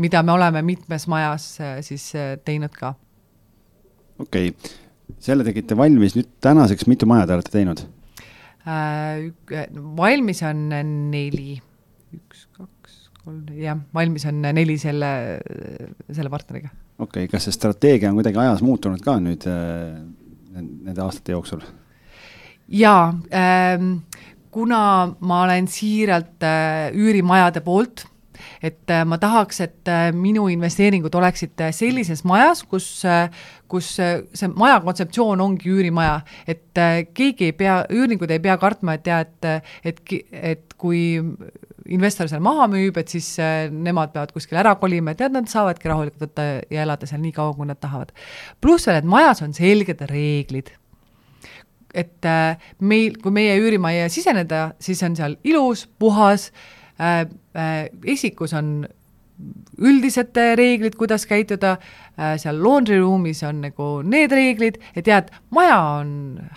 mida 0.00 0.22
me 0.24 0.32
oleme 0.32 0.62
mitmes 0.64 1.06
majas 1.10 1.52
äh, 1.60 1.78
siis 1.84 2.10
äh, 2.16 2.34
teinud 2.44 2.74
ka. 2.76 2.94
okei 4.18 4.52
okay., 4.52 4.76
selle 5.20 5.44
tegite 5.44 5.76
valmis, 5.76 6.14
nüüd 6.16 6.28
tänaseks 6.44 6.86
mitu 6.90 7.08
maja 7.10 7.26
te 7.26 7.36
olete 7.36 7.52
teinud? 7.54 7.82
äh, 8.64 9.28
valmis 9.98 10.42
on 10.46 10.68
neli, 11.10 11.58
üks, 12.16 12.46
kaks, 12.56 13.00
kolm, 13.24 13.42
jah, 13.58 13.80
valmis 13.96 14.26
on 14.30 14.40
neli 14.46 14.78
selle, 14.80 15.12
selle 16.08 16.32
partneriga. 16.32 16.72
okei 16.98 17.26
okay,, 17.26 17.32
kas 17.32 17.48
see 17.48 17.58
strateegia 17.58 18.12
on 18.12 18.20
kuidagi 18.20 18.40
ajas 18.42 18.64
muutunud 18.64 19.02
ka 19.04 19.18
nüüd 19.22 19.46
äh, 19.50 20.00
nende 20.56 21.04
aastate 21.04 21.36
jooksul? 21.36 21.64
jaa 22.70 23.10
ähm,, 23.34 23.98
kuna 24.50 24.82
ma 25.20 25.42
olen 25.44 25.68
siiralt 25.70 26.42
äh, 26.46 26.94
üürimajade 26.94 27.62
poolt 27.66 28.06
et 28.62 28.90
äh, 28.90 29.04
ma 29.08 29.18
tahaks, 29.20 29.60
et 29.64 29.88
äh, 29.90 30.10
minu 30.16 30.46
investeeringud 30.52 31.14
oleksid 31.14 31.60
äh, 31.60 31.72
sellises 31.74 32.22
majas, 32.28 32.62
kus, 32.68 32.88
kus 33.70 33.88
see 33.96 34.50
maja 34.54 34.80
kontseptsioon 34.84 35.40
ongi 35.40 35.70
üürimaja, 35.70 36.20
et 36.48 36.80
keegi 37.14 37.50
ei 37.50 37.56
pea, 37.56 37.80
üürnikud 37.92 38.30
ei 38.32 38.42
pea 38.42 38.56
kartma, 38.60 38.96
et 38.98 39.06
jaa, 39.06 39.20
et, 39.24 39.70
et, 39.86 40.02
et 40.32 40.74
kui 40.80 41.02
investor 41.90 42.28
seal 42.30 42.42
maha 42.44 42.66
müüb, 42.70 42.98
et 43.00 43.12
siis 43.12 43.28
nemad 43.70 44.12
peavad 44.14 44.34
kuskile 44.34 44.60
ära 44.62 44.74
kolima, 44.80 45.14
et 45.14 45.22
tead, 45.22 45.34
nad 45.34 45.48
saavadki 45.50 45.90
rahulikult 45.90 46.26
võtta 46.28 46.48
ja 46.70 46.84
elada 46.84 47.08
seal 47.08 47.22
nii 47.22 47.34
kaua, 47.36 47.54
kui 47.56 47.68
nad 47.70 47.80
tahavad. 47.80 48.12
pluss 48.60 48.88
veel, 48.88 49.00
et 49.00 49.08
majas 49.08 49.42
on 49.46 49.56
selged 49.56 50.04
reeglid 50.10 50.74
et 51.90 52.26
meil, 52.78 53.16
kui 53.18 53.32
meie 53.34 53.56
üürimajja 53.58 54.10
siseneda, 54.14 54.60
siis 54.82 55.00
on 55.02 55.16
seal 55.18 55.34
ilus, 55.42 55.88
puhas 55.98 56.50
äh,, 56.50 56.79
Äh, 57.00 57.26
äh, 57.56 57.88
esikus 58.04 58.52
on 58.52 58.84
üldised 59.80 60.36
reeglid, 60.36 60.98
kuidas 61.00 61.24
käituda, 61.24 61.78
äh, 62.18 62.34
seal 62.40 62.60
laundry 62.60 62.98
room'is 63.00 63.40
on 63.48 63.62
nagu 63.64 63.88
need 64.04 64.34
reeglid, 64.36 64.76
et 64.92 65.06
tead, 65.08 65.30
maja 65.56 65.78
on 66.02 66.10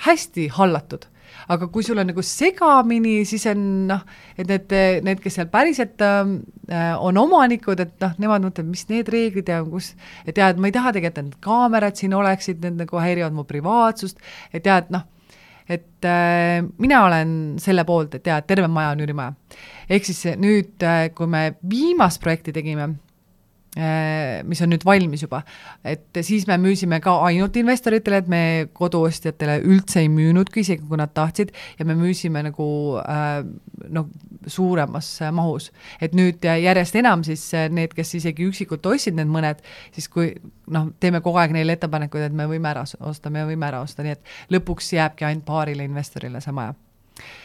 hästi 0.03 0.49
hallatud. 0.57 1.07
Aga 1.53 1.67
kui 1.71 1.83
sul 1.83 1.99
on 1.99 2.07
nagu 2.11 2.21
segamini, 2.23 3.21
siis 3.27 3.45
on 3.51 3.63
noh, 3.87 4.03
et 4.37 4.51
need, 4.51 4.75
need, 5.07 5.21
kes 5.23 5.39
seal 5.39 5.47
päriselt 5.51 6.03
äh, 6.03 6.27
on 6.99 7.17
omanikud, 7.23 7.79
et 7.79 7.95
noh, 8.03 8.19
nemad 8.19 8.43
mõtlevad, 8.43 8.69
mis 8.75 8.83
need 8.91 9.09
reeglid 9.15 9.49
ja 9.49 9.61
kus, 9.63 9.93
et 10.27 10.35
jaa, 10.39 10.51
et 10.51 10.59
ma 10.59 10.67
ei 10.67 10.75
taha 10.75 10.91
tegelikult, 10.91 11.23
et 11.23 11.31
need 11.31 11.39
kaamerad 11.47 11.99
siin 11.99 12.19
oleksid, 12.19 12.59
need 12.67 12.83
nagu 12.83 12.99
häirivad 12.99 13.35
mu 13.35 13.47
privaatsust, 13.47 14.19
et 14.51 14.67
jaa, 14.67 14.83
et 14.83 14.91
noh, 14.91 15.07
et 15.69 16.05
äh, 16.05 16.59
mina 16.77 17.05
olen 17.05 17.55
selle 17.61 17.85
poolt, 17.87 18.15
et 18.19 18.27
jaa, 18.27 18.41
terve 18.41 18.67
maja 18.67 18.93
on 18.93 19.03
üürimaja. 19.05 19.33
ehk 19.89 20.05
siis 20.05 20.25
nüüd, 20.39 20.75
äh, 20.83 21.07
kui 21.15 21.27
me 21.27 21.55
viimast 21.69 22.21
projekti 22.21 22.53
tegime, 22.55 22.89
mis 24.45 24.61
on 24.61 24.69
nüüd 24.69 24.83
valmis 24.85 25.23
juba, 25.23 25.39
et 25.81 26.19
siis 26.21 26.45
me 26.45 26.59
müüsime 26.61 26.99
ka 27.01 27.15
ainult 27.25 27.55
investoritele, 27.57 28.19
et 28.21 28.29
me 28.29 28.41
koduostjatele 28.77 29.59
üldse 29.65 30.03
ei 30.03 30.11
müünudki, 30.13 30.61
isegi 30.61 30.85
kui 30.85 30.99
nad 31.01 31.13
tahtsid, 31.15 31.53
ja 31.79 31.87
me 31.89 31.95
müüsime 31.97 32.43
nagu 32.45 32.67
äh, 33.01 33.41
noh, 33.89 34.11
suuremas 34.45 35.09
mahus. 35.33 35.71
et 36.01 36.13
nüüd 36.13 36.45
järjest 36.45 37.01
enam 37.01 37.23
siis 37.25 37.47
need, 37.73 37.95
kes 37.97 38.13
isegi 38.19 38.45
üksikult 38.45 38.85
ostsid 38.85 39.17
need 39.17 39.31
mõned, 39.31 39.65
siis 39.95 40.09
kui 40.11 40.35
noh, 40.69 40.91
teeme 40.99 41.23
kogu 41.25 41.41
aeg 41.41 41.55
neile 41.55 41.73
ettepanekuid, 41.73 42.29
et 42.29 42.37
me 42.37 42.45
võime 42.51 42.69
ära 42.69 42.85
osta, 42.85 43.33
me 43.33 43.47
võime 43.49 43.71
ära 43.71 43.81
osta, 43.81 44.05
nii 44.05 44.17
et 44.19 44.33
lõpuks 44.53 44.93
jääbki 44.99 45.25
ainult 45.25 45.49
paarile 45.49 45.87
investorile 45.87 46.43
see 46.43 46.53
maja 46.53 46.75
Äh, 47.17 47.42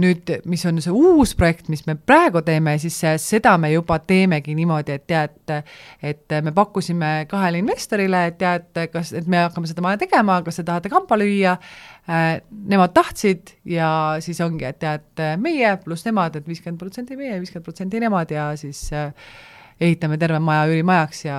nüüd, 0.00 0.30
mis 0.48 0.62
on 0.64 0.80
see 0.80 0.94
uus 0.94 1.34
projekt, 1.36 1.66
mis 1.68 1.82
me 1.84 1.92
praegu 1.94 2.40
teeme, 2.46 2.78
siis 2.80 2.96
seda 3.20 3.56
me 3.60 3.68
juba 3.74 3.98
teemegi 4.00 4.54
niimoodi, 4.56 4.96
et 4.96 5.04
tead, 5.10 5.52
et 6.00 6.36
me 6.46 6.54
pakkusime 6.56 7.10
kahele 7.28 7.60
investorile, 7.60 8.22
et 8.30 8.38
tead, 8.40 8.70
kas, 8.92 9.12
et 9.16 9.28
me 9.28 9.42
hakkame 9.44 9.68
seda 9.68 9.84
maja 9.84 10.00
tegema, 10.00 10.38
kas 10.46 10.62
te 10.62 10.64
tahate 10.64 10.92
kampa 10.92 11.18
lüüa. 11.20 11.58
Äh, 12.10 12.40
nemad 12.50 12.94
tahtsid 12.96 13.52
ja 13.68 13.90
siis 14.24 14.40
ongi, 14.42 14.64
et 14.66 14.80
tead, 14.80 15.20
meie 15.38 15.76
pluss 15.84 16.08
nemad 16.08 16.34
et, 16.34 16.42
et 16.42 16.48
viiskümmend 16.48 16.80
protsenti 16.80 17.18
meie, 17.18 17.36
viiskümmend 17.42 17.66
protsenti 17.66 18.00
nemad 18.02 18.32
ja 18.34 18.50
siis 18.58 18.86
äh, 18.96 19.12
ehitame 19.80 20.18
terve 20.20 20.40
maja 20.42 20.66
üürimajaks 20.70 21.24
ja 21.24 21.38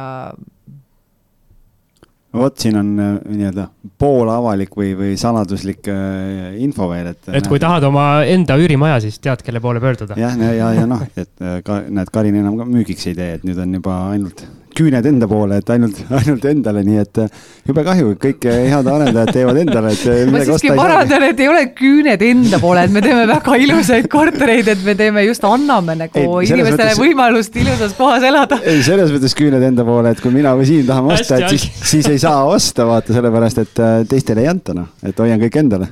vot 2.33 2.63
siin 2.63 2.77
on 2.79 2.91
äh, 2.99 3.11
nii-öelda 3.27 3.67
poolavalik 3.99 4.75
või, 4.77 4.93
või 4.97 5.15
saladuslik 5.19 5.87
äh, 5.91 6.55
info 6.63 6.87
veel, 6.91 7.11
et. 7.11 7.27
et 7.27 7.47
kui 7.47 7.57
näed, 7.57 7.65
tahad 7.65 7.87
oma 7.89 8.05
enda 8.27 8.57
üürimaja, 8.61 9.01
siis 9.03 9.19
tead, 9.23 9.43
kelle 9.45 9.61
poole 9.63 9.83
pöörduda. 9.83 10.17
jah, 10.19 10.37
ja, 10.39 10.53
ja, 10.55 10.71
ja 10.81 10.87
noh, 10.89 11.03
et 11.11 11.31
äh, 11.43 11.59
ka 11.65 11.81
näed, 11.89 12.11
Karin 12.13 12.39
enam 12.41 12.57
ka 12.59 12.67
müügiks 12.69 13.09
ei 13.11 13.17
tee, 13.17 13.33
et 13.39 13.47
nüüd 13.47 13.59
on 13.61 13.79
juba 13.81 13.97
ainult 14.13 14.45
küüned 14.75 15.05
enda 15.07 15.27
poole, 15.29 15.59
et 15.61 15.69
ainult, 15.73 15.99
ainult 16.19 16.45
endale, 16.49 16.83
nii 16.87 16.99
et 17.01 17.19
äh, 17.23 17.43
jube 17.67 17.83
kahju, 17.85 18.15
kõik 18.21 18.47
äh, 18.49 18.59
head 18.71 18.89
arendajad 18.91 19.31
teevad 19.35 19.59
endale, 19.61 19.93
et. 19.95 20.03
Äh, 20.11 20.23
ma 20.31 20.43
siiski 20.47 20.73
parandan, 20.77 21.25
et 21.29 21.41
ei 21.43 21.49
ole 21.51 21.63
küüned 21.77 22.25
enda 22.27 22.59
poole, 22.61 22.85
et 22.87 22.93
me 22.95 23.03
teeme 23.05 23.25
väga 23.29 23.57
ilusaid 23.65 24.09
kortereid, 24.11 24.73
et 24.75 24.83
me 24.85 24.95
teeme 24.99 25.25
just, 25.27 25.45
anname 25.47 25.97
nagu 26.03 26.21
ei, 26.23 26.51
inimestele 26.51 26.91
mõttes... 26.91 27.01
võimalust 27.01 27.57
ilusas 27.63 27.95
kohas 27.97 28.27
elada. 28.27 28.61
ei, 28.65 28.83
selles 28.85 29.13
mõttes 29.15 29.35
küüned 29.37 29.65
enda 29.71 29.87
poole, 29.87 30.13
et 30.15 30.23
kui 30.23 30.33
mina 30.35 30.53
või 30.57 30.69
Siim 30.71 30.85
tahame 30.87 31.15
osta, 31.17 31.41
et 31.41 31.55
siis, 31.55 31.67
siis 31.93 32.11
ei 32.11 32.21
saa 32.21 32.45
osta, 32.49 32.85
vaata, 32.89 33.15
sellepärast 33.17 33.65
et 33.65 33.83
teistele 34.09 34.45
ei 34.45 34.51
anta, 34.51 34.77
noh, 34.77 34.93
et 35.05 35.19
hoian 35.19 35.41
kõik 35.41 35.59
endale. 35.63 35.91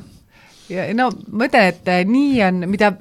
ja 0.69 0.87
no 0.97 1.09
ma 1.33 1.49
ütlen, 1.49 1.73
et 1.73 1.91
nii 2.07 2.39
on, 2.47 2.63
mida 2.69 2.93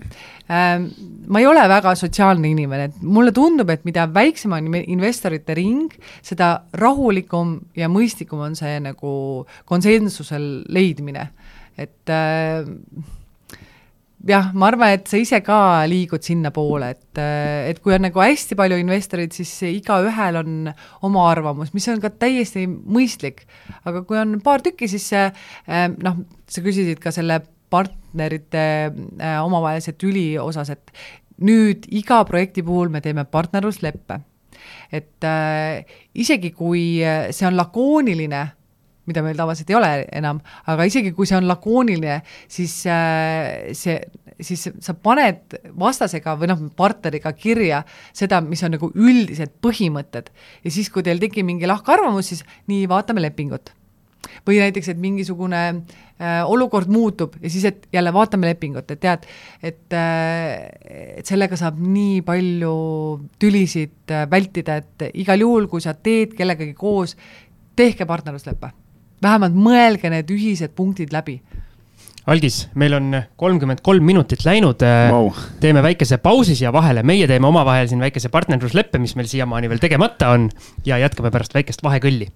ma 0.49 1.41
ei 1.43 1.47
ole 1.47 1.67
väga 1.69 1.93
sotsiaalne 1.99 2.49
inimene, 2.49 2.89
et 2.89 3.03
mulle 3.05 3.35
tundub, 3.37 3.69
et 3.73 3.85
mida 3.85 4.07
väiksem 4.09 4.55
on 4.57 4.71
investorite 4.81 5.57
ring, 5.59 5.93
seda 6.25 6.55
rahulikum 6.81 7.59
ja 7.77 7.91
mõistlikum 7.93 8.41
on 8.47 8.57
see 8.57 8.79
nagu 8.81 9.13
konsensusel 9.69 10.49
leidmine, 10.73 11.29
et 11.77 12.13
äh, 12.13 12.65
jah, 14.27 14.49
ma 14.57 14.71
arvan, 14.71 14.95
et 14.97 15.11
sa 15.11 15.21
ise 15.21 15.41
ka 15.45 15.59
liigud 15.91 16.25
sinnapoole, 16.25 16.91
et, 16.97 17.21
äh, 17.21 17.69
et 17.71 17.83
kui 17.85 17.95
on 17.95 18.07
nagu 18.09 18.23
hästi 18.23 18.57
palju 18.59 18.81
investoreid, 18.81 19.37
siis 19.37 19.53
igaühel 19.69 20.41
on 20.41 20.73
oma 21.07 21.29
arvamus, 21.31 21.75
mis 21.77 21.87
on 21.93 22.01
ka 22.03 22.11
täiesti 22.11 22.67
mõistlik. 22.67 23.45
aga 23.85 24.03
kui 24.09 24.19
on 24.19 24.41
paar 24.41 24.65
tükki, 24.65 24.89
siis 24.89 25.13
äh, 25.13 25.31
noh, 26.03 26.25
sa 26.49 26.65
küsisid 26.65 27.05
ka 27.05 27.13
selle 27.15 27.43
partnerite 27.71 28.65
äh, 28.89 29.39
omavahelise 29.45 29.95
tüli 30.01 30.31
osas, 30.41 30.71
et 30.75 30.93
nüüd 31.45 31.87
iga 31.95 32.23
projekti 32.29 32.65
puhul 32.67 32.91
me 32.93 33.03
teeme 33.05 33.25
partnerlusleppe. 33.25 34.21
et 34.93 35.25
äh, 35.25 35.85
isegi, 36.15 36.51
kui 36.51 37.01
äh, 37.05 37.29
see 37.33 37.47
on 37.47 37.57
lakooniline, 37.57 38.41
mida 39.09 39.23
meil 39.25 39.37
tavaliselt 39.39 39.71
ei 39.71 39.77
ole 39.79 39.91
enam, 40.19 40.41
aga 40.69 40.85
isegi 40.89 41.13
kui 41.17 41.29
see 41.29 41.37
on 41.39 41.47
lakooniline, 41.49 42.19
siis 42.51 42.75
äh, 42.91 43.71
see, 43.77 44.01
siis 44.41 44.67
sa 44.85 44.95
paned 44.95 45.57
vastasega 45.79 46.35
või 46.41 46.51
noh, 46.51 46.67
partneriga 46.77 47.33
kirja 47.37 47.83
seda, 48.13 48.43
mis 48.45 48.65
on 48.67 48.77
nagu 48.77 48.91
üldised 48.95 49.57
põhimõtted. 49.65 50.33
ja 50.65 50.75
siis, 50.75 50.91
kui 50.93 51.07
teil 51.07 51.23
tekib 51.23 51.47
mingi 51.49 51.71
lahkarvamus, 51.71 52.33
siis 52.33 52.45
nii, 52.67 52.89
vaatame 52.91 53.25
lepingut 53.25 53.73
või 54.47 54.59
näiteks, 54.63 54.93
et 54.93 55.01
mingisugune 55.01 55.61
äh, 55.69 56.41
olukord 56.47 56.91
muutub 56.93 57.37
ja 57.43 57.51
siis, 57.51 57.65
et 57.69 57.89
jälle 57.93 58.13
vaatame 58.15 58.51
lepingut, 58.51 58.91
et 58.91 59.01
tead, 59.01 59.29
et 59.63 59.97
äh, 59.97 61.19
et 61.19 61.29
sellega 61.29 61.59
saab 61.59 61.79
nii 61.83 62.23
palju 62.27 62.75
tülisid 63.41 64.15
äh, 64.15 64.27
vältida, 64.31 64.81
et 64.83 65.09
igal 65.15 65.45
juhul, 65.45 65.69
kui 65.71 65.85
sa 65.85 65.95
teed 65.95 66.35
kellegagi 66.39 66.75
koos, 66.79 67.17
tehke 67.77 68.07
partnerluslepe. 68.07 68.75
vähemalt 69.23 69.55
mõelge 69.55 70.11
need 70.11 70.29
ühised 70.31 70.75
punktid 70.79 71.13
läbi. 71.13 71.41
Algis, 72.29 72.69
meil 72.77 72.93
on 72.93 73.15
kolmkümmend 73.41 73.81
kolm 73.83 74.05
minutit 74.05 74.45
läinud 74.45 74.83
wow.. 74.85 75.31
Äh, 75.31 75.47
teeme 75.61 75.83
väikese 75.83 76.19
pausi 76.19 76.55
siia 76.55 76.73
vahele, 76.73 77.03
meie 77.03 77.27
teeme 77.27 77.49
omavahel 77.49 77.89
siin 77.89 78.01
väikese 78.05 78.29
partnerlusleppe, 78.29 78.99
mis 78.99 79.17
meil 79.17 79.31
siiamaani 79.31 79.69
veel 79.69 79.81
tegemata 79.81 80.35
on 80.37 80.51
ja 80.85 80.99
jätkame 81.01 81.33
pärast 81.33 81.57
väikest 81.57 81.83
vahekõlli 81.83 82.29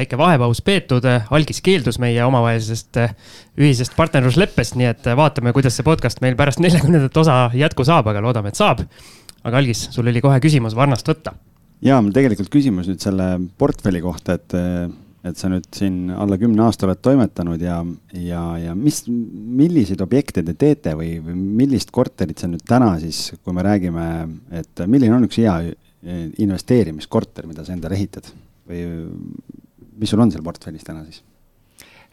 väike 0.00 0.18
vahepaus 0.20 0.62
peetud, 0.64 1.06
algis 1.34 1.60
keeldus 1.64 2.00
meie 2.02 2.22
omavahelisest 2.24 3.00
eh, 3.02 3.14
ühisest 3.60 3.96
partnerlusleppest, 3.98 4.78
nii 4.80 4.88
et 4.92 5.10
vaatame, 5.18 5.54
kuidas 5.56 5.76
see 5.76 5.86
podcast 5.86 6.22
meil 6.24 6.38
pärast 6.38 6.62
neljakümnendat 6.62 7.20
osa 7.22 7.42
jätku 7.56 7.86
saab, 7.88 8.10
aga 8.12 8.22
loodame, 8.24 8.52
et 8.52 8.60
saab. 8.60 8.84
aga 9.40 9.60
Algis, 9.60 9.86
sul 9.94 10.08
oli 10.10 10.20
kohe 10.24 10.40
küsimus 10.42 10.76
varnast 10.76 11.08
võtta. 11.08 11.34
ja 11.84 12.00
mul 12.00 12.16
tegelikult 12.16 12.52
küsimus 12.52 12.90
nüüd 12.90 13.00
selle 13.02 13.28
portfelli 13.58 14.02
kohta, 14.04 14.36
et, 14.36 14.56
et 15.24 15.40
sa 15.40 15.52
nüüd 15.52 15.68
siin 15.76 16.10
alla 16.12 16.38
kümne 16.40 16.64
aasta 16.64 16.88
oled 16.88 17.00
toimetanud 17.04 17.60
ja, 17.60 17.80
ja, 18.16 18.44
ja 18.60 18.76
mis, 18.76 19.02
milliseid 19.08 20.00
objekte 20.04 20.44
te 20.46 20.56
teete 20.56 20.96
või, 20.96 21.14
või 21.24 21.36
millist 21.62 21.92
korterit 21.92 22.40
sa 22.40 22.48
nüüd 22.48 22.64
täna 22.68 22.94
siis, 23.02 23.30
kui 23.44 23.56
me 23.56 23.64
räägime, 23.66 24.10
et 24.62 24.84
milline 24.86 25.16
on 25.18 25.28
üks 25.28 25.40
hea 25.42 25.60
investeerimiskorter, 26.40 27.44
mida 27.44 27.64
sa 27.66 27.74
endale 27.74 27.98
ehitad 27.98 28.30
või 28.70 28.84
mis 30.00 30.12
sul 30.12 30.22
on 30.24 30.32
seal 30.32 30.44
portfellis 30.46 30.86
täna 30.86 31.04
siis? 31.06 31.22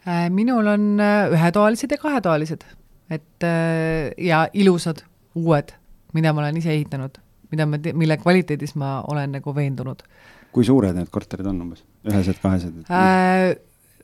Äh, 0.06 0.28
minul 0.30 0.66
on 0.70 0.90
äh, 1.02 1.32
ühetoalised 1.34 1.92
ja 1.92 2.00
kahetoalised, 2.00 2.66
et 3.10 3.46
äh, 3.46 4.12
ja 4.22 4.46
ilusad, 4.52 5.02
uued, 5.38 5.74
mida 6.16 6.32
ma 6.32 6.44
olen 6.44 6.60
ise 6.60 6.72
ehitanud. 6.76 7.18
mida 7.48 7.64
ma, 7.64 7.78
mille 7.96 8.18
kvaliteedis 8.20 8.74
ma 8.76 8.98
olen 9.08 9.38
nagu 9.38 9.54
veendunud 9.56 10.02
kui 10.52 10.66
suured 10.66 10.96
need 10.96 11.08
korterid 11.12 11.48
on 11.48 11.62
umbes, 11.64 11.82
ühesed, 12.08 12.38
kahesed 12.42 12.84
äh,? 12.90 13.56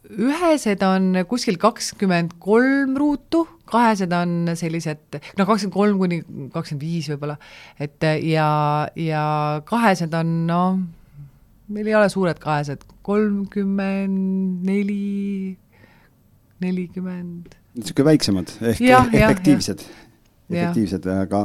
ühesed 0.05 0.83
on 0.85 1.23
kuskil 1.25 1.57
kakskümmend 1.57 2.35
kolm 2.43 2.93
ruutu, 3.01 3.47
kahesed 3.71 4.13
on 4.13 4.51
sellised, 4.53 5.17
no 5.39 5.47
kakskümmend 5.49 5.73
kolm 5.73 6.03
kuni 6.03 6.19
kakskümmend 6.53 6.85
viis 6.85 7.09
võib-olla, 7.09 7.39
et 7.81 8.05
ja, 8.29 8.49
ja 9.01 9.25
kahesed 9.65 10.13
on 10.19 10.35
noh, 10.51 10.83
meil 11.69 11.89
ei 11.89 11.97
ole 11.97 12.09
suured 12.13 12.39
kahesed, 12.41 12.85
kolmkümmend 13.07 14.65
neli, 14.67 15.57
nelikümmend. 16.65 17.55
niisugune 17.75 18.11
väiksemad 18.11 18.53
ehk 18.73 18.83
ja, 18.85 19.05
efektiivsed, 19.13 19.85
efektiivsed, 20.51 21.09
aga, 21.15 21.45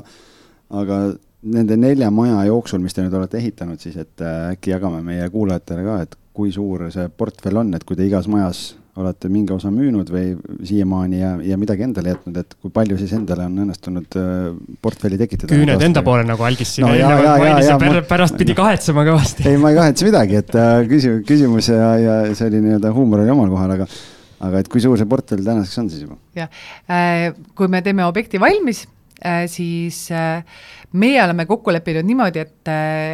aga 0.81 0.99
nende 1.41 1.77
nelja 1.79 2.11
maja 2.11 2.43
jooksul, 2.49 2.81
mis 2.83 2.95
te 2.95 3.05
nüüd 3.05 3.15
olete 3.15 3.39
ehitanud, 3.39 3.79
siis 3.81 3.95
et 4.01 4.23
äh, 4.25 4.51
äkki 4.55 4.75
jagame 4.75 5.01
meie 5.05 5.29
kuulajatele 5.31 5.85
ka, 5.87 6.01
et 6.03 6.19
kui 6.35 6.51
suur 6.55 6.89
see 6.93 7.07
portfell 7.09 7.63
on, 7.63 7.73
et 7.75 7.85
kui 7.87 7.97
te 7.99 8.07
igas 8.07 8.27
majas 8.31 8.73
olete 8.99 9.29
mingi 9.31 9.53
osa 9.55 9.71
müünud 9.73 10.09
või 10.11 10.33
siiamaani 10.67 11.19
ja, 11.19 11.31
ja 11.51 11.57
midagi 11.59 11.85
endale 11.85 12.13
jätnud, 12.13 12.37
et 12.41 12.55
kui 12.59 12.71
palju 12.73 12.97
siis 12.99 13.13
endale 13.15 13.45
on 13.47 13.57
õnnestunud 13.63 14.17
äh, 14.19 14.35
portfelli 14.83 15.19
tekitada? 15.21 15.53
küüned 15.53 15.83
enda 15.85 16.03
poole 16.05 16.25
nagu 16.27 16.45
algis 16.45 16.75
siin 16.75 16.87
no, 16.87 16.93
eelnevalt 16.95 17.43
mainis 17.43 17.69
ja, 17.69 17.73
ja 17.75 17.79
pär, 17.81 17.99
pärast 18.09 18.37
pidi 18.39 18.55
kahetsema 18.61 19.05
kõvasti. 19.07 19.45
ei, 19.49 19.59
ma 19.61 19.73
ei 19.73 19.79
kahetse 19.79 20.07
midagi, 20.07 20.39
et 20.43 20.55
äh, 20.57 20.77
küsimus, 20.89 21.25
küsimus 21.27 21.71
ja, 21.71 21.89
ja 22.01 22.15
see 22.33 22.49
oli 22.51 22.63
nii-öelda 22.65 22.93
huumor 22.95 23.23
oli 23.23 23.35
omal 23.35 23.51
kohal, 23.53 23.75
aga 23.77 23.89
aga 24.49 24.63
et 24.63 24.71
kui 24.71 24.83
suur 24.83 24.99
see 24.99 25.09
portfell 25.11 25.43
tänaseks 25.45 25.83
on 25.83 25.91
siis 25.91 26.07
juba? 26.07 26.19
jah 26.37 26.49
äh,, 26.89 27.29
kui 27.57 27.71
me 27.71 27.83
teeme 27.85 28.07
objekti 28.07 28.41
valmis 28.41 28.85
äh,, 29.23 29.45
siis 29.51 30.07
äh, 30.15 30.41
meie 30.91 31.21
oleme 31.23 31.45
kokku 31.45 31.71
leppinud 31.75 32.07
niimoodi, 32.07 32.43
et, 32.43 32.73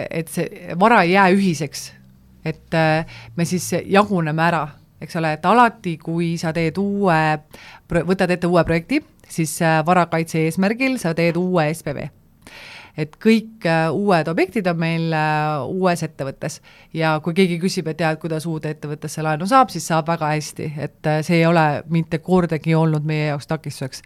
et 0.09 0.31
see 0.31 0.73
vara 0.79 1.03
ei 1.03 1.13
jää 1.13 1.27
ühiseks. 1.35 1.91
et 2.45 2.75
me 3.35 3.45
siis 3.49 3.71
jaguneme 3.89 4.43
ära, 4.45 4.67
eks 5.05 5.21
ole, 5.21 5.35
et 5.37 5.45
alati, 5.47 5.95
kui 6.01 6.33
sa 6.41 6.53
teed 6.55 6.77
uue, 6.81 7.21
võtad 7.95 8.35
ette 8.35 8.49
uue 8.49 8.65
projekti, 8.67 9.01
siis 9.29 9.57
varakaitse 9.85 10.43
eesmärgil 10.45 10.99
sa 11.01 11.15
teed 11.17 11.39
uue 11.39 11.69
SPV 11.73 12.07
et 12.95 13.15
kõik 13.21 13.65
uh, 13.67 13.89
uued 13.95 14.29
objektid 14.31 14.67
on 14.71 14.77
meil 14.79 15.09
uh, 15.11 15.65
uues 15.67 16.03
ettevõttes. 16.05 16.61
Ja 16.95 17.17
kui 17.23 17.35
keegi 17.37 17.57
küsib, 17.59 17.89
et 17.91 17.99
jaa, 18.01 18.13
et 18.15 18.21
kuidas 18.21 18.47
uude 18.49 18.71
ettevõttesse 18.71 19.23
laenu 19.25 19.47
saab, 19.49 19.73
siis 19.73 19.87
saab 19.91 20.07
väga 20.07 20.31
hästi, 20.31 20.69
et 20.87 21.11
see 21.27 21.41
ei 21.41 21.45
ole 21.47 21.65
mitte 21.91 22.21
kordagi 22.23 22.75
olnud 22.75 23.03
meie 23.07 23.33
jaoks 23.33 23.51
takistuseks. 23.51 24.05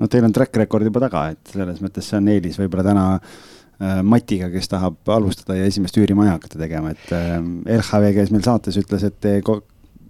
No 0.00 0.08
teil 0.12 0.24
on 0.26 0.32
track 0.34 0.56
record 0.56 0.86
juba 0.88 1.02
taga, 1.04 1.26
et 1.34 1.52
selles 1.54 1.82
mõttes 1.84 2.08
see 2.08 2.18
on 2.18 2.30
eelis 2.32 2.56
võib-olla 2.60 2.84
täna 2.86 3.04
äh, 3.18 4.00
Matiga, 4.02 4.48
kes 4.52 4.70
tahab 4.72 5.12
alustada 5.14 5.58
ja 5.58 5.68
esimest 5.68 5.96
üürimaja 6.00 6.36
hakata 6.38 6.60
tegema, 6.60 6.94
et 6.94 7.12
äh, 7.16 7.36
LHV 7.76 8.14
käis 8.16 8.32
meil 8.34 8.44
saates, 8.46 8.80
ütles, 8.80 9.04
et 9.08 9.20
te, 9.22 9.36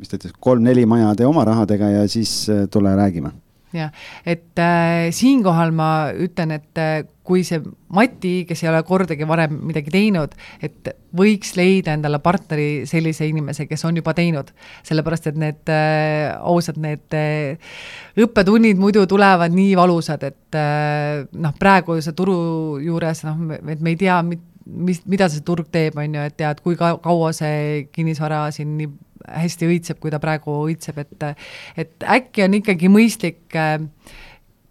mis 0.02 0.10
ta 0.10 0.18
ütles, 0.18 0.34
kolm-neli 0.42 0.84
maja 0.90 1.14
tee 1.18 1.28
oma 1.28 1.46
rahadega 1.48 1.94
ja 2.00 2.04
siis 2.10 2.34
äh, 2.50 2.66
tule 2.70 2.94
räägime 2.98 3.32
jah, 3.72 3.92
et 4.26 4.58
äh, 4.58 5.10
siinkohal 5.14 5.72
ma 5.74 6.12
ütlen, 6.12 6.52
et 6.58 6.80
äh, 6.80 7.02
kui 7.24 7.44
see 7.46 7.62
Mati, 7.92 8.42
kes 8.48 8.62
ei 8.64 8.70
ole 8.70 8.80
kordagi 8.88 9.26
varem 9.28 9.58
midagi 9.68 9.92
teinud, 9.92 10.32
et 10.64 10.92
võiks 11.16 11.52
leida 11.58 11.92
endale 11.96 12.22
partneri 12.24 12.86
sellise 12.88 13.28
inimese, 13.28 13.66
kes 13.68 13.84
on 13.88 13.98
juba 14.00 14.14
teinud. 14.16 14.52
sellepärast, 14.88 15.28
et 15.30 15.40
need 15.40 15.72
äh, 15.72 16.32
ausad, 16.40 16.80
need 16.82 17.16
äh, 17.16 17.74
õppetunnid 18.16 18.80
muidu 18.80 19.04
tulevad 19.08 19.52
nii 19.54 19.76
valusad, 19.78 20.24
et 20.24 20.58
äh, 20.58 21.22
noh, 21.32 21.54
praeguse 21.58 22.16
turu 22.16 22.80
juures 22.82 23.24
noh, 23.28 23.44
et 23.60 23.80
me 23.80 23.94
ei 23.94 24.00
tea, 24.00 24.18
mis, 24.66 25.02
mida 25.06 25.28
see 25.28 25.44
turg 25.46 25.70
teeb, 25.72 25.96
on 26.00 26.18
ju, 26.18 26.26
et 26.28 26.36
tead, 26.40 26.60
kui 26.64 26.78
ka, 26.80 26.96
kaua 27.02 27.32
see 27.36 27.88
kinnisvara 27.92 28.46
siin 28.54 28.76
nii 28.80 28.90
hästi 29.28 29.68
õitseb, 29.70 30.00
kui 30.02 30.12
ta 30.12 30.20
praegu 30.22 30.62
õitseb, 30.66 30.98
et 31.02 31.26
et 31.76 32.08
äkki 32.16 32.46
on 32.46 32.58
ikkagi 32.60 32.90
mõistlik 32.92 33.56
äh, 33.58 33.78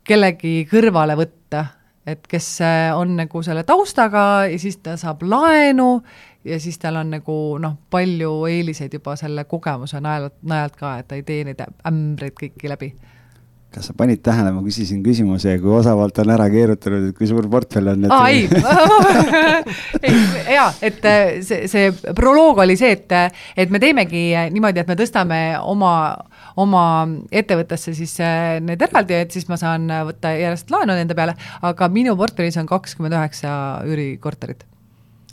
kellegi 0.08 0.66
kõrvale 0.72 1.16
võtta, 1.20 1.66
et 2.08 2.26
kes 2.28 2.50
äh, 2.66 2.90
on 2.98 3.16
nagu 3.20 3.44
selle 3.46 3.64
taustaga 3.68 4.48
ja 4.50 4.60
siis 4.60 4.80
ta 4.84 4.98
saab 4.98 5.24
laenu 5.24 6.02
ja 6.46 6.60
siis 6.60 6.80
tal 6.82 6.98
on 7.02 7.14
nagu 7.14 7.38
noh, 7.62 7.78
palju 7.90 8.34
eeliseid 8.50 8.94
juba 8.98 9.16
selle 9.20 9.46
kogemuse 9.50 10.02
najalt, 10.02 10.40
najalt 10.48 10.76
ka, 10.80 10.98
et 11.00 11.08
ta 11.08 11.20
ei 11.20 11.26
tee 11.28 11.46
neid 11.46 11.62
ämbreid 11.62 12.38
kõiki 12.40 12.72
läbi 12.72 12.94
kas 13.72 13.88
sa 13.88 13.94
panid 13.96 14.20
tähele, 14.24 14.52
ma 14.52 14.62
küsisin 14.66 15.00
küsimuse 15.04 15.54
ja 15.54 15.60
kui 15.62 15.72
osavalt 15.78 16.18
on 16.20 16.32
ära 16.34 16.48
keerutanud, 16.52 17.06
et 17.10 17.16
kui 17.18 17.28
suur 17.30 17.46
portfell 17.52 17.88
on? 17.94 18.04
aa 18.12 18.28
ei 18.34 18.42
jaa, 20.58 20.68
et 20.84 21.06
äh, 21.08 21.40
see, 21.46 21.70
see 21.72 21.86
proloog 22.18 22.60
oli 22.66 22.76
see, 22.80 22.92
et, 22.98 23.16
et 23.64 23.72
me 23.72 23.80
teemegi 23.80 24.26
niimoodi, 24.52 24.84
et 24.84 24.92
me 24.92 24.98
tõstame 25.00 25.40
oma, 25.64 25.94
oma 26.60 26.84
ettevõttesse 27.32 27.96
siis 27.96 28.18
äh, 28.20 28.60
need 28.64 28.84
eraldi, 28.90 29.22
et 29.24 29.32
siis 29.32 29.48
ma 29.52 29.56
saan 29.62 29.88
võtta 30.10 30.36
järjest 30.36 30.74
laenu 30.74 30.98
nende 30.98 31.16
peale, 31.16 31.38
aga 31.64 31.88
minu 31.94 32.18
portfellis 32.20 32.60
on 32.60 32.68
kakskümmend 32.70 33.16
üheksa 33.16 33.54
üürikorterit 33.88 34.68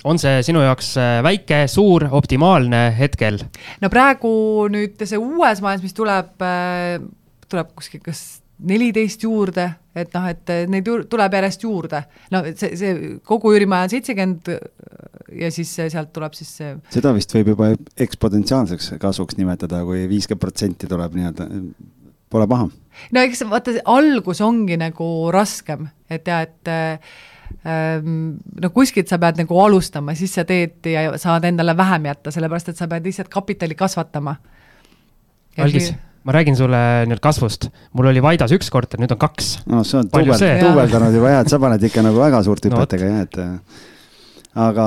on 0.07 0.19
see 0.23 0.45
sinu 0.47 0.63
jaoks 0.63 0.93
äh, 1.01 1.19
väike, 1.27 1.65
suur, 1.67 2.07
optimaalne 2.15 2.87
hetkel? 2.95 3.43
no 3.83 3.91
praegu 3.91 4.31
nüüd 4.71 5.03
see 5.03 5.19
uues 5.19 5.59
majas, 5.65 5.83
mis 5.83 5.97
tuleb 5.97 6.39
tuleb 7.49 7.75
kuskil 7.77 8.03
kas 8.05 8.23
neliteist 8.59 9.23
juurde, 9.23 9.67
et 9.99 10.15
noh, 10.15 10.25
et 10.31 10.53
neid 10.71 10.87
juur, 10.89 11.05
tuleb 11.11 11.37
järjest 11.39 11.65
juurde. 11.65 12.01
no 12.35 12.43
see, 12.51 12.73
see 12.79 12.95
kogu 13.27 13.53
üürimaja 13.55 13.87
on 13.87 13.93
seitsekümmend 13.93 14.51
ja 15.39 15.51
siis 15.55 15.71
sealt 15.79 16.11
tuleb 16.15 16.35
siis 16.35 16.51
see. 16.59 16.75
seda 16.95 17.13
vist 17.15 17.35
võib 17.37 17.53
juba 17.55 17.71
eksponentsiaalseks 18.01 18.97
kasvuks 19.03 19.39
nimetada 19.39 19.85
kui, 19.87 20.03
kui 20.03 20.11
viiskümmend 20.15 20.43
protsenti 20.43 20.91
tuleb 20.91 21.15
nii-öelda, 21.19 21.49
pole 22.31 22.49
paha. 22.51 22.69
no 23.15 23.27
eks 23.27 23.45
vaata, 23.47 23.79
algus 23.95 24.43
ongi 24.45 24.79
nagu 24.81 25.09
raskem, 25.35 25.87
et 26.11 26.27
ja 26.27 26.41
et 26.49 26.73
ähm, 26.75 28.35
no 28.59 28.73
kuskilt 28.75 29.11
sa 29.11 29.21
pead 29.23 29.39
nagu 29.45 29.63
alustama, 29.63 30.19
siis 30.19 30.35
sa 30.35 30.47
teed 30.49 30.91
ja 30.91 31.13
saad 31.21 31.47
endale 31.47 31.77
vähem 31.79 32.11
jätta, 32.11 32.35
sellepärast 32.35 32.75
et 32.75 32.83
sa 32.83 32.91
pead 32.91 33.07
lihtsalt 33.07 33.31
kapitali 33.31 33.79
kasvatama. 33.79 34.35
algis 35.59 35.95
ma 36.27 36.35
räägin 36.35 36.57
sulle 36.59 36.81
nüüd 37.11 37.21
kasvust, 37.25 37.69
mul 37.97 38.11
oli 38.11 38.23
Vaidas 38.25 38.53
üks 38.57 38.71
korter, 38.73 39.01
nüüd 39.03 39.13
on 39.15 39.21
kaks. 39.21 39.55
no 39.71 39.85
see 39.87 40.01
on 40.01 40.11
duubel, 40.11 40.45
duubeldanud 40.63 41.17
juba 41.19 41.33
jah, 41.37 41.47
et 41.47 41.53
sa 41.53 41.61
paned 41.65 41.87
ikka 41.89 42.05
nagu 42.07 42.21
väga 42.21 42.43
suurt 42.47 42.69
hüpetega 42.69 43.09
no, 43.09 43.15
jah, 43.15 43.25
et 43.29 43.41
äh, 43.45 43.89
aga, 44.69 44.87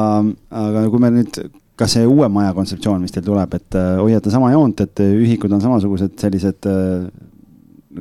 aga 0.63 0.85
kui 0.93 1.03
me 1.03 1.11
nüüd, 1.17 1.41
kas 1.79 1.97
see 1.97 2.05
uue 2.05 2.29
maja 2.29 2.53
kontseptsioon, 2.57 3.01
mis 3.01 3.15
teil 3.15 3.25
tuleb, 3.25 3.57
et 3.57 3.79
hoiate 4.01 4.33
sama 4.33 4.51
joont, 4.53 4.83
et 4.85 5.03
ühikud 5.07 5.53
on 5.55 5.63
samasugused 5.63 6.17
sellised 6.21 6.69
äh, 6.69 7.09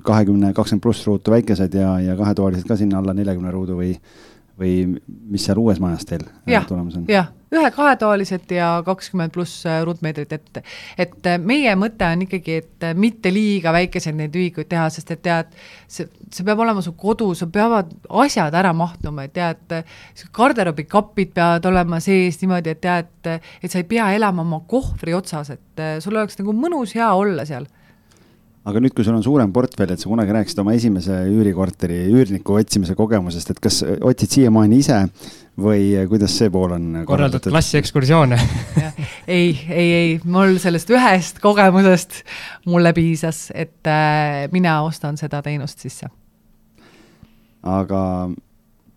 kahekümne 0.06 0.52
kakskümmend 0.54 0.84
pluss 0.84 1.06
ruutu 1.08 1.32
väikesed 1.34 1.74
ja, 1.74 1.96
ja 2.04 2.16
kahetoalised 2.18 2.68
ka 2.68 2.76
sinna 2.78 3.00
alla 3.00 3.14
neljakümne 3.16 3.50
ruudu 3.54 3.78
või, 3.80 3.94
või 4.60 4.74
mis 5.32 5.46
seal 5.46 5.58
uues 5.58 5.80
majas 5.82 6.06
teil 6.06 6.26
tulemas 6.68 7.00
on? 7.00 7.08
jah 7.10 7.32
ühe 7.55 7.70
kahetoalised 7.74 8.53
ja 8.55 8.68
kakskümmend 8.86 9.32
pluss 9.34 9.64
äh, 9.66 9.80
ruutmeetrit 9.86 10.32
ette. 10.32 10.62
et 10.98 11.26
äh, 11.26 11.38
meie 11.38 11.72
mõte 11.78 12.07
on 12.07 12.22
ikkagi, 12.26 12.59
et 12.62 12.86
äh, 12.86 12.94
mitte 12.94 13.32
liiga 13.34 13.72
väikeseid 13.74 14.16
neid 14.18 14.36
ühikuid 14.38 14.70
teha, 14.70 14.86
sest 14.92 15.11
et 15.16 15.22
tead, 15.24 15.51
see, 15.90 16.07
see 16.30 16.46
peab 16.46 16.62
olema 16.62 16.82
su 16.84 16.94
kodu, 16.98 17.32
sul 17.34 17.51
peavad 17.53 17.90
asjad 18.22 18.55
ära 18.55 18.72
mahtuma, 18.76 19.26
et 19.26 19.34
tead, 19.34 19.82
garderoobikapid 20.36 21.34
peavad 21.34 21.66
olema 21.72 22.01
sees 22.05 22.38
niimoodi, 22.42 22.76
et 22.76 22.84
tead, 22.86 23.34
et 23.61 23.70
sa 23.70 23.82
ei 23.82 23.88
pea 23.88 24.12
elama 24.14 24.46
oma 24.46 24.62
kohvri 24.70 25.16
otsas, 25.18 25.51
et 25.57 25.84
sul 26.05 26.16
oleks 26.16 26.38
nagu 26.40 26.55
mõnus 26.55 26.94
hea 26.94 27.11
olla 27.18 27.46
seal 27.48 27.66
aga 28.68 28.80
nüüd, 28.82 28.92
kui 28.94 29.07
sul 29.07 29.16
on 29.16 29.24
suurem 29.24 29.53
portfell, 29.55 29.90
et 29.90 30.03
sa 30.03 30.11
kunagi 30.11 30.34
rääkisid 30.36 30.61
oma 30.62 30.74
esimese 30.76 31.16
üürikorteri 31.32 32.03
üürniku 32.12 32.59
otsimise 32.61 32.94
kogemusest, 32.98 33.55
et 33.55 33.62
kas 33.62 33.80
otsid 33.82 34.36
siiamaani 34.36 34.80
ise 34.82 34.98
või 35.62 35.92
kuidas 36.11 36.34
see 36.38 36.50
pool 36.52 36.74
on 36.76 37.02
korraldad 37.08 37.48
klassiekskursioone. 37.50 38.38
Ei, 39.30 39.52
ei, 39.70 39.90
ei, 39.94 40.14
mul 40.26 40.56
sellest 40.58 40.88
ühest 40.90 41.36
kogemusest 41.42 42.22
mulle 42.66 42.90
piisas, 42.96 43.44
et 43.54 43.86
äh, 43.86 44.48
mina 44.50 44.80
ostan 44.82 45.20
seda 45.20 45.38
teenust 45.44 45.78
sisse. 45.78 46.08
aga 47.62 48.00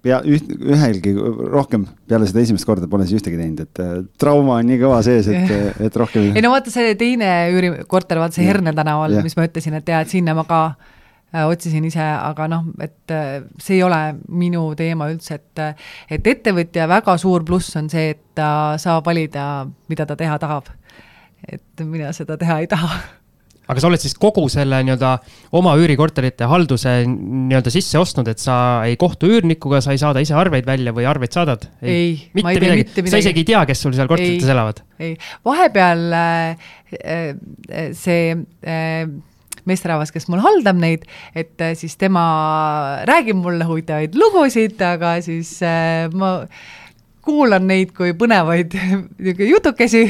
pea, 0.01 0.21
üht, 0.25 0.49
ühelgi 0.57 1.13
rohkem 1.53 1.85
peale 2.09 2.25
seda 2.29 2.41
esimest 2.41 2.65
korda 2.65 2.89
pole 2.89 3.05
siis 3.05 3.21
ühtegi 3.21 3.37
teinud, 3.37 3.61
et 3.67 3.83
äh, 3.83 3.93
trauma 4.17 4.57
on 4.57 4.71
nii 4.71 4.79
kõva 4.81 5.03
sees, 5.05 5.29
et, 5.29 5.53
et 5.85 6.01
rohkem. 6.01 6.31
ei 6.33 6.41
no 6.41 6.55
vaata 6.55 6.73
see 6.73 6.95
teine 6.97 7.29
üürikorter, 7.53 8.23
vaata 8.23 8.39
see 8.39 8.49
Herne 8.49 8.73
tänaval, 8.73 9.19
mis 9.21 9.37
ma 9.37 9.45
ütlesin, 9.51 9.77
et 9.77 9.93
jaa, 9.93 10.01
et 10.01 10.17
sinna 10.17 10.33
ma 10.39 10.47
ka 10.49 10.63
äh, 10.71 10.91
otsisin 11.33 11.85
ise, 11.89 12.03
aga 12.03 12.47
noh, 12.51 12.67
et 12.83 13.13
äh, 13.13 13.41
see 13.57 13.79
ei 13.79 13.83
ole 13.85 14.01
minu 14.29 14.67
teema 14.77 15.09
üldse, 15.13 15.39
et 15.39 15.63
et 16.13 16.29
ettevõtja 16.35 16.87
väga 16.89 17.17
suur 17.21 17.45
pluss 17.47 17.75
on 17.79 17.89
see, 17.89 18.13
et 18.13 18.21
ta 18.37 18.77
saab 18.81 19.05
valida, 19.09 19.65
mida 19.89 20.05
ta 20.05 20.17
teha 20.19 20.37
tahab. 20.41 20.69
et 21.43 21.83
mina 21.83 22.13
seda 22.15 22.37
teha 22.39 22.61
ei 22.63 22.67
taha 22.71 23.01
aga 23.67 23.79
sa 23.79 23.89
oled 23.89 24.01
siis 24.01 24.15
kogu 24.19 24.43
selle 24.51 24.79
nii-öelda 24.85 25.11
oma 25.55 25.73
üürikorterite 25.79 26.47
halduse 26.51 26.93
nii-öelda 27.07 27.71
sisse 27.73 27.99
ostnud, 27.99 28.27
et 28.31 28.41
sa 28.43 28.55
ei 28.87 28.97
kohtu 28.99 29.29
üürnikuga, 29.31 29.79
sa 29.83 29.95
ei 29.95 30.01
saada 30.01 30.23
ise 30.23 30.35
arveid 30.37 30.67
välja 30.67 30.93
või 30.95 31.07
arveid 31.09 31.35
saadad? 31.35 31.67
ei, 31.81 32.17
ma 32.41 32.51
ei 32.51 32.59
tee 32.59 32.77
mitte 32.81 33.05
midagi. 33.05 33.13
sa 33.15 33.21
isegi 33.23 33.43
ei 33.43 33.49
tea, 33.53 33.65
kes 33.69 33.83
sul 33.85 33.95
seal 33.95 34.11
korterites 34.11 34.47
ei, 34.47 34.55
elavad? 34.55 34.83
ei, 34.99 35.13
vahepeal 35.47 36.17
äh, 36.19 36.71
äh 36.99 37.87
see 37.97 38.35
äh, 38.67 39.07
meesterahvas, 39.69 40.13
kes 40.13 40.29
mul 40.31 40.43
haldab 40.43 40.79
neid, 40.81 41.05
et 41.35 41.61
äh, 41.63 41.75
siis 41.79 41.97
tema 41.99 42.23
räägib 43.09 43.39
mulle 43.41 43.67
huvitavaid 43.67 44.17
lugusid, 44.19 44.79
aga 44.83 45.17
siis 45.25 45.55
äh, 45.65 46.07
ma 46.13 46.35
kuulan 47.23 47.67
neid 47.69 47.93
kui 47.95 48.15
põnevaid 48.19 48.75
jutukesi 49.53 50.07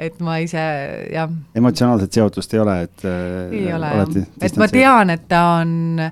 et 0.00 0.20
ma 0.24 0.38
ise 0.40 0.62
jah. 1.12 1.28
emotsionaalset 1.56 2.20
seotust 2.20 2.54
ei 2.54 2.62
ole, 2.62 2.76
et. 2.86 3.04
Äh, 3.04 3.58
ei 3.58 3.66
ole 3.76 3.90
jah, 3.98 4.16
et 4.40 4.60
ma 4.60 4.70
tean, 4.70 5.12
et 5.12 5.26
ta 5.28 5.42
on 5.60 6.06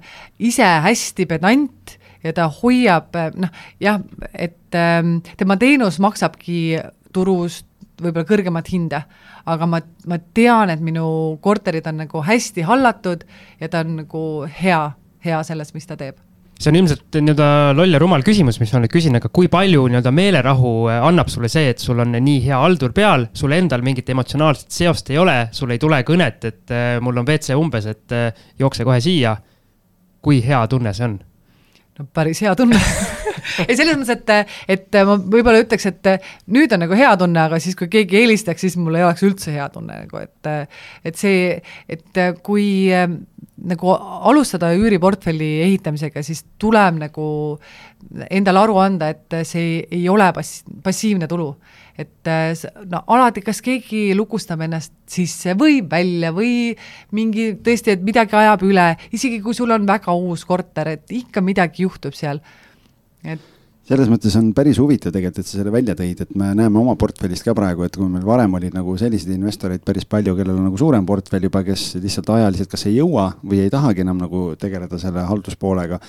ise 0.50 0.68
hästi 0.84 1.28
pedant 1.30 1.96
ja 2.24 2.34
ta 2.36 2.48
hoiab 2.50 3.16
noh, 3.38 3.64
jah, 3.80 4.02
et 4.34 4.76
ähm, 4.76 5.18
tema 5.38 5.56
teenus 5.60 6.00
maksabki 6.02 6.78
turust 7.14 7.67
võib-olla 8.02 8.26
kõrgemat 8.28 8.70
hinda, 8.72 9.02
aga 9.46 9.66
ma, 9.66 9.82
ma 10.06 10.20
tean, 10.34 10.70
et 10.70 10.80
minu 10.84 11.38
korterid 11.44 11.86
on 11.90 12.02
nagu 12.04 12.22
hästi 12.24 12.64
hallatud 12.68 13.26
ja 13.60 13.68
ta 13.68 13.84
on 13.84 14.00
nagu 14.04 14.22
hea, 14.60 14.80
hea 15.24 15.42
selles, 15.46 15.74
mis 15.74 15.88
ta 15.88 15.98
teeb 15.98 16.18
see 16.58 16.72
on 16.72 16.78
ilmselt 16.80 17.18
nii-öelda 17.22 17.48
loll 17.78 17.94
ja 17.94 18.00
rumal 18.02 18.24
küsimus, 18.26 18.58
mis 18.58 18.72
ma 18.74 18.80
nüüd 18.82 18.90
küsin, 18.90 19.14
aga 19.18 19.30
kui 19.30 19.46
palju 19.50 19.84
nii-öelda 19.86 20.10
meelerahu 20.14 20.72
äh, 20.90 21.04
annab 21.06 21.30
sulle 21.30 21.50
see, 21.52 21.68
et 21.70 21.82
sul 21.82 22.02
on 22.02 22.16
nii 22.16 22.40
hea 22.48 22.58
haldur 22.58 22.90
peal, 22.96 23.28
sul 23.38 23.54
endal 23.54 23.84
mingit 23.86 24.10
emotsionaalset 24.10 24.74
seost 24.74 25.12
ei 25.14 25.20
ole, 25.22 25.36
sul 25.54 25.70
ei 25.74 25.78
tule 25.82 26.00
kõnet, 26.06 26.48
et 26.50 26.74
äh, 26.74 26.96
mul 27.04 27.22
on 27.22 27.28
WC 27.28 27.54
umbes, 27.58 27.86
et 27.86 28.16
äh, 28.16 28.42
jookse 28.58 28.86
kohe 28.88 28.98
siia. 29.04 29.36
kui 30.18 30.40
hea 30.42 30.66
tunne 30.66 30.90
see 30.92 31.04
on? 31.06 31.12
no 31.98 32.08
päris 32.12 32.42
hea 32.42 32.56
tunne 32.58 32.80
ei, 33.66 33.76
selles 33.78 33.96
mõttes, 33.98 34.18
et, 34.18 34.52
et 34.76 35.00
ma 35.08 35.16
võib-olla 35.18 35.62
ütleks, 35.64 35.88
et 35.90 36.12
nüüd 36.52 36.74
on 36.74 36.84
nagu 36.84 36.98
hea 36.98 37.14
tunne, 37.20 37.46
aga 37.48 37.60
siis, 37.62 37.76
kui 37.78 37.90
keegi 37.92 38.22
helistaks, 38.22 38.66
siis 38.66 38.78
mul 38.80 38.98
ei 38.98 39.06
oleks 39.06 39.24
üldse 39.26 39.54
hea 39.54 39.68
tunne 39.74 40.04
nagu, 40.04 40.22
et 40.22 40.52
et 41.08 41.18
see, 41.18 41.58
et 41.88 42.22
kui 42.46 42.68
nagu 43.58 43.90
alustada 44.30 44.70
üüriportfelli 44.76 45.48
ehitamisega, 45.64 46.22
siis 46.22 46.44
tuleb 46.62 47.00
nagu 47.00 47.26
endale 48.30 48.62
aru 48.62 48.78
anda, 48.82 49.10
et 49.10 49.40
see 49.48 49.82
ei 49.90 50.04
ole 50.10 50.28
pass-, 50.34 50.62
passiivne 50.84 51.28
tulu. 51.30 51.54
et 51.98 52.28
no 52.86 53.00
alati, 53.10 53.42
kas 53.42 53.58
keegi 53.58 54.12
lukustab 54.14 54.60
ennast 54.62 54.92
sisse 55.10 55.56
või 55.58 55.80
välja 55.82 56.30
või 56.30 56.76
mingi 57.10 57.56
tõesti, 57.58 57.96
et 57.96 58.04
midagi 58.06 58.36
ajab 58.38 58.62
üle, 58.68 58.92
isegi 59.10 59.40
kui 59.42 59.56
sul 59.58 59.74
on 59.74 59.82
väga 59.86 60.14
uus 60.14 60.44
korter, 60.46 60.92
et 60.94 61.10
ikka 61.10 61.42
midagi 61.42 61.82
juhtub 61.82 62.14
seal, 62.14 62.38
et 63.24 63.40
selles 63.88 64.10
mõttes 64.12 64.34
on 64.36 64.50
päris 64.56 64.78
huvitav 64.80 65.12
tegelikult, 65.14 65.40
et 65.40 65.48
sa 65.48 65.58
selle 65.58 65.72
välja 65.72 65.94
tõid, 65.96 66.20
et 66.20 66.32
me 66.36 66.50
näeme 66.56 66.80
oma 66.80 66.92
portfellist 67.00 67.46
ka 67.46 67.54
praegu, 67.56 67.86
et 67.86 67.94
kui 67.96 68.08
meil 68.10 68.26
varem 68.26 68.58
oli 68.58 68.68
nagu 68.74 68.96
selliseid 69.00 69.32
investoreid 69.32 69.84
päris 69.86 70.04
palju, 70.08 70.34
kellel 70.36 70.58
on 70.58 70.66
nagu 70.68 70.80
suurem 70.80 71.06
portfell 71.08 71.46
juba, 71.48 71.62
kes 71.64 71.94
lihtsalt 72.02 72.34
ajaliselt 72.36 72.72
kas 72.72 72.84
ei 72.90 72.98
jõua 72.98 73.30
või 73.40 73.62
ei 73.64 73.72
tahagi 73.72 74.04
enam 74.04 74.20
nagu 74.20 74.42
tegeleda 74.60 75.00
selle 75.00 75.24
halduspoolega, 75.30 76.00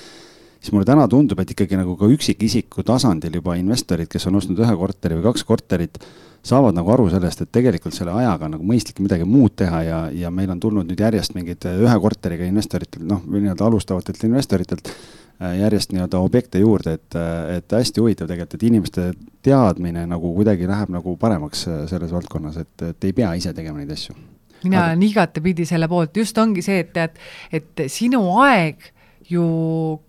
siis 0.60 0.74
mulle 0.76 0.90
täna 0.90 1.08
tundub, 1.08 1.40
et 1.40 1.54
ikkagi 1.56 1.80
nagu 1.80 1.96
ka 2.00 2.10
üksikisiku 2.12 2.84
tasandil 2.88 3.40
juba 3.40 3.56
investorid, 3.60 4.12
kes 4.12 4.28
on 4.28 4.42
ostnud 4.42 4.60
ühe 4.60 4.76
korteri 4.82 5.22
või 5.22 5.30
kaks 5.30 5.48
korterit, 5.48 6.02
saavad 6.44 6.76
nagu 6.76 6.92
aru 6.92 7.08
sellest, 7.14 7.46
et 7.46 7.54
tegelikult 7.56 7.96
selle 7.96 8.12
ajaga 8.16 8.48
on 8.48 8.58
nagu 8.58 8.68
mõistlik 8.68 9.00
midagi 9.04 9.24
muud 9.28 9.56
teha 9.60 9.82
ja, 9.88 10.04
ja 10.12 10.32
meil 10.32 10.52
on 10.52 10.60
tulnud 10.60 10.88
nüüd 10.88 11.00
järjest 11.00 11.36
mingid 11.36 11.64
ühe 11.72 11.96
korteriga 12.04 12.48
investoritelt, 12.48 13.08
noh, 13.08 13.24
või 13.24 13.46
nii-öelda 13.46 13.68
alustavatelt 13.72 14.28
investoritelt 14.28 14.92
järjest 15.40 15.94
nii-öelda 15.94 16.20
objekte 16.20 16.60
juurde, 16.60 16.94
et, 17.00 17.16
äh, 17.16 17.58
et 17.58 17.72
hästi 17.72 18.02
huvitav 18.02 18.28
tegelikult, 18.28 18.58
et 18.58 18.68
inimeste 18.68 19.12
teadmine 19.46 20.04
nagu 20.08 20.34
kuidagi 20.36 20.68
läheb 20.68 20.92
nagu 20.92 21.16
paremaks 21.18 21.68
äh, 21.68 21.82
selles 21.88 22.12
valdkonnas, 22.12 22.58
et, 22.60 22.74
et 22.90 23.08
ei 23.08 23.16
pea 23.16 23.32
ise 23.40 23.54
tegema 23.56 23.80
neid 23.80 23.92
asju. 23.96 24.16
mina 24.64 24.86
olen 24.86 25.04
igatepidi 25.04 25.66
selle 25.66 25.88
poolt, 25.88 26.18
just 26.18 26.38
ongi 26.38 26.62
see, 26.62 26.82
et 26.84 26.90
tead, 26.94 27.20
et 27.56 27.86
sinu 27.88 28.26
aeg 28.44 28.90
ju 29.30 29.46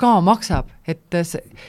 ka 0.01 0.16
maksab, 0.24 0.72
et 0.89 1.14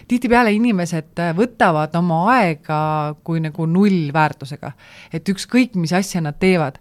tihtipeale 0.08 0.54
inimesed 0.56 1.20
võtavad 1.38 1.94
oma 2.00 2.24
aega 2.38 2.80
kui 3.24 3.44
nagu 3.44 3.68
nullväärtusega. 3.68 4.72
et 5.14 5.30
ükskõik, 5.30 5.76
mis 5.76 5.94
asja 5.94 6.22
nad 6.22 6.40
teevad. 6.40 6.80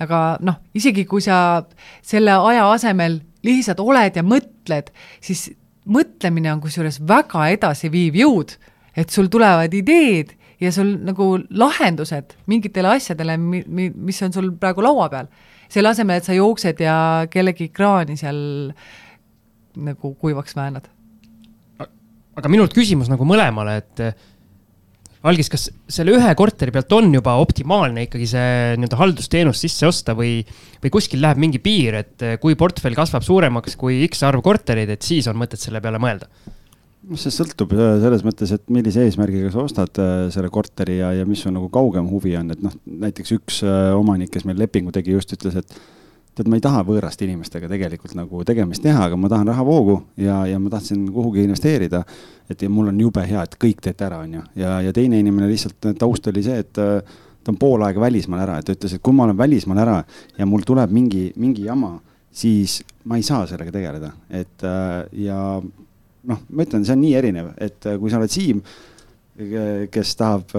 aga 0.00 0.38
noh, 0.40 0.56
isegi 0.74 1.04
kui 1.04 1.20
sa 1.20 1.66
selle 2.02 2.32
aja 2.32 2.70
asemel 2.72 3.20
lihtsalt 3.44 3.80
oled 3.80 4.16
ja 4.16 4.22
mõtled, 4.22 4.88
siis 5.20 5.50
mõtlemine 5.84 6.52
on 6.52 6.62
kusjuures 6.64 7.00
väga 7.06 7.48
edasiviiv 7.54 8.16
jõud, 8.22 8.56
et 8.96 9.10
sul 9.10 9.28
tulevad 9.32 9.74
ideed 9.74 10.32
ja 10.62 10.72
sul 10.72 10.94
nagu 11.04 11.34
lahendused 11.50 12.36
mingitele 12.50 12.94
asjadele, 12.96 13.36
mi-, 13.40 13.64
mi-, 13.66 13.92
mis 13.92 14.22
on 14.24 14.32
sul 14.32 14.52
praegu 14.60 14.84
laua 14.84 15.08
peal. 15.12 15.28
selle 15.68 15.90
asemel, 15.90 16.20
et 16.20 16.26
sa 16.28 16.34
jooksed 16.36 16.80
ja 16.80 17.26
kellegi 17.30 17.68
kraani 17.74 18.16
seal 18.16 18.70
nagu 19.74 20.14
kuivaks 20.14 20.56
väänad. 20.56 20.88
aga 22.36 22.48
minult 22.48 22.74
küsimus 22.74 23.10
nagu 23.10 23.24
mõlemale, 23.24 23.76
et 23.78 24.00
algis, 25.28 25.50
kas 25.52 25.68
selle 25.90 26.14
ühe 26.16 26.32
korteri 26.38 26.74
pealt 26.74 26.92
on 26.96 27.12
juba 27.14 27.36
optimaalne 27.42 28.06
ikkagi 28.06 28.26
see 28.28 28.74
nii-öelda 28.78 28.98
haldusteenus 29.00 29.62
sisse 29.64 29.88
osta 29.88 30.16
või, 30.18 30.38
või 30.82 30.92
kuskil 30.92 31.22
läheb 31.24 31.40
mingi 31.40 31.60
piir, 31.64 32.00
et 32.02 32.26
kui 32.42 32.58
portfell 32.60 32.96
kasvab 32.96 33.24
suuremaks 33.26 33.78
kui 33.80 34.02
X 34.08 34.24
arv 34.28 34.44
kortereid, 34.44 34.92
et 34.94 35.06
siis 35.06 35.28
on 35.30 35.40
mõtet 35.40 35.62
selle 35.62 35.82
peale 35.84 36.02
mõelda? 36.02 36.30
noh, 37.04 37.20
see 37.20 37.32
sõltub 37.34 37.74
äh, 37.76 37.98
selles 38.00 38.22
mõttes, 38.24 38.52
et 38.56 38.62
millise 38.72 39.02
eesmärgiga 39.04 39.50
sa 39.52 39.64
ostad 39.66 39.98
äh, 40.00 40.14
selle 40.32 40.48
korteri 40.52 41.02
ja, 41.02 41.10
ja 41.12 41.26
mis 41.28 41.42
su 41.44 41.52
nagu 41.52 41.68
kaugem 41.72 42.08
huvi 42.08 42.32
on, 42.40 42.54
et 42.54 42.62
noh, 42.64 42.72
näiteks 42.88 43.34
üks 43.36 43.60
omanik, 43.96 44.32
kes 44.32 44.46
meil 44.48 44.60
lepingu 44.62 44.94
tegi, 44.94 45.12
just 45.12 45.36
ütles, 45.36 45.58
et 45.60 45.76
tead, 46.34 46.48
ma 46.50 46.58
ei 46.58 46.64
taha 46.64 46.82
võõraste 46.86 47.26
inimestega 47.26 47.68
tegelikult 47.70 48.14
nagu 48.18 48.44
tegemist 48.46 48.82
teha, 48.84 49.08
aga 49.08 49.18
ma 49.18 49.30
tahan 49.30 49.50
rahavoogu 49.52 49.96
ja, 50.20 50.40
ja 50.50 50.58
ma 50.62 50.72
tahtsin 50.72 51.06
kuhugi 51.12 51.44
investeerida. 51.46 52.04
et 52.50 52.62
ja 52.62 52.68
mul 52.70 52.90
on 52.90 53.00
jube 53.00 53.22
hea, 53.24 53.42
et 53.42 53.54
kõik 53.60 53.80
teete 53.80 54.04
ära, 54.04 54.18
on 54.24 54.34
ju, 54.34 54.42
ja, 54.60 54.80
ja 54.84 54.92
teine 54.92 55.18
inimene 55.18 55.48
lihtsalt 55.48 55.94
taust 55.98 56.26
oli 56.28 56.42
see, 56.44 56.58
et 56.60 56.80
äh, 56.82 57.14
ta 57.44 57.52
on 57.52 57.60
pool 57.60 57.84
aega 57.86 58.00
välismaal 58.00 58.42
ära, 58.44 58.58
et 58.58 58.68
ta 58.68 58.76
ütles, 58.76 58.96
et 58.96 59.02
kui 59.04 59.16
ma 59.16 59.24
olen 59.28 59.38
välismaal 59.38 59.80
ära 59.84 60.00
ja 60.38 60.46
mul 60.48 60.66
tuleb 60.66 60.92
mingi, 60.92 61.30
mingi 61.40 61.64
jama, 61.68 61.94
siis 62.34 62.82
ma 63.04 63.16
ei 63.16 63.24
saa 63.24 63.46
sellega 63.46 63.72
tegeleda, 63.72 64.10
et 64.30 64.66
äh, 64.66 65.04
ja 65.24 65.38
noh, 65.60 66.42
ma 66.50 66.66
ütlen, 66.66 66.84
see 66.84 66.96
on 66.96 67.04
nii 67.04 67.14
erinev, 67.20 67.54
et 67.60 67.86
äh, 67.88 67.98
kui 68.00 68.12
sa 68.12 68.20
oled 68.20 68.32
Siim 68.32 68.64
kes 69.34 70.12
tahab, 70.14 70.52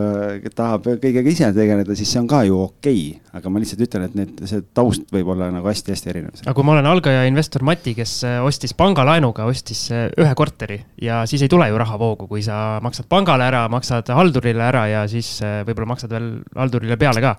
tahab 0.52 0.88
kõigega 1.00 1.32
ise 1.32 1.48
tegeleda, 1.56 1.96
siis 1.96 2.10
see 2.12 2.20
on 2.20 2.28
ka 2.28 2.42
ju 2.44 2.58
okei. 2.66 3.04
Okay.. 3.16 3.22
aga 3.36 3.52
ma 3.52 3.62
lihtsalt 3.62 3.84
ütlen, 3.86 4.04
et 4.10 4.18
need, 4.20 4.42
see 4.50 4.64
taust 4.76 5.08
võib 5.16 5.30
olla 5.32 5.48
nagu 5.54 5.70
hästi-hästi 5.70 6.12
erinev. 6.12 6.42
aga 6.44 6.56
kui 6.58 6.68
ma 6.68 6.76
olen 6.76 6.90
algaja 6.92 7.24
investor 7.30 7.64
Mati, 7.64 7.96
kes 7.96 8.18
äh, 8.28 8.40
ostis 8.44 8.76
pangalaenuga, 8.76 9.48
ostis 9.48 9.86
äh, 9.96 10.10
ühe 10.20 10.34
korteri 10.36 10.82
ja 11.02 11.24
siis 11.30 11.46
ei 11.46 11.52
tule 11.52 11.70
ju 11.72 11.80
rahavoogu, 11.80 12.28
kui 12.32 12.44
sa 12.44 12.82
maksad 12.84 13.08
pangale 13.12 13.48
ära, 13.48 13.66
maksad 13.72 14.12
haldurile 14.12 14.68
ära 14.68 14.86
ja 14.92 15.06
siis 15.12 15.38
äh, 15.46 15.62
võib-olla 15.68 15.94
maksad 15.96 16.12
veel 16.12 16.30
haldurile 16.56 17.00
peale 17.00 17.24
ka. 17.24 17.38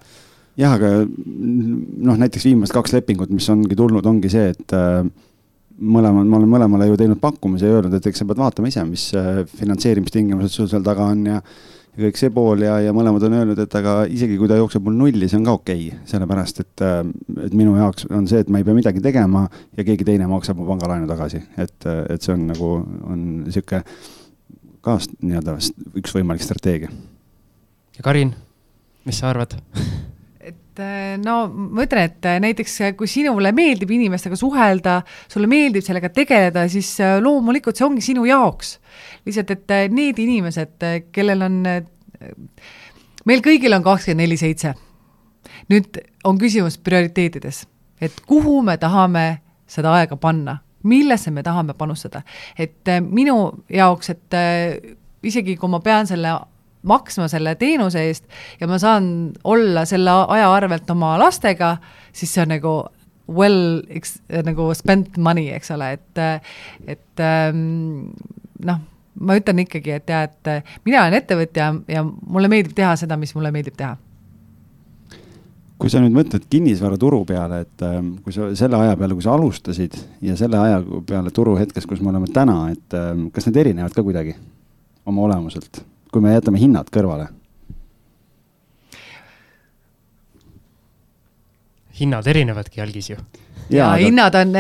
Jah, 0.57 0.73
aga 0.79 1.05
noh, 1.05 2.17
näiteks 2.17 2.49
viimased 2.49 2.73
kaks 2.73 2.97
lepingut, 2.97 3.29
mis 3.29 3.49
ongi 3.53 3.77
tulnud, 3.77 4.07
ongi 4.09 4.33
see, 4.33 4.55
et 4.57 4.73
äh, 4.73 5.03
mõlemad, 5.77 6.29
ma 6.29 6.41
olen 6.41 6.53
mõlemale 6.53 6.91
ju 6.91 6.99
teinud 7.01 7.21
pakkumise 7.21 7.69
ja 7.69 7.79
öelnud, 7.79 7.97
et 7.97 8.07
eks 8.09 8.23
sa 8.23 8.27
pead 8.29 8.41
vaatama 8.41 8.71
ise, 8.71 8.85
mis 8.89 9.09
äh, 9.17 9.43
finantseerimistingimused 9.59 10.55
sul 10.55 10.71
seal 10.71 10.85
taga 10.87 11.11
on 11.13 11.27
ja 11.29 11.41
ja 11.97 12.05
kõik 12.05 12.19
see 12.21 12.33
pool 12.33 12.61
ja, 12.61 12.75
ja 12.85 12.93
mõlemad 12.93 13.25
on 13.25 13.35
öelnud, 13.39 13.61
et 13.63 13.75
aga 13.79 13.95
isegi 14.13 14.37
kui 14.37 14.49
ta 14.51 14.59
jookseb 14.59 14.85
mul 14.85 14.99
nulli, 14.99 15.31
see 15.33 15.39
on 15.39 15.47
ka 15.49 15.55
okei 15.57 15.87
okay,, 15.89 16.01
sellepärast 16.11 16.61
et, 16.61 16.85
äh, 16.85 16.99
et 17.47 17.57
minu 17.57 17.77
jaoks 17.79 18.09
on 18.13 18.29
see, 18.29 18.43
et 18.45 18.53
ma 18.53 18.61
ei 18.61 18.69
pea 18.69 18.77
midagi 18.77 19.03
tegema 19.05 19.47
ja 19.77 19.87
keegi 19.87 20.05
teine 20.09 20.29
maksab 20.31 20.61
mu 20.61 20.69
pangalaenu 20.69 21.09
tagasi, 21.09 21.41
et, 21.57 21.77
et 21.87 22.21
see 22.21 22.35
on 22.37 22.49
nagu, 22.53 22.73
on 23.09 23.25
niisugune 23.47 23.85
ka 24.87 24.99
nii-öelda 25.03 25.57
üks 25.99 26.13
võimalik 26.15 26.45
strateegia. 26.45 26.93
ja 27.97 28.05
Karin, 28.05 28.37
mis 29.09 29.23
sa 29.23 29.33
arvad 29.33 29.57
no 31.25 31.37
ma 31.49 31.85
ütlen, 31.87 32.11
et 32.11 32.27
eh, 32.29 32.39
näiteks 32.43 32.75
eh, 32.85 32.95
kui 32.99 33.09
sinule 33.11 33.53
meeldib 33.57 33.91
inimestega 33.97 34.39
suhelda, 34.39 34.99
sulle 35.33 35.49
meeldib 35.51 35.85
sellega 35.85 36.11
tegeleda, 36.15 36.67
siis 36.73 36.91
loomulikult 37.23 37.79
see 37.79 37.87
ongi 37.87 38.05
sinu 38.05 38.27
jaoks. 38.29 38.77
lihtsalt, 39.27 39.51
et 39.55 39.93
need 39.93 40.19
inimesed, 40.23 40.85
kellel 41.13 41.47
on, 41.47 41.63
meil 43.27 43.43
kõigil 43.45 43.77
on 43.77 43.87
kakskümmend 43.87 44.25
neli 44.25 44.39
seitse. 44.41 44.75
nüüd 45.71 45.99
on 46.25 46.39
küsimus 46.39 46.79
prioriteetides, 46.79 47.65
et 48.01 48.21
kuhu 48.27 48.61
me 48.63 48.77
tahame 48.79 49.27
seda 49.67 49.95
aega 49.99 50.17
panna, 50.17 50.59
millesse 50.83 51.31
me 51.31 51.43
tahame 51.43 51.75
panustada. 51.75 52.23
et 52.59 52.93
minu 53.01 53.65
jaoks, 53.71 54.11
et 54.11 54.41
isegi 55.23 55.57
kui 55.57 55.71
ma 55.71 55.81
pean 55.81 56.07
selle 56.07 56.37
maksma 56.87 57.29
selle 57.33 57.57
teenuse 57.61 58.07
eest 58.09 58.27
ja 58.61 58.69
ma 58.71 58.79
saan 58.83 59.33
olla 59.45 59.85
selle 59.89 60.15
aja 60.37 60.51
arvelt 60.53 60.91
oma 60.95 61.17
lastega, 61.21 61.77
siis 62.17 62.35
see 62.35 62.45
on 62.47 62.55
nagu 62.57 62.77
well 63.27 63.83
eks, 63.91 64.19
nagu 64.47 64.71
spent 64.79 65.17
money, 65.19 65.51
eks 65.57 65.73
ole, 65.75 65.93
et, 65.99 66.21
et 66.87 67.23
ähm, 67.23 68.13
noh, 68.65 68.83
ma 69.21 69.37
ütlen 69.39 69.63
ikkagi, 69.65 69.97
et 69.99 70.11
jah, 70.11 70.27
et 70.29 70.83
mina 70.87 71.05
olen 71.05 71.19
ettevõtja 71.21 71.71
ja 71.91 72.05
mulle 72.07 72.51
meeldib 72.53 72.77
teha 72.77 72.95
seda, 73.01 73.19
mis 73.21 73.35
mulle 73.37 73.53
meeldib 73.55 73.77
teha. 73.79 73.97
Kui 75.77 75.91
sa 75.93 76.01
nüüd 76.01 76.15
mõtled 76.17 76.47
kinnisvaraturu 76.49 77.19
peale, 77.29 77.61
et 77.67 77.83
ähm, 77.85 78.15
kui 78.25 78.33
sa 78.33 78.49
selle 78.57 78.79
aja 78.81 78.95
peale, 78.97 79.17
kui 79.17 79.25
sa 79.25 79.35
alustasid 79.37 79.99
ja 80.25 80.37
selle 80.39 80.57
aja 80.57 80.79
peale 81.09 81.33
turuhetkes, 81.37 81.85
kus 81.89 82.01
me 82.01 82.15
oleme 82.15 82.31
täna, 82.33 82.63
et 82.73 82.97
ähm, 82.97 83.27
kas 83.35 83.49
need 83.49 83.61
erinevad 83.61 83.93
ka 83.97 84.05
kuidagi 84.07 84.33
oma 85.07 85.27
olemuselt, 85.27 85.83
kui 86.13 86.23
me 86.25 86.37
jätame 86.37 86.61
hinnad 86.63 86.93
kõrvale? 86.95 87.31
hinnad 91.97 92.27
erinevadki 92.29 92.83
algis 92.85 93.11
ju. 93.11 93.17
ja, 93.71 93.79
ja 93.79 93.91
aga... 93.95 94.01
hinnad 94.05 94.35
on, 94.41 94.57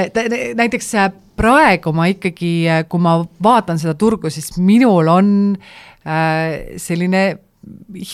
näiteks 0.57 0.94
äh, 0.97 1.11
praegu 1.36 1.92
ma 1.92 2.09
ikkagi, 2.09 2.53
äh, 2.70 2.84
kui 2.88 3.03
ma 3.03 3.18
vaatan 3.42 3.80
seda 3.80 3.97
turgu, 3.99 4.30
siis 4.32 4.55
minul 4.57 5.11
on 5.12 5.28
äh, 6.07 6.78
selline 6.80 7.26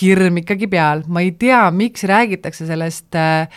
hirm 0.01 0.41
ikkagi 0.43 0.69
peal, 0.71 1.05
ma 1.13 1.23
ei 1.23 1.33
tea, 1.39 1.65
miks 1.75 2.07
räägitakse 2.09 2.67
sellest 2.69 3.15
äh, 3.19 3.49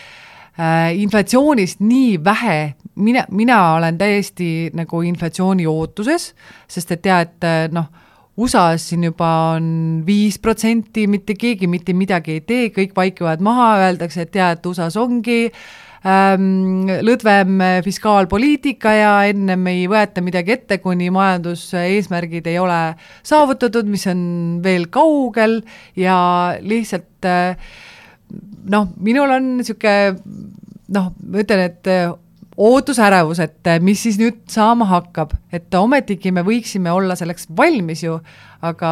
äh, 0.59 0.91
inflatsioonist 1.01 1.82
nii 1.84 2.17
vähe, 2.23 2.76
mina, 2.95 3.26
mina 3.32 3.59
olen 3.76 3.97
täiesti 3.97 4.71
nagu 4.76 5.01
inflatsiooni 5.07 5.67
ootuses, 5.69 6.34
sest 6.67 6.95
et 6.95 7.05
tead, 7.05 7.38
et 7.41 7.76
noh, 7.76 7.89
USA-s 8.36 8.89
siin 8.91 9.05
juba 9.07 9.29
on 9.55 10.03
viis 10.07 10.38
protsenti, 10.43 11.05
mitte 11.07 11.38
keegi 11.39 11.69
mitte 11.71 11.93
midagi 11.95 12.36
ei 12.36 12.41
tee, 12.43 12.67
kõik 12.75 12.95
vaikivad 12.97 13.43
maha, 13.45 13.71
öeldakse, 13.88 14.25
et 14.25 14.33
tead, 14.36 14.65
USA-s 14.67 14.99
ongi 14.99 15.45
äh, 15.47 15.59
ähm, 16.05 16.86
lõdvem 17.05 17.61
fiskaalpoliitika 17.86 18.93
ja 18.95 19.13
ennem 19.29 19.65
ei 19.71 19.86
võeta 19.91 20.23
midagi 20.25 20.55
ette, 20.55 20.79
kuni 20.83 21.09
majanduseesmärgid 21.13 22.47
ei 22.51 22.59
ole 22.61 22.79
saavutatud, 23.25 23.89
mis 23.89 24.05
on 24.11 24.21
veel 24.65 24.88
kaugel 24.93 25.61
ja 25.99 26.17
lihtsalt 26.61 27.29
äh, 27.29 27.73
noh, 28.71 28.91
minul 29.01 29.33
on 29.38 29.55
niisugune 29.59 30.15
noh, 30.95 31.09
ma 31.25 31.41
ütlen, 31.41 31.65
et 31.65 31.91
ootusärevus, 32.58 33.39
et 33.43 33.68
mis 33.84 33.99
siis 34.06 34.18
nüüd 34.20 34.38
saama 34.51 34.88
hakkab, 34.88 35.34
et 35.53 35.74
ometigi 35.76 36.32
me 36.32 36.43
võiksime 36.45 36.91
olla 36.93 37.18
selleks 37.20 37.49
valmis 37.58 38.03
ju, 38.06 38.16
aga 38.66 38.91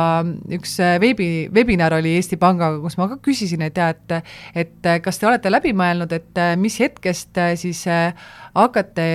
üks 0.57 0.76
veebi, 1.01 1.28
webinar 1.53 1.95
oli 1.95 2.16
Eesti 2.18 2.38
Pangaga, 2.41 2.82
kus 2.84 2.97
ma 2.99 3.07
ka 3.11 3.18
küsisin, 3.24 3.64
et 3.66 3.80
ja 3.80 3.89
et 3.93 4.18
et 4.66 4.89
kas 5.05 5.20
te 5.20 5.30
olete 5.30 5.51
läbi 5.51 5.72
mõelnud, 5.78 6.11
et 6.11 6.43
mis 6.59 6.76
hetkest 6.84 7.39
siis 7.61 7.86
hakkate 7.88 9.07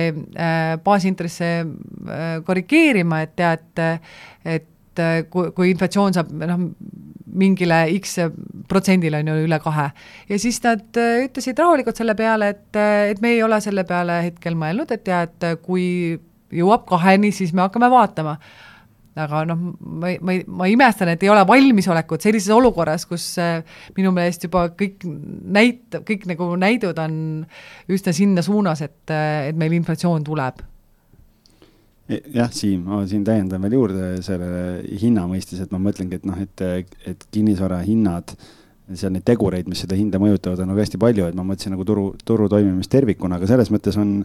baasintresse 0.83 1.51
korrigeerima, 2.45 3.21
et 3.27 3.45
ja 3.45 3.53
et 3.59 3.85
et 4.57 5.05
kui, 5.29 5.53
kui 5.55 5.69
inflatsioon 5.71 6.17
saab 6.17 6.33
noh, 6.33 6.65
mingile 7.33 7.81
X 7.99 8.17
protsendile 8.69 9.21
on 9.21 9.31
ju 9.31 9.35
üle 9.47 9.59
kahe. 9.63 9.89
ja 10.29 10.39
siis 10.39 10.61
nad 10.63 10.87
ütlesid 10.95 11.59
rahulikult 11.59 11.99
selle 11.99 12.15
peale, 12.17 12.53
et, 12.55 12.81
et 13.11 13.21
me 13.21 13.35
ei 13.35 13.43
ole 13.43 13.61
selle 13.61 13.85
peale 13.89 14.21
hetkel 14.29 14.57
mõelnud, 14.59 14.91
et 14.95 15.07
ja 15.07 15.23
et 15.27 15.51
kui 15.65 16.17
jõuab 16.49 16.87
kaheni, 16.89 17.31
siis 17.35 17.53
me 17.53 17.67
hakkame 17.67 17.91
vaatama 17.91 18.39
aga 19.19 19.43
noh, 19.49 19.59
ma, 19.79 20.13
ma, 20.23 20.35
ma 20.61 20.67
imestan, 20.71 21.11
et 21.13 21.23
ei 21.25 21.31
ole 21.31 21.43
valmisolekut 21.47 22.23
sellises 22.23 22.53
olukorras, 22.55 23.05
kus 23.09 23.25
äh, 23.41 23.59
minu 23.97 24.13
meelest 24.15 24.45
juba 24.47 24.67
kõik 24.79 25.03
näit-, 25.03 25.99
kõik 26.07 26.27
nagu 26.29 26.51
näidud 26.59 26.99
on 27.03 27.15
üsna 27.91 28.15
sinna 28.15 28.45
suunas, 28.45 28.83
et, 28.85 29.01
et 29.11 29.59
meil 29.59 29.75
inflatsioon 29.79 30.25
tuleb 30.27 30.63
jah, 32.09 32.49
Siim, 32.53 32.85
ma 32.87 33.01
siin 33.09 33.25
täiendan 33.27 33.61
veel 33.65 33.75
juurde 33.77 34.13
selle 34.25 34.47
hinna 35.01 35.25
mõistes, 35.29 35.61
et 35.63 35.73
ma 35.73 35.81
mõtlengi, 35.81 36.19
et 36.19 36.25
noh, 36.27 36.39
et, 36.41 36.63
et 37.09 37.27
kinnisvara 37.33 37.81
hinnad, 37.85 38.33
seal 38.97 39.13
neid 39.13 39.25
tegureid, 39.27 39.69
mis 39.69 39.83
seda 39.83 39.97
hinda 39.97 40.21
mõjutavad, 40.21 40.63
on 40.63 40.71
nagu 40.71 40.81
hästi 40.81 40.97
palju, 41.01 41.27
et 41.29 41.37
ma 41.37 41.45
mõtlesin 41.45 41.75
nagu 41.75 41.85
turu, 41.85 42.07
turu 42.25 42.49
toimimist 42.49 42.89
tervikuna, 42.93 43.37
aga 43.37 43.49
selles 43.51 43.69
mõttes 43.73 43.99
on 44.01 44.15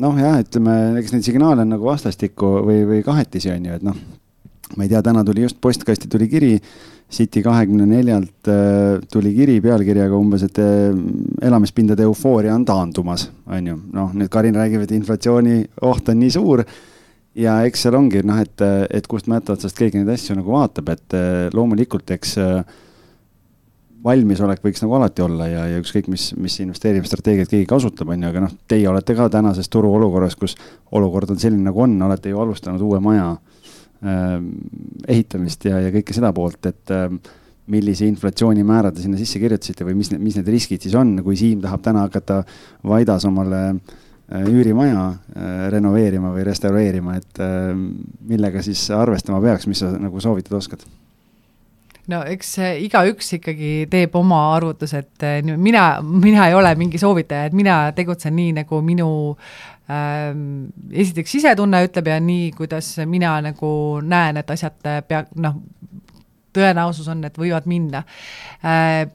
noh, 0.00 0.16
jah, 0.16 0.40
ütleme, 0.40 0.78
eks 1.02 1.12
neid 1.12 1.26
signaale 1.26 1.66
on 1.66 1.74
nagu 1.74 1.86
vastastikku 1.90 2.54
või, 2.68 2.80
või 2.88 3.04
kahetisi 3.04 3.52
on 3.52 3.68
ju, 3.68 3.76
et 3.76 3.84
noh, 3.84 3.98
ma 4.76 4.86
ei 4.86 4.92
tea, 4.92 5.02
täna 5.04 5.24
tuli 5.28 5.44
just 5.44 5.60
postkasti 5.60 6.10
tuli 6.12 6.30
kiri, 6.32 6.56
City 7.12 7.42
kahekümne 7.44 7.84
neljalt 7.84 8.48
äh, 8.48 8.94
tuli 9.12 9.34
kiri 9.36 9.58
pealkirjaga 9.60 10.16
umbes, 10.16 10.46
et 10.46 10.56
äh, 10.64 10.94
elamispindade 11.44 12.06
eufooria 12.08 12.54
on 12.56 12.64
taandumas, 12.64 13.26
on 13.52 13.68
ju. 13.68 13.76
noh, 13.92 14.14
nüüd 14.16 14.32
Karin 14.32 14.56
räägib, 14.56 14.86
et 14.86 14.94
inflatsiooni 14.96 15.58
oht 15.90 16.08
on 16.08 16.22
nii 16.22 16.32
suur 16.32 16.64
ja 17.38 17.58
eks 17.66 17.86
seal 17.86 17.96
ongi 17.96 18.22
noh, 18.26 18.38
et, 18.42 18.64
et 18.92 19.06
kust 19.08 19.28
mätta 19.30 19.56
otsast 19.56 19.78
keegi 19.78 20.00
neid 20.00 20.10
asju 20.12 20.36
nagu 20.38 20.54
vaatab, 20.54 20.92
et 20.94 21.16
äh, 21.16 21.46
loomulikult, 21.54 22.10
eks 22.16 22.38
valmisolek 24.02 24.62
võiks 24.64 24.82
nagu 24.82 24.96
alati 24.98 25.22
olla 25.22 25.46
ja, 25.46 25.66
ja 25.70 25.80
ükskõik, 25.80 26.08
mis, 26.10 26.32
mis 26.40 26.58
investeerimisstrateegiat 26.64 27.50
keegi 27.52 27.68
kasutab, 27.70 28.10
on 28.10 28.24
ju, 28.24 28.32
aga 28.32 28.42
noh, 28.44 28.56
teie 28.68 28.88
olete 28.90 29.14
ka 29.18 29.28
tänases 29.30 29.70
turuolukorras, 29.70 30.34
kus 30.38 30.56
olukord 30.94 31.30
on 31.34 31.38
selline, 31.38 31.62
nagu 31.68 31.84
on, 31.84 31.94
olete 32.08 32.32
ju 32.32 32.42
alustanud 32.42 32.82
uue 32.82 32.98
maja 33.04 33.30
äh, 34.02 34.34
ehitamist 35.06 35.68
ja, 35.70 35.78
ja 35.86 35.94
kõike 35.94 36.16
seda 36.16 36.32
poolt, 36.34 36.66
et 36.72 36.94
äh, 36.94 37.06
millise 37.72 38.08
inflatsioonimäära 38.10 38.90
te 38.90 39.04
sinna 39.04 39.20
sisse 39.20 39.38
kirjutasite 39.38 39.86
või 39.86 39.94
mis, 40.00 40.10
mis 40.18 40.38
need 40.40 40.50
riskid 40.50 40.82
siis 40.82 40.98
on, 40.98 41.14
kui 41.22 41.38
Siim 41.38 41.62
tahab 41.62 41.84
täna 41.84 42.02
hakata 42.08 42.40
Vaidas 42.90 43.28
omale 43.28 43.62
äh, 43.70 44.00
üürimaja 44.48 45.04
äh, 45.12 45.52
renoveerima 45.72 46.32
või 46.34 46.44
restaureerima, 46.46 47.16
et 47.20 47.40
äh, 47.42 47.70
millega 48.28 48.62
siis 48.64 48.84
arvestama 48.96 49.40
peaks, 49.44 49.68
mis 49.70 49.82
sa 49.84 49.92
nagu 49.98 50.20
soovitada 50.20 50.60
oskad? 50.60 50.84
no 52.10 52.18
eks 52.26 52.56
igaüks 52.82 53.36
ikkagi 53.38 53.72
teeb 53.90 54.16
oma 54.18 54.40
arvutused, 54.56 55.22
mina, 55.56 55.84
mina 56.02 56.48
ei 56.48 56.56
ole 56.58 56.74
mingi 56.78 56.98
soovitaja, 56.98 57.46
et 57.46 57.54
mina 57.54 57.76
tegutsen 57.94 58.34
nii, 58.36 58.56
nagu 58.56 58.80
minu 58.82 59.08
ähm, 59.86 60.42
esiteks 60.90 61.36
sisetunne 61.38 61.84
ütleb 61.86 62.10
ja 62.10 62.18
nii, 62.20 62.50
kuidas 62.58 62.96
mina 63.06 63.36
nagu 63.44 63.72
näen, 64.02 64.40
et 64.42 64.50
asjad 64.50 64.82
pea, 65.08 65.22
noh, 65.38 65.60
tõenäosus 66.52 67.08
on, 67.12 67.22
et 67.28 67.38
võivad 67.38 67.70
minna 67.70 68.02
äh,. 68.66 69.06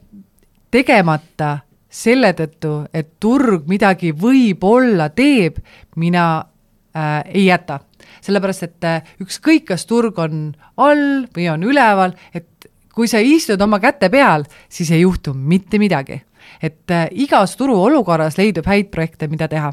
tegemata 0.70 1.58
selle 1.88 2.32
tõttu, 2.36 2.86
et 2.92 3.14
turg 3.20 3.68
midagi 3.68 4.12
võib-olla 4.12 5.08
teeb, 5.08 5.58
mina 5.96 6.24
äh, 6.38 7.22
ei 7.34 7.46
jäta 7.46 7.80
sellepärast, 8.24 8.66
et 8.66 8.86
äh, 8.86 9.10
ükskõik, 9.22 9.68
kas 9.70 9.86
turg 9.88 10.18
on 10.22 10.52
all 10.76 11.26
või 11.34 11.48
on 11.52 11.64
üleval, 11.66 12.14
et 12.34 12.68
kui 12.94 13.08
sa 13.10 13.20
istud 13.22 13.60
oma 13.62 13.78
käte 13.82 14.10
peal, 14.10 14.46
siis 14.68 14.90
ei 14.90 15.04
juhtu 15.04 15.34
mitte 15.34 15.78
midagi. 15.78 16.22
et 16.62 16.90
äh, 16.90 17.08
igas 17.12 17.56
turuolukorras 17.56 18.38
leidub 18.38 18.66
häid 18.66 18.88
projekte, 18.90 19.28
mida 19.28 19.48
teha. 19.48 19.72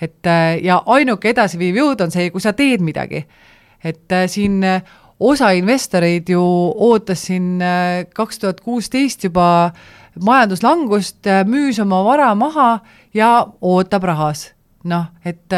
et 0.00 0.26
äh, 0.26 0.58
ja 0.64 0.82
ainuke 0.86 1.28
edasiviiv 1.28 1.76
jõud 1.76 2.00
on 2.00 2.10
see, 2.10 2.30
kui 2.30 2.40
sa 2.40 2.52
teed 2.52 2.80
midagi. 2.80 3.26
et 3.84 4.12
äh, 4.12 4.28
siin 4.28 4.64
äh, 4.64 4.82
osa 5.20 5.50
investoreid 5.50 6.28
ju 6.28 6.42
ootas 6.88 7.26
siin 7.26 7.60
äh, 7.62 8.06
kaks 8.14 8.38
tuhat 8.38 8.60
kuusteist 8.60 9.24
juba 9.24 9.72
majanduslangust, 10.24 11.26
äh, 11.26 11.44
müüs 11.48 11.80
oma 11.82 12.02
vara 12.04 12.34
maha 12.34 12.80
ja 13.14 13.46
ootab 13.60 14.04
rahas. 14.04 14.52
noh, 14.86 15.06
et 15.24 15.50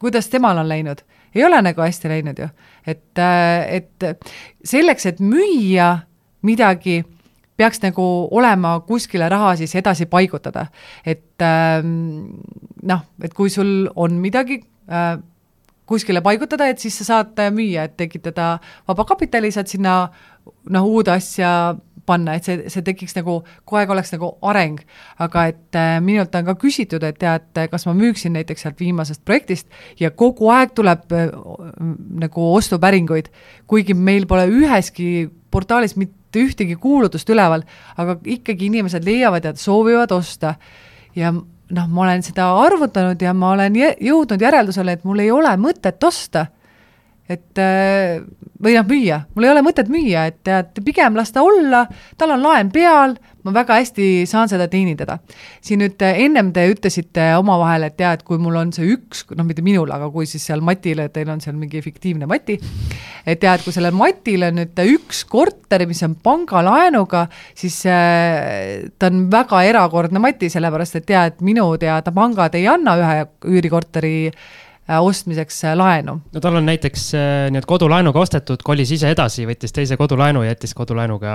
kuidas 0.00 0.28
temal 0.28 0.58
on 0.58 0.68
läinud? 0.68 1.04
ei 1.34 1.44
ole 1.44 1.62
nagu 1.62 1.80
hästi 1.80 2.08
läinud 2.08 2.38
ju. 2.38 2.48
et, 2.86 3.18
et 3.68 4.04
selleks, 4.64 5.06
et 5.06 5.20
müüa 5.20 5.98
midagi, 6.42 7.02
peaks 7.56 7.82
nagu 7.82 8.04
olema 8.30 8.80
kuskile 8.86 9.28
raha 9.28 9.54
siis 9.56 9.74
edasi 9.78 10.06
paigutada. 10.06 10.66
et 11.06 11.42
ähm, 11.42 12.40
noh, 12.82 13.04
et 13.22 13.34
kui 13.34 13.50
sul 13.50 13.88
on 13.96 14.18
midagi 14.20 14.62
äh, 14.90 15.18
kuskile 15.86 16.22
paigutada, 16.24 16.68
et 16.68 16.78
siis 16.78 16.96
sa 16.98 17.04
saad 17.04 17.40
müüa, 17.52 17.86
et 17.86 17.96
tekitada 17.96 18.56
vabakapitali, 18.88 19.50
saad 19.52 19.70
sinna 19.70 19.96
noh, 20.70 20.86
uude 20.86 21.12
asja 21.12 21.74
panna, 22.06 22.34
et 22.36 22.46
see, 22.46 22.58
see 22.72 22.84
tekiks 22.86 23.14
nagu, 23.18 23.38
kogu 23.64 23.80
aeg 23.80 23.92
oleks 23.94 24.12
nagu 24.14 24.32
areng. 24.48 24.80
aga 25.22 25.44
et 25.52 25.78
äh, 25.78 25.98
minult 26.04 26.34
on 26.34 26.46
ka 26.48 26.56
küsitud, 26.60 27.04
et 27.06 27.18
tead, 27.20 27.50
kas 27.70 27.86
ma 27.86 27.94
müüksin 27.96 28.34
näiteks 28.36 28.66
sealt 28.66 28.80
viimasest 28.80 29.24
projektist 29.24 29.68
ja 30.00 30.10
kogu 30.10 30.50
aeg 30.50 30.74
tuleb 30.74 31.12
äh, 31.12 31.30
nagu 32.24 32.48
ostupäringuid, 32.56 33.30
kuigi 33.66 33.94
meil 33.94 34.26
pole 34.26 34.48
üheski 34.50 35.30
portaalis 35.52 35.96
mitte 36.00 36.42
ühtegi 36.42 36.76
kuulutust 36.80 37.28
üleval, 37.30 37.64
aga 38.00 38.16
ikkagi 38.24 38.70
inimesed 38.70 39.04
leiavad 39.04 39.44
ja 39.44 39.56
soovivad 39.56 40.12
osta. 40.16 40.54
ja 41.14 41.32
noh, 41.72 41.88
ma 41.88 42.06
olen 42.06 42.24
seda 42.24 42.48
arvutanud 42.62 43.20
ja 43.22 43.34
ma 43.36 43.52
olen 43.56 43.76
jõudnud 44.00 44.40
järeldusele, 44.40 44.96
et 44.96 45.04
mul 45.08 45.22
ei 45.24 45.30
ole 45.32 45.54
mõtet 45.60 46.04
osta. 46.04 46.46
Et 47.32 47.60
äh, 47.60 48.22
või 48.62 48.76
noh, 48.76 48.86
müüa, 48.86 49.18
mul 49.34 49.46
ei 49.46 49.50
ole 49.50 49.62
mõtet 49.66 49.90
müüa, 49.90 50.28
et 50.30 50.38
tead, 50.46 50.76
pigem 50.86 51.16
las 51.18 51.32
ta 51.34 51.42
olla, 51.42 51.82
tal 52.18 52.34
on 52.36 52.44
laen 52.44 52.70
peal, 52.72 53.16
ma 53.42 53.54
väga 53.56 53.80
hästi 53.80 54.06
saan 54.30 54.50
seda 54.50 54.68
teenindada. 54.70 55.18
siin 55.60 55.82
nüüd 55.82 56.02
äh, 56.06 56.20
ennem 56.26 56.52
te 56.54 56.68
ütlesite 56.70 57.32
omavahel, 57.40 57.88
et 57.88 58.00
et 58.06 58.22
kui 58.22 58.38
mul 58.38 58.56
on 58.60 58.72
see 58.72 58.86
üks, 58.94 59.24
noh, 59.34 59.46
mitte 59.46 59.64
minul, 59.66 59.90
aga 59.90 60.10
kui 60.14 60.26
siis 60.30 60.46
seal 60.46 60.62
Matile, 60.62 61.08
teil 61.10 61.30
on 61.30 61.42
seal 61.42 61.58
mingi 61.58 61.82
fiktiivne 61.82 62.26
Mati, 62.30 62.58
et 63.26 63.42
et 63.42 63.64
kui 63.64 63.74
sellel 63.74 63.94
Matil 63.98 64.46
on 64.46 64.60
nüüd 64.60 64.82
üks 64.94 65.24
korter, 65.26 65.86
mis 65.90 66.02
on 66.06 66.14
pangalaenuga, 66.14 67.26
siis 67.54 67.82
äh, 67.90 68.90
ta 68.98 69.10
on 69.10 69.26
väga 69.32 69.64
erakordne 69.66 70.22
Mati, 70.22 70.50
sellepärast 70.52 71.02
et 71.02 71.10
et 71.12 71.40
minu 71.42 71.66
teada 71.78 72.12
pangad 72.14 72.54
ei 72.54 72.68
anna 72.70 72.94
ühe 72.96 73.24
üürikorteri 73.50 74.16
Äh, 74.32 74.71
ostmiseks 74.88 75.60
äh, 75.64 75.76
laenu. 75.78 76.16
no 76.32 76.40
tal 76.42 76.56
on 76.58 76.66
näiteks 76.66 77.04
äh, 77.14 77.26
nii-öelda 77.52 77.68
kodulaenuga 77.70 78.20
ostetud, 78.20 78.64
kolis 78.66 78.90
ise 78.96 79.12
edasi, 79.14 79.46
võttis 79.46 79.74
teise 79.74 79.96
kodulaenu 80.00 80.42
ja 80.42 80.52
jättis 80.52 80.74
kodulaenuga 80.74 81.34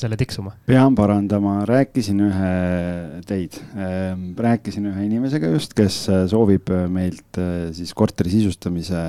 selle 0.00 0.16
tiksuma. 0.16 0.54
pean 0.66 0.96
parandama, 0.96 1.60
rääkisin 1.68 2.22
ühe 2.28 2.54
teid, 3.28 3.60
ähm, 3.76 4.32
rääkisin 4.38 4.88
ühe 4.88 5.04
inimesega 5.04 5.52
just, 5.52 5.76
kes 5.76 6.00
soovib 6.32 6.72
meilt 6.88 7.40
siis 7.76 7.92
korteri 7.94 8.32
sisustamise 8.32 9.04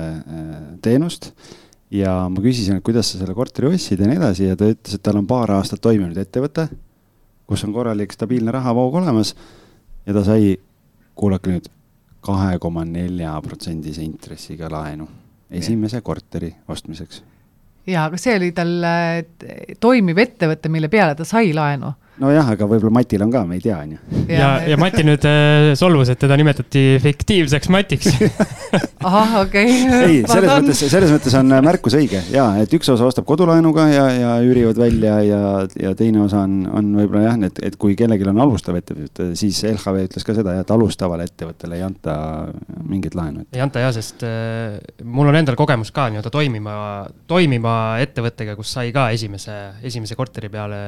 teenust 0.84 1.32
ja 1.90 2.14
ma 2.28 2.44
küsisin, 2.44 2.78
et 2.78 2.86
kuidas 2.86 3.10
sa 3.10 3.22
selle 3.22 3.34
korteri 3.34 3.72
ostsid 3.72 4.00
ja 4.00 4.10
nii 4.10 4.20
edasi 4.20 4.50
ja 4.50 4.60
ta 4.60 4.68
ütles, 4.70 4.94
et 4.94 5.02
tal 5.02 5.18
on 5.22 5.28
paar 5.30 5.56
aastat 5.56 5.80
toiminud 5.82 6.20
ettevõte, 6.20 6.68
kus 7.48 7.64
on 7.66 7.74
korralik 7.74 8.12
stabiilne 8.14 8.52
rahavoog 8.54 9.00
olemas 9.00 9.34
ja 10.04 10.14
ta 10.14 10.22
sai, 10.28 10.58
kuulake 11.18 11.56
nüüd 11.56 11.72
kahe 12.20 12.58
koma 12.58 12.84
nelja 12.84 13.34
protsendise 13.44 14.02
intressiga 14.04 14.68
laenu 14.70 15.08
esimese 15.50 16.00
korteri 16.00 16.52
ostmiseks. 16.68 17.22
jaa, 17.86 18.04
aga 18.04 18.18
see 18.20 18.36
oli 18.36 18.52
tal 18.54 18.76
äh, 18.86 19.24
toimiv 19.80 20.18
ettevõte, 20.18 20.68
mille 20.68 20.88
peale 20.92 21.16
ta 21.18 21.24
sai 21.24 21.54
laenu 21.56 21.92
nojah, 22.20 22.52
aga 22.54 22.66
võib-olla 22.68 22.92
Matil 23.00 23.22
on 23.24 23.32
ka, 23.32 23.42
me 23.48 23.56
ei 23.58 23.62
tea, 23.64 23.78
on 23.80 23.94
ju. 23.94 24.00
ja, 24.28 24.38
ja, 24.38 24.48
ja 24.72 24.78
Mati 24.80 25.04
nüüd 25.06 25.24
äh, 25.28 25.70
solvus, 25.78 26.10
et 26.12 26.20
teda 26.20 26.36
nimetati 26.40 26.84
fiktiivseks 27.02 27.70
Matiks 27.72 28.10
ahah, 29.08 29.40
okei 29.44 29.72
okay.. 29.86 30.02
ei, 30.10 30.18
selles 30.28 30.52
mõttes, 30.52 30.82
selles 30.92 31.14
mõttes 31.14 31.36
on 31.40 31.56
äh, 31.56 31.62
märkus 31.64 31.96
õige 31.98 32.22
ja 32.34 32.46
et 32.60 32.74
üks 32.76 32.90
osa 32.92 33.08
ostab 33.08 33.26
kodulaenuga 33.28 33.86
ja, 33.90 34.04
ja 34.12 34.34
üürivad 34.44 34.80
välja 34.80 35.16
ja, 35.24 35.40
ja 35.80 35.94
teine 35.98 36.24
osa 36.26 36.44
on, 36.44 36.60
on 36.68 36.92
võib-olla 37.00 37.24
jah, 37.24 37.40
et, 37.48 37.62
et 37.70 37.78
kui 37.80 37.96
kellelgi 37.98 38.28
on 38.30 38.42
alustav 38.44 38.76
ettevõte, 38.78 39.30
siis 39.40 39.62
LHV 39.70 40.04
ütles 40.10 40.26
ka 40.26 40.36
seda, 40.36 40.58
et 40.60 40.74
alustavale 40.74 41.26
ettevõttele 41.30 41.80
ei 41.80 41.86
anta 41.86 42.14
mingit 42.84 43.16
laenu. 43.18 43.46
ei 43.54 43.64
anta 43.64 43.82
jah, 43.86 43.94
sest 43.96 44.26
äh, 44.28 44.76
mul 45.02 45.32
on 45.32 45.40
endal 45.40 45.58
kogemus 45.58 45.92
ka 45.96 46.10
nii-öelda 46.12 46.32
toimima, 46.34 46.76
toimiva 47.30 47.74
ettevõttega, 48.04 48.58
kus 48.60 48.76
sai 48.76 48.92
ka 48.94 49.08
esimese, 49.16 49.56
esimese 49.86 50.18
korteri 50.18 50.52
peale 50.52 50.80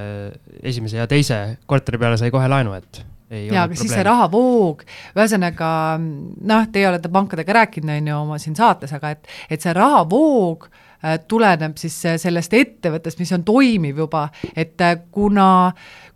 esimese 0.62 1.00
ja 1.00 1.08
teise 1.10 1.21
teise 1.22 1.42
korteri 1.70 2.02
peale 2.02 2.18
sai 2.18 2.34
kohe 2.34 2.50
laenu, 2.50 2.74
et 2.74 3.04
jaa, 3.32 3.64
aga 3.64 3.78
siis 3.78 3.92
see 3.94 4.04
rahavoog, 4.06 4.84
ühesõnaga 5.16 5.72
noh, 6.02 6.68
teie 6.72 6.88
olete 6.90 7.10
pankadega 7.12 7.58
rääkinud, 7.62 7.92
on 7.94 8.10
ju, 8.10 8.20
oma 8.26 8.38
siin 8.42 8.56
saates, 8.58 8.92
aga 8.96 9.14
et, 9.16 9.30
et 9.52 9.64
see 9.64 9.72
rahavoog 9.76 10.66
äh, 10.68 11.16
tuleneb 11.30 11.78
siis 11.80 11.96
äh, 12.08 12.18
sellest 12.20 12.56
ettevõttest, 12.58 13.22
mis 13.22 13.32
on 13.36 13.46
toimiv 13.48 14.02
juba, 14.04 14.26
et 14.52 14.80
äh, 14.84 14.98
kuna 15.14 15.48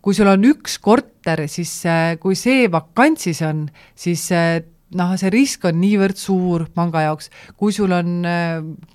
kui 0.03 0.15
sul 0.17 0.29
on 0.31 0.45
üks 0.47 0.77
korter, 0.83 1.47
siis 1.51 1.73
kui 2.21 2.37
see 2.39 2.67
vakantsis 2.71 3.41
on, 3.43 3.65
siis 3.97 4.29
noh, 4.95 5.17
see 5.19 5.33
risk 5.33 5.65
on 5.67 5.81
niivõrd 5.81 6.19
suur 6.21 6.69
panga 6.75 7.01
jaoks, 7.09 7.27
kui 7.59 7.75
sul 7.75 7.91
on 7.97 8.21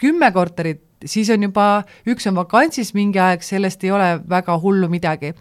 kümme 0.00 0.30
korterit, 0.32 0.86
siis 1.04 1.30
on 1.30 1.42
juba, 1.42 1.66
üks 2.08 2.26
on 2.30 2.36
vakantsis 2.36 2.92
mingi 2.94 3.20
aeg, 3.22 3.42
sellest 3.42 3.84
ei 3.84 3.90
ole 3.90 4.10
väga 4.28 4.58
hullu 4.58 4.88
midagi. 4.88 5.32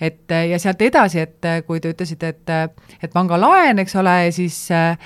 et 0.00 0.30
ja 0.50 0.58
sealt 0.58 0.82
edasi, 0.82 1.20
et 1.20 1.48
kui 1.66 1.80
te 1.80 1.94
ütlesite, 1.94 2.28
et, 2.28 2.76
et 3.02 3.12
pangalaen, 3.12 3.78
eks 3.78 3.96
ole, 3.96 4.18
siis 4.32 4.66
äh, 4.70 4.98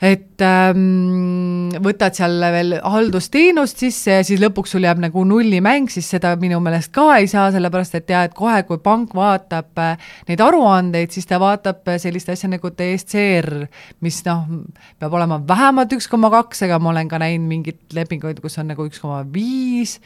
et 0.00 0.40
ähm, 0.44 1.68
võtad 1.84 2.16
seal 2.16 2.40
veel 2.54 2.78
haldusteenust 2.80 3.82
sisse 3.82 4.14
ja 4.14 4.24
siis 4.24 4.40
lõpuks 4.40 4.72
sul 4.72 4.86
jääb 4.86 5.02
nagu 5.02 5.24
nullimäng, 5.28 5.90
siis 5.92 6.08
seda 6.14 6.32
minu 6.40 6.60
meelest 6.64 6.92
ka 6.94 7.04
ei 7.18 7.28
saa, 7.30 7.50
sellepärast 7.52 7.98
et 7.98 8.12
jah, 8.12 8.24
et 8.24 8.36
kohe, 8.36 8.62
kui 8.68 8.80
pank 8.82 9.12
vaatab 9.16 9.82
äh, 9.82 10.12
neid 10.30 10.40
aruandeid, 10.44 11.12
siis 11.12 11.28
ta 11.28 11.40
vaatab 11.42 11.92
äh, 11.92 12.00
sellist 12.00 12.32
asja 12.32 12.48
nagu 12.48 12.72
DSCR, 12.72 13.66
mis 14.00 14.22
noh, 14.28 14.46
peab 15.00 15.18
olema 15.20 15.40
vähemalt 15.48 15.92
üks 15.98 16.08
koma 16.08 16.32
kaks, 16.32 16.64
aga 16.68 16.80
ma 16.80 16.94
olen 16.94 17.10
ka 17.10 17.20
näinud 17.20 17.50
mingeid 17.50 17.96
lepinguid, 17.96 18.40
kus 18.40 18.56
on 18.62 18.72
nagu 18.72 18.88
üks 18.88 19.02
koma 19.02 19.20
viis. 19.34 19.98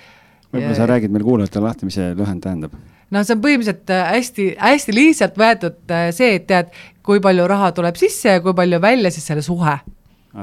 võib-olla 0.50 0.74
sa 0.74 0.90
räägid 0.90 1.14
meil 1.14 1.26
kuulajatele 1.26 1.68
lahti, 1.68 1.86
mis 1.86 2.00
see 2.00 2.10
lühend 2.18 2.42
tähendab 2.42 2.74
no 3.14 3.22
see 3.22 3.36
on 3.36 3.42
põhimõtteliselt 3.44 3.94
hästi-hästi 3.94 4.90
äh, 4.90 4.96
lihtsalt 4.98 5.38
võetud 5.38 5.94
see, 6.16 6.34
et 6.40 6.46
tead, 6.50 6.74
kui 7.04 7.20
palju 7.24 7.46
raha 7.50 7.70
tuleb 7.76 7.96
sisse 8.00 8.36
ja 8.36 8.42
kui 8.44 8.56
palju 8.56 8.80
välja, 8.82 9.12
siis 9.14 9.26
selle 9.30 9.44
suhe. 9.44 9.78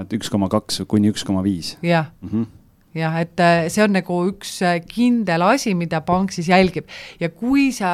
et 0.01 0.13
üks 0.17 0.31
koma 0.31 0.49
kaks 0.49 0.83
kuni 0.87 1.11
üks 1.11 1.25
koma 1.27 1.43
viis? 1.43 1.77
jah 1.81 2.11
mm 2.21 2.29
-hmm 2.29 2.49
jah, 2.95 3.15
et 3.21 3.39
äh, 3.39 3.69
see 3.71 3.83
on 3.83 3.93
nagu 3.95 4.17
üks 4.27 4.57
äh, 4.67 4.79
kindel 4.83 5.45
asi, 5.47 5.73
mida 5.77 6.01
pank 6.01 6.33
siis 6.35 6.49
jälgib 6.51 6.89
ja 7.19 7.29
kui 7.29 7.69
sa, 7.71 7.91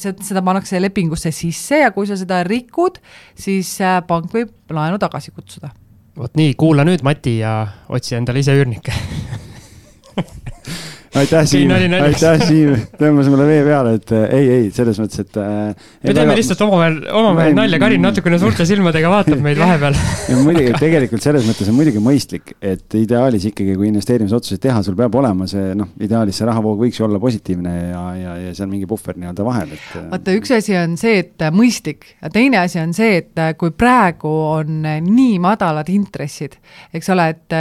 seda 0.00 0.42
pannakse 0.42 0.80
lepingusse 0.80 1.32
sisse 1.34 1.82
ja 1.82 1.90
kui 1.90 2.08
sa 2.08 2.16
seda 2.16 2.42
rikud, 2.46 3.00
siis 3.36 3.74
äh, 3.84 4.00
pank 4.06 4.32
võib 4.32 4.52
laenu 4.72 4.98
tagasi 4.98 5.34
kutsuda. 5.36 5.70
vot 6.16 6.36
nii, 6.40 6.54
kuula 6.54 6.84
nüüd, 6.88 7.04
Mati, 7.04 7.38
ja 7.44 7.66
otsi 7.88 8.16
endale 8.16 8.40
ise 8.40 8.56
üürnikke 8.56 8.92
aitäh, 11.14 11.46
Siim, 11.48 11.70
aitäh, 11.74 12.42
Siim, 12.46 12.74
tõmbas 12.98 13.28
mulle 13.30 13.46
vee 13.48 13.62
peale, 13.66 13.96
et 13.98 14.12
äh, 14.14 14.26
ei, 14.36 14.50
ei, 14.54 14.66
selles 14.74 15.00
mõttes, 15.02 15.24
et 15.24 15.38
äh,. 15.42 15.72
me 16.04 16.12
teeme 16.12 16.28
väga... 16.30 16.36
lihtsalt 16.38 16.62
omavahel, 16.66 16.98
omavahel 17.18 17.56
nalja, 17.56 17.80
Karin 17.82 18.04
natukene 18.04 18.38
suurte 18.38 18.66
silmadega 18.68 19.10
vaatab 19.10 19.42
meid 19.42 19.58
vahepeal. 19.58 19.98
Ja 20.30 20.38
muidugi, 20.38 20.70
tegelikult 20.78 21.24
selles 21.24 21.48
mõttes 21.48 21.70
on 21.72 21.76
muidugi 21.78 22.02
mõistlik, 22.04 22.54
et 22.62 22.98
ideaalis 22.98 23.48
ikkagi, 23.50 23.74
kui 23.78 23.90
investeerimisotsuseid 23.90 24.62
teha, 24.62 24.84
sul 24.86 24.98
peab 24.98 25.18
olema 25.18 25.48
see 25.50 25.72
noh, 25.78 25.90
ideaalis 25.98 26.38
see 26.38 26.48
rahavoog 26.48 26.84
võiks 26.84 27.00
ju 27.00 27.08
olla 27.08 27.18
positiivne 27.22 27.74
ja, 27.90 28.04
ja, 28.20 28.36
ja 28.46 28.54
seal 28.54 28.70
mingi 28.70 28.86
puhver 28.90 29.18
nii-öelda 29.18 29.48
vahel, 29.48 29.74
et. 29.74 29.88
Äh, 29.98 30.06
vaata, 30.14 30.36
üks 30.38 30.54
asi 30.60 30.78
on 30.78 30.94
see, 31.00 31.24
et 31.24 31.46
mõistlik. 31.56 32.06
Ja 32.22 32.30
teine 32.30 32.62
asi 32.62 32.78
on 32.82 32.94
see, 32.94 33.18
et 33.24 33.44
kui 33.58 33.74
praegu 33.74 34.30
on 34.30 34.86
nii 34.86 35.40
madalad 35.42 35.90
intressid, 35.90 36.54
eks 36.94 37.10
ole, 37.10 37.26
et, 37.34 37.58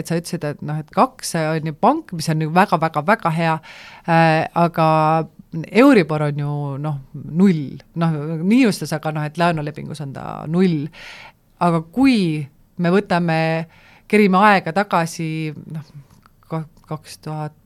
et 0.00 0.10
sa 0.10 0.18
ütlesid, 0.18 0.50
et 0.50 0.66
noh, 0.66 0.82
et 0.82 0.90
kaks 0.94 1.36
on 1.44 1.70
ju 1.70 1.78
pank, 1.78 2.16
mis 2.18 2.26
on 2.32 2.42
ju 2.42 2.50
väga 2.54 2.79
väga-väga 2.80 3.34
hea 3.36 3.58
äh,, 4.06 4.48
aga 4.54 4.88
Euribor 5.50 6.28
on 6.28 6.38
ju 6.38 6.52
noh, 6.78 6.98
null, 7.12 7.62
noh 7.98 8.18
miinustes, 8.46 8.92
aga 8.94 9.10
noh, 9.16 9.24
et 9.26 9.38
laenulepingus 9.40 10.02
on 10.04 10.12
ta 10.14 10.26
null. 10.46 10.84
aga 11.60 11.80
kui 11.92 12.46
me 12.80 12.92
võtame, 12.94 13.40
kerime 14.08 14.38
aega 14.46 14.72
tagasi 14.76 15.50
noh, 15.74 15.88
kaks 16.50 17.18
tuhat 17.26 17.56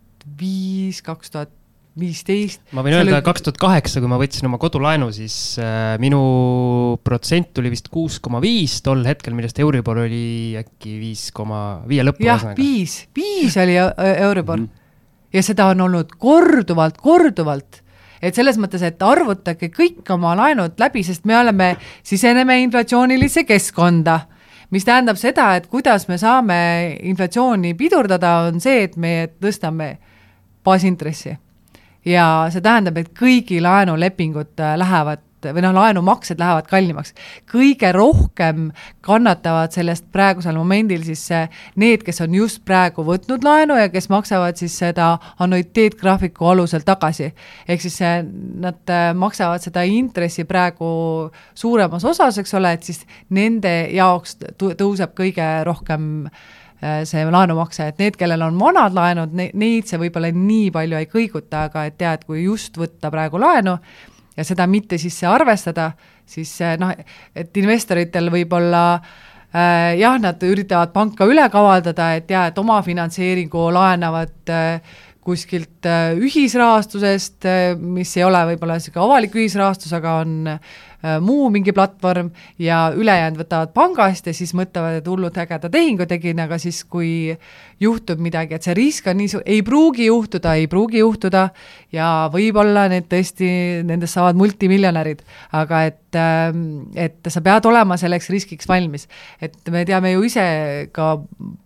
viis, 0.41 1.03
kaks 1.05 1.35
tuhat 1.35 1.53
viisteist. 1.99 2.63
ma 2.75 2.83
võin 2.83 2.97
öelda, 2.97 3.21
kaks 3.25 3.45
tuhat 3.45 3.59
kaheksa, 3.61 4.01
kui 4.03 4.11
ma 4.11 4.19
võtsin 4.19 4.49
oma 4.49 4.59
kodulaenu, 4.63 5.11
siis 5.15 5.37
äh, 5.63 5.95
minu 6.03 6.23
protsent 7.07 7.61
oli 7.61 7.71
vist 7.75 7.91
kuus 7.93 8.17
koma 8.25 8.41
viis 8.43 8.81
tol 8.85 9.05
hetkel, 9.07 9.37
millest 9.37 9.61
Euribor 9.63 10.03
oli 10.07 10.57
äkki 10.59 10.97
viis 11.03 11.29
koma 11.37 11.85
viie 11.91 12.07
lõppu. 12.07 12.27
jah, 12.27 12.49
viis, 12.59 13.05
viis 13.15 13.61
oli 13.61 13.77
Euribor 13.77 14.65
mm. 14.65 14.65
-hmm 14.65 14.81
ja 15.35 15.43
seda 15.43 15.67
on 15.73 15.81
olnud 15.81 16.15
korduvalt, 16.19 17.01
korduvalt 17.03 17.85
et 18.25 18.37
selles 18.37 18.59
mõttes, 18.61 18.83
et 18.85 19.03
arvutage 19.05 19.69
kõik 19.75 20.09
oma 20.15 20.33
laenud 20.39 20.79
läbi, 20.81 21.03
sest 21.05 21.27
me 21.29 21.37
oleme, 21.39 21.75
siseneme 22.07 22.57
inflatsioonilisse 22.63 23.45
keskkonda, 23.49 24.19
mis 24.73 24.87
tähendab 24.87 25.21
seda, 25.21 25.51
et 25.59 25.69
kuidas 25.71 26.09
me 26.09 26.19
saame 26.21 26.59
inflatsiooni 27.11 27.75
pidurdada, 27.79 28.37
on 28.49 28.63
see, 28.65 28.87
et 28.89 28.97
me 28.97 29.15
tõstame 29.41 29.97
baasintressi. 30.65 31.37
ja 32.05 32.25
see 32.53 32.61
tähendab, 32.61 32.99
et 33.01 33.13
kõigi 33.17 33.61
laenulepingud 33.65 34.61
lähevad 34.77 35.24
või 35.53 35.65
noh, 35.65 35.75
laenumaksed 35.77 36.41
lähevad 36.41 36.69
kallimaks. 36.71 37.15
kõige 37.51 37.93
rohkem 37.93 38.71
kannatavad 39.05 39.73
sellest 39.75 40.07
praegusel 40.13 40.57
momendil 40.57 41.05
siis 41.05 41.29
need, 41.77 42.03
kes 42.07 42.21
on 42.25 42.35
just 42.35 42.65
praegu 42.65 43.05
võtnud 43.05 43.45
laenu 43.45 43.77
ja 43.79 43.89
kes 43.93 44.09
maksavad 44.09 44.57
siis 44.57 44.79
seda 44.79 45.19
annuiteetgraafiku 45.39 46.47
alusel 46.55 46.85
tagasi. 46.87 47.33
ehk 47.69 47.81
siis 47.81 48.01
nad 48.61 48.91
äh, 48.91 49.15
maksavad 49.15 49.63
seda 49.63 49.83
intressi 49.83 50.45
praegu 50.45 51.31
suuremas 51.55 52.05
osas, 52.05 52.39
eks 52.39 52.55
ole, 52.55 52.73
et 52.73 52.83
siis 52.83 53.05
nende 53.31 53.75
jaoks 53.93 54.37
tõuseb 54.59 55.15
kõige 55.17 55.49
rohkem 55.65 56.27
äh, 56.27 57.05
see 57.09 57.25
laenumakse, 57.31 57.89
et 57.89 58.03
need, 58.03 58.17
kellel 58.21 58.43
on 58.47 58.59
vanad 58.61 58.97
laenud, 58.97 59.35
neid 59.35 59.89
see 59.89 60.01
võib-olla 60.01 60.31
nii 60.35 60.71
palju 60.75 61.01
ei 61.01 61.09
kõiguta, 61.11 61.67
aga 61.69 61.87
et 61.89 61.99
tead, 62.01 62.27
kui 62.29 62.45
just 62.45 62.77
võtta 62.81 63.13
praegu 63.15 63.41
laenu, 63.41 63.79
ja 64.37 64.45
seda 64.45 64.67
mitte 64.71 64.99
sisse 64.99 65.27
arvestada, 65.31 65.93
siis 66.27 66.57
noh, 66.81 66.93
et 67.37 67.57
investoritel 67.61 68.31
võib-olla 68.35 68.85
äh, 68.99 69.95
jah, 70.01 70.19
nad 70.21 70.43
üritavad 70.43 70.93
panka 70.95 71.29
üle 71.31 71.47
kavaldada, 71.53 72.13
et 72.19 72.31
jaa, 72.31 72.49
et 72.51 72.59
omafinantseeringu 72.59 73.69
laenavad 73.75 74.55
äh, 74.55 74.97
kuskilt 75.25 75.87
ühisrahastusest, 76.21 77.47
mis 77.81 78.11
ei 78.19 78.27
ole 78.27 78.43
võib-olla 78.51 78.75
niisugune 78.77 79.07
avalik 79.07 79.39
ühisrahastus, 79.39 79.95
aga 79.97 80.19
on 80.21 80.35
Äh, 80.51 80.59
muu 81.21 81.51
mingi 81.53 81.73
platvorm 81.77 82.31
ja 82.59 82.87
ülejäänud 82.97 83.43
võtavad 83.43 83.75
pangast 83.77 84.29
ja 84.29 84.33
siis 84.37 84.55
mõtlevad, 84.57 85.01
et 85.01 85.09
hullult 85.09 85.37
ägeda 85.37 85.69
tehingu 85.73 86.07
tegin, 86.09 86.41
aga 86.41 86.57
siis, 86.63 86.79
kui 86.89 87.35
juhtub 87.83 88.21
midagi, 88.23 88.57
et 88.57 88.65
see 88.65 88.75
risk 88.77 89.09
on 89.11 89.19
nii 89.21 89.31
suur, 89.35 89.45
ei 89.45 89.63
pruugi 89.67 90.07
juhtuda, 90.09 90.55
ei 90.61 90.69
pruugi 90.71 91.03
juhtuda 91.03 91.45
ja 91.93 92.09
võib-olla 92.33 92.87
need 92.93 93.09
tõesti, 93.11 93.49
nendest 93.87 94.17
saavad 94.17 94.39
multimiljonärid, 94.41 95.25
aga 95.61 95.83
et, 95.91 96.19
ähm, 96.19 96.67
et 96.97 97.33
sa 97.33 97.43
pead 97.45 97.69
olema 97.69 97.99
selleks 98.01 98.31
riskiks 98.33 98.69
valmis. 98.71 99.09
et 99.41 99.57
me 99.71 99.85
teame 99.85 100.13
ju 100.13 100.23
ise, 100.25 100.89
ka 100.93 101.19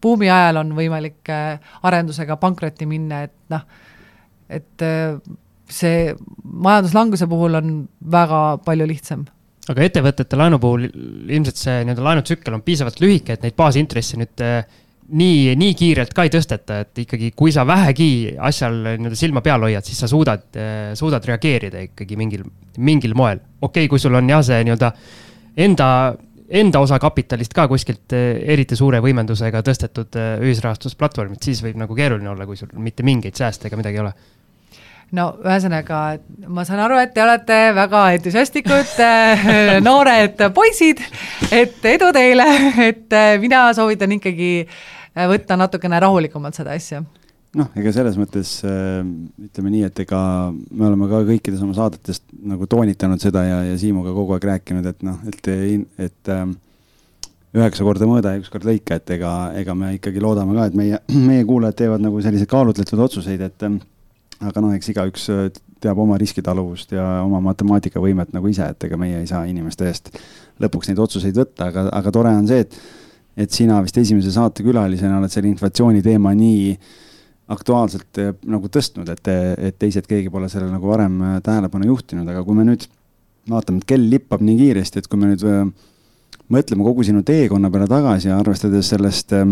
buumi 0.03 0.30
ajal 0.30 0.64
on 0.64 0.72
võimalik 0.76 1.30
äh, 1.30 1.59
arendusega 1.82 2.36
pankrotti 2.36 2.86
minna, 2.86 3.22
et 3.28 3.36
noh, 3.53 3.62
et 4.49 4.82
äh, 4.82 5.20
see 5.69 6.12
majanduslanguse 6.43 7.29
puhul 7.29 7.59
on 7.61 7.75
väga 8.01 8.43
palju 8.64 8.87
lihtsam 8.89 9.27
aga 9.73 9.85
ettevõtete 9.85 10.39
laenu 10.39 10.59
puhul 10.62 10.87
ilmselt 10.89 11.61
see 11.61 11.81
nii-öelda 11.85 12.05
laenutsükkel 12.05 12.57
on 12.57 12.64
piisavalt 12.64 13.01
lühike, 13.03 13.37
et 13.37 13.45
neid 13.45 13.57
baasintresse 13.59 14.21
nüüd 14.21 14.45
äh, 14.45 14.62
nii, 15.19 15.57
nii 15.61 15.75
kiirelt 15.79 16.14
ka 16.16 16.25
ei 16.27 16.33
tõsteta, 16.33 16.83
et 16.85 17.03
ikkagi, 17.05 17.33
kui 17.37 17.53
sa 17.55 17.66
vähegi 17.69 18.37
asjal 18.51 18.79
nii-öelda 18.87 19.19
silma 19.19 19.43
peal 19.45 19.66
hoiad, 19.66 19.87
siis 19.87 20.01
sa 20.05 20.11
suudad, 20.11 20.47
äh, 20.57 20.95
suudad 20.99 21.25
reageerida 21.29 21.85
ikkagi 21.89 22.16
mingil, 22.21 22.47
mingil 22.79 23.16
moel. 23.19 23.43
okei 23.61 23.85
okay,, 23.85 23.93
kui 23.93 24.01
sul 24.03 24.16
on 24.19 24.31
jah, 24.31 24.45
see 24.47 24.62
nii-öelda 24.64 24.93
enda, 25.66 25.91
enda 26.62 26.83
osa 26.85 27.01
kapitalist 27.03 27.53
ka 27.57 27.69
kuskilt 27.69 28.16
äh, 28.16 28.41
eriti 28.55 28.79
suure 28.79 29.03
võimendusega 29.05 29.62
tõstetud 29.66 30.16
ühisrahastusplatvormid, 30.49 31.43
siis 31.45 31.61
võib 31.64 31.81
nagu 31.85 31.99
keeruline 31.99 32.33
olla, 32.33 32.49
kui 32.49 32.57
sul 32.57 32.73
mitte 32.81 33.05
mingeid 33.05 33.37
sääste 33.37 33.69
ega 33.69 33.81
midagi 33.81 34.01
ei 34.01 34.07
ole 34.07 34.16
no 35.17 35.29
ühesõnaga, 35.41 36.01
ma 36.53 36.65
saan 36.69 36.83
aru, 36.85 36.99
et 37.01 37.15
te 37.17 37.23
olete 37.25 37.59
väga 37.77 38.03
entusiastlikud 38.19 38.99
äh, 39.05 39.47
noored 39.87 40.41
poisid, 40.57 41.03
et 41.55 41.85
edu 41.95 42.11
teile, 42.17 42.49
et 42.89 43.17
äh, 43.17 43.37
mina 43.41 43.69
soovitan 43.77 44.13
ikkagi 44.19 44.53
äh, 44.65 45.25
võtta 45.31 45.57
natukene 45.61 46.01
rahulikumalt 46.05 46.59
seda 46.59 46.77
asja. 46.77 47.03
Noh, 47.59 47.71
ega 47.81 47.91
selles 47.97 48.19
mõttes 48.21 48.59
ütleme 48.61 49.71
nii, 49.73 49.87
et 49.89 50.03
ega 50.05 50.19
me 50.53 50.85
oleme 50.85 51.07
ka 51.09 51.23
kõikides 51.31 51.63
oma 51.65 51.73
saadetest 51.79 52.27
nagu 52.45 52.69
toonitanud 52.69 53.23
seda 53.23 53.41
ja, 53.47 53.63
ja 53.71 53.79
Siimuga 53.81 54.13
kogu 54.13 54.37
aeg 54.37 54.45
rääkinud, 54.51 54.85
et 54.91 55.01
noh, 55.09 55.17
et, 55.33 55.49
et 56.05 56.33
üheksa 57.57 57.87
korda 57.89 58.05
mõõda 58.05 58.35
ja 58.35 58.43
üks 58.43 58.53
kord 58.53 58.69
lõika, 58.69 59.01
et 59.01 59.15
ega, 59.17 59.33
ega 59.57 59.75
me 59.75 59.95
ikkagi 59.97 60.21
loodame 60.21 60.59
ka, 60.59 60.69
et 60.69 60.77
meie, 60.77 61.01
meie 61.31 61.49
kuulajad 61.49 61.81
teevad 61.81 62.05
nagu 62.05 62.21
selliseid 62.21 62.53
kaalutletud 62.53 63.07
otsuseid, 63.09 63.49
et 63.49 63.67
aga 64.45 64.62
noh, 64.62 64.74
eks 64.76 64.93
igaüks 64.93 65.26
äh, 65.34 65.49
teab 65.82 65.99
oma 66.03 66.18
riskitaluvust 66.18 66.93
ja 66.95 67.05
oma 67.24 67.41
matemaatikavõimet 67.49 68.32
nagu 68.34 68.51
ise, 68.51 68.70
et 68.72 68.86
ega 68.89 68.99
meie 69.01 69.20
ei 69.22 69.28
saa 69.30 69.45
inimeste 69.51 69.86
eest 69.89 70.12
lõpuks 70.62 70.91
neid 70.91 71.03
otsuseid 71.03 71.36
võtta, 71.39 71.68
aga, 71.70 71.86
aga 71.95 72.14
tore 72.14 72.34
on 72.34 72.49
see, 72.51 72.64
et, 72.66 72.78
et 73.45 73.55
sina 73.55 73.78
vist 73.84 73.99
esimese 74.01 74.32
saatekülalisena 74.34 75.20
oled 75.20 75.32
selle 75.32 75.51
inflatsiooni 75.51 76.03
teema 76.05 76.34
nii 76.39 76.72
aktuaalselt 77.55 78.22
äh, 78.22 78.32
nagu 78.51 78.70
tõstnud, 78.72 79.11
et, 79.14 79.34
et 79.70 79.78
teised, 79.78 80.07
keegi 80.11 80.32
pole 80.32 80.51
sellele 80.53 80.74
nagu 80.74 80.91
varem 80.91 81.20
äh, 81.22 81.36
tähelepanu 81.45 81.93
juhtinud, 81.93 82.28
aga 82.28 82.45
kui 82.47 82.59
me 82.59 82.66
nüüd 82.68 82.89
vaatame, 83.49 83.80
et 83.80 83.89
kell 83.89 84.11
lippab 84.11 84.43
nii 84.45 84.59
kiiresti, 84.59 85.01
et 85.01 85.09
kui 85.09 85.20
me 85.20 85.32
nüüd 85.32 85.47
mõtleme 86.53 86.84
kogu 86.84 87.05
sinu 87.05 87.22
teekonna 87.26 87.70
peale 87.72 87.89
tagasi 87.89 88.28
ja 88.30 88.36
arvestades 88.41 88.91
sellest 88.93 89.32
äh, 89.36 89.47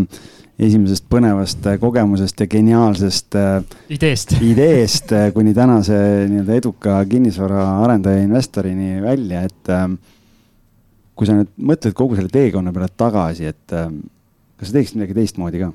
esimesest 0.57 1.05
põnevast 1.09 1.65
äh, 1.69 1.77
kogemusest 1.81 2.41
ja 2.41 2.47
geniaalsest 2.49 3.37
äh, 3.37 3.57
ideest, 3.93 4.33
ideest 4.51 5.11
äh, 5.13 5.29
kuni 5.33 5.53
tänase 5.57 5.97
nii-öelda 6.31 6.57
eduka 6.57 6.97
kinnisvaraarendaja 7.09 8.23
investorini 8.25 9.01
välja, 9.03 9.43
et 9.45 9.73
äh, 9.73 9.85
kui 11.17 11.29
sa 11.29 11.37
nüüd 11.37 11.51
mõtled 11.57 11.93
kogu 11.97 12.17
selle 12.17 12.33
teekonna 12.33 12.73
peale 12.73 12.89
tagasi, 12.97 13.51
et 13.53 13.77
äh, 13.77 13.91
kas 14.57 14.71
sa 14.71 14.79
teeksid 14.79 14.97
midagi 14.97 15.17
teistmoodi 15.19 15.61
ka? 15.61 15.71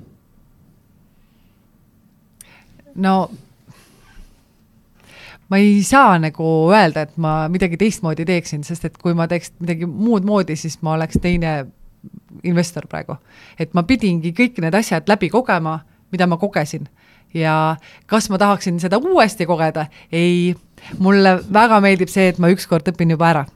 no 3.03 3.15
ma 5.53 5.61
ei 5.61 5.83
saa 5.87 6.17
nagu 6.21 6.49
öelda, 6.73 7.07
et 7.07 7.15
ma 7.21 7.47
midagi 7.53 7.79
teistmoodi 7.81 8.27
teeksin, 8.29 8.67
sest 8.67 8.89
et 8.89 8.99
kui 8.99 9.15
ma 9.15 9.29
teeks 9.31 9.55
midagi 9.61 9.87
muud 9.87 10.27
moodi, 10.27 10.57
siis 10.59 10.79
ma 10.83 10.97
oleks 10.97 11.21
teine 11.23 11.55
investor 12.43 12.87
praegu. 12.89 13.17
et 13.59 13.75
ma 13.75 13.83
pidingi 13.83 14.33
kõik 14.33 14.61
need 14.63 14.75
asjad 14.75 15.09
läbi 15.09 15.31
kogema, 15.31 15.81
mida 16.13 16.27
ma 16.27 16.37
kogesin. 16.37 16.89
ja 17.35 17.77
kas 18.07 18.31
ma 18.31 18.39
tahaksin 18.39 18.81
seda 18.81 18.99
uuesti 18.99 19.47
kogeda? 19.47 19.87
ei, 20.13 20.55
mulle 20.99 21.41
väga 21.53 21.81
meeldib 21.81 22.09
see, 22.09 22.29
et 22.29 22.39
ma 22.39 22.53
ükskord 22.53 22.89
õpin 22.89 23.11
juba 23.11 23.31
ära 23.31 23.47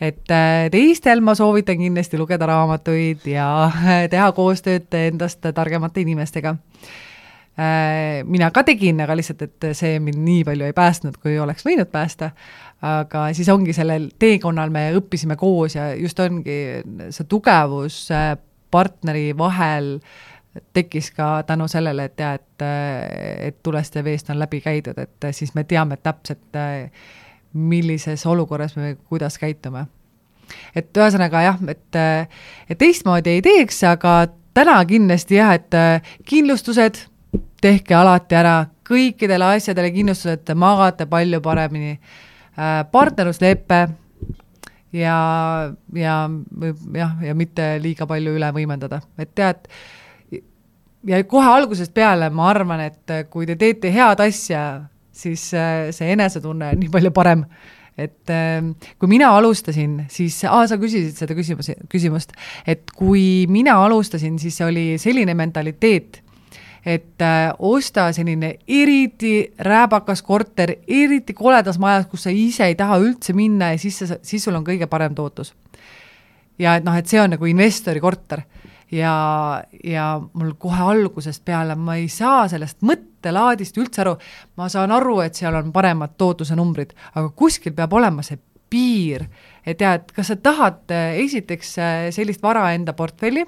et 0.00 0.30
äh, 0.30 0.68
teistel 0.70 1.20
ma 1.20 1.34
soovitan 1.34 1.78
kindlasti 1.78 2.18
lugeda 2.18 2.46
raamatuid 2.46 3.24
ja 3.26 3.70
teha 4.10 4.32
koostööd 4.32 4.92
endast 4.92 5.46
targemate 5.54 6.00
inimestega 6.04 6.56
Äh, 7.58 8.20
mina 8.28 8.50
ka 8.52 8.60
tegin, 8.68 8.98
aga 9.00 9.14
lihtsalt, 9.16 9.40
et 9.46 9.66
see 9.78 9.94
mind 9.96 10.18
nii 10.20 10.42
palju 10.44 10.66
ei 10.66 10.74
päästnud, 10.76 11.14
kui 11.22 11.38
oleks 11.40 11.64
võinud 11.64 11.88
päästa. 11.88 12.34
Aga 12.84 13.28
siis 13.36 13.48
ongi 13.48 13.72
sellel 13.72 14.10
teekonnal 14.18 14.70
me 14.70 14.90
õppisime 14.98 15.36
koos 15.40 15.78
ja 15.78 15.94
just 15.94 16.18
ongi 16.20 16.58
see 17.10 17.28
tugevus 17.28 18.06
partneri 18.70 19.30
vahel 19.38 19.96
tekkis 20.72 21.10
ka 21.16 21.42
tänu 21.46 21.68
sellele, 21.68 22.04
et 22.08 22.20
jah, 22.20 22.34
et, 22.34 22.64
et 23.48 23.58
tulest 23.62 23.96
ja 23.96 24.04
veest 24.04 24.30
on 24.32 24.38
läbi 24.40 24.60
käidud, 24.64 24.98
et 24.98 25.28
siis 25.36 25.52
me 25.54 25.64
teame 25.68 25.98
täpselt, 26.00 26.56
millises 27.52 28.26
olukorras 28.26 28.76
me 28.76 28.96
kuidas 29.08 29.38
käitume. 29.38 29.86
et 30.74 30.96
ühesõnaga 30.96 31.42
jah, 31.42 31.58
et, 31.68 31.96
et 32.70 32.78
teistmoodi 32.78 33.30
ei 33.30 33.42
teeks, 33.42 33.82
aga 33.84 34.28
täna 34.54 34.78
kindlasti 34.84 35.40
jah, 35.40 35.52
et 35.56 35.74
kindlustused 36.24 37.02
tehke 37.60 37.94
alati 37.94 38.36
ära 38.38 38.56
kõikidele 38.86 39.56
asjadele 39.56 39.90
kindlustused, 39.90 40.44
te 40.46 40.54
magate 40.54 41.06
palju 41.10 41.40
paremini. 41.42 41.98
Äh, 42.56 42.86
partnerluslepe 42.92 43.88
ja, 44.92 45.16
ja 45.94 46.30
jah, 46.94 47.10
ja 47.20 47.34
mitte 47.36 47.74
liiga 47.84 48.06
palju 48.08 48.32
üle 48.38 48.48
võimendada, 48.56 49.02
et 49.20 49.34
tead, 49.36 49.66
ja 51.04 51.20
kohe 51.28 51.50
algusest 51.52 51.92
peale 51.92 52.30
ma 52.32 52.48
arvan, 52.54 52.80
et 52.86 53.12
kui 53.28 53.44
te 53.44 53.58
teete 53.60 53.92
head 53.92 54.24
asja, 54.24 54.62
siis 55.12 55.50
äh, 55.52 55.90
see 55.92 56.14
enesetunne 56.16 56.72
on 56.72 56.80
nii 56.80 56.92
palju 56.96 57.12
parem. 57.12 57.44
Et 57.96 58.32
äh, 58.32 58.64
kui 58.96 59.12
mina 59.12 59.34
alustasin, 59.36 60.06
siis, 60.12 60.38
aa, 60.48 60.64
sa 60.68 60.80
küsisid 60.80 61.12
seda 61.16 61.36
küsimuse, 61.36 61.76
küsimust, 61.92 62.32
et 62.64 62.88
kui 62.96 63.44
mina 63.52 63.76
alustasin, 63.84 64.40
siis 64.40 64.62
oli 64.64 64.94
selline 65.00 65.36
mentaliteet, 65.36 66.22
et 66.86 67.22
äh, 67.22 67.50
osta 67.58 68.12
selline 68.14 68.52
eriti 68.68 69.52
rääbakas 69.58 70.22
korter, 70.22 70.76
eriti 70.86 71.34
koledas 71.34 71.80
majas, 71.82 72.06
kus 72.06 72.28
sa 72.28 72.30
ise 72.30 72.68
ei 72.70 72.76
taha 72.78 73.00
üldse 73.02 73.34
minna 73.34 73.72
ja 73.72 73.78
siis 73.82 73.98
sa, 73.98 74.18
siis 74.22 74.44
sul 74.46 74.54
on 74.54 74.64
kõige 74.64 74.86
parem 74.86 75.14
tootlus. 75.14 75.50
ja 76.58 76.76
et 76.78 76.84
noh, 76.86 76.94
et 76.94 77.08
see 77.10 77.20
on 77.20 77.34
nagu 77.34 77.46
investori 77.50 78.00
korter. 78.00 78.46
Ja, 78.86 79.64
ja 79.82 80.20
mul 80.38 80.52
kohe 80.62 80.84
algusest 80.92 81.42
peale 81.44 81.74
ma 81.74 81.96
ei 81.98 82.06
saa 82.06 82.44
sellest 82.48 82.84
mõttelaadist 82.86 83.80
üldse 83.82 84.04
aru, 84.04 84.12
ma 84.54 84.68
saan 84.70 84.94
aru, 84.94 85.16
et 85.24 85.34
seal 85.34 85.58
on 85.58 85.72
paremad 85.74 86.14
tootluse 86.14 86.54
numbrid, 86.54 86.92
aga 87.16 87.32
kuskil 87.34 87.74
peab 87.74 87.96
olema 87.98 88.22
see 88.22 88.38
piir, 88.70 89.24
et 89.66 89.82
ja, 89.82 89.96
et 89.98 90.12
kas 90.14 90.30
sa 90.30 90.36
tahad 90.38 90.94
äh, 90.94 91.18
esiteks 91.24 91.74
äh, 91.82 91.96
sellist 92.14 92.46
vara 92.46 92.68
enda 92.78 92.94
portfelli, 92.94 93.42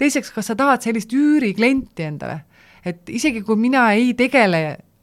teiseks, 0.00 0.32
kas 0.32 0.48
sa 0.48 0.56
tahad 0.56 0.80
sellist 0.88 1.12
üüriklienti 1.12 2.08
endale 2.08 2.40
et 2.84 3.08
isegi 3.08 3.42
kui 3.46 3.56
mina 3.56 3.90
ei 3.96 4.14
tegele 4.18 4.62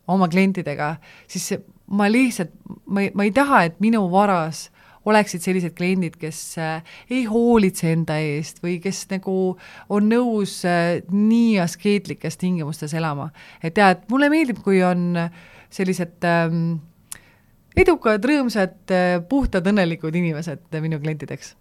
oma 0.10 0.28
klientidega, 0.32 0.96
siis 1.30 1.54
ma 1.94 2.10
lihtsalt, 2.12 2.52
ma 2.90 3.06
ei, 3.06 3.14
ma 3.16 3.26
ei 3.28 3.32
taha, 3.36 3.64
et 3.70 3.80
minu 3.84 4.06
varas 4.12 4.68
oleksid 5.10 5.44
sellised 5.44 5.74
kliendid, 5.78 6.18
kes 6.20 6.42
äh, 6.62 6.84
ei 7.10 7.24
hoolitse 7.30 7.94
enda 7.94 8.20
eest 8.22 8.60
või 8.64 8.78
kes 8.84 9.06
nagu 9.14 9.36
on 9.90 10.10
nõus 10.12 10.60
äh, 10.68 11.00
nii 11.10 11.58
askeetlikes 11.64 12.38
tingimustes 12.42 12.94
elama. 12.98 13.30
et 13.64 13.78
jaa, 13.78 13.96
et 13.96 14.06
mulle 14.12 14.30
meeldib, 14.30 14.62
kui 14.66 14.84
on 14.86 15.16
sellised 15.74 16.26
ähm, 16.28 16.80
edukad, 17.78 18.26
rõõmsad, 18.26 18.80
äh, 18.94 19.18
puhtad, 19.30 19.68
õnnelikud 19.72 20.16
inimesed 20.20 20.82
minu 20.84 21.00
klientideks. 21.02 21.56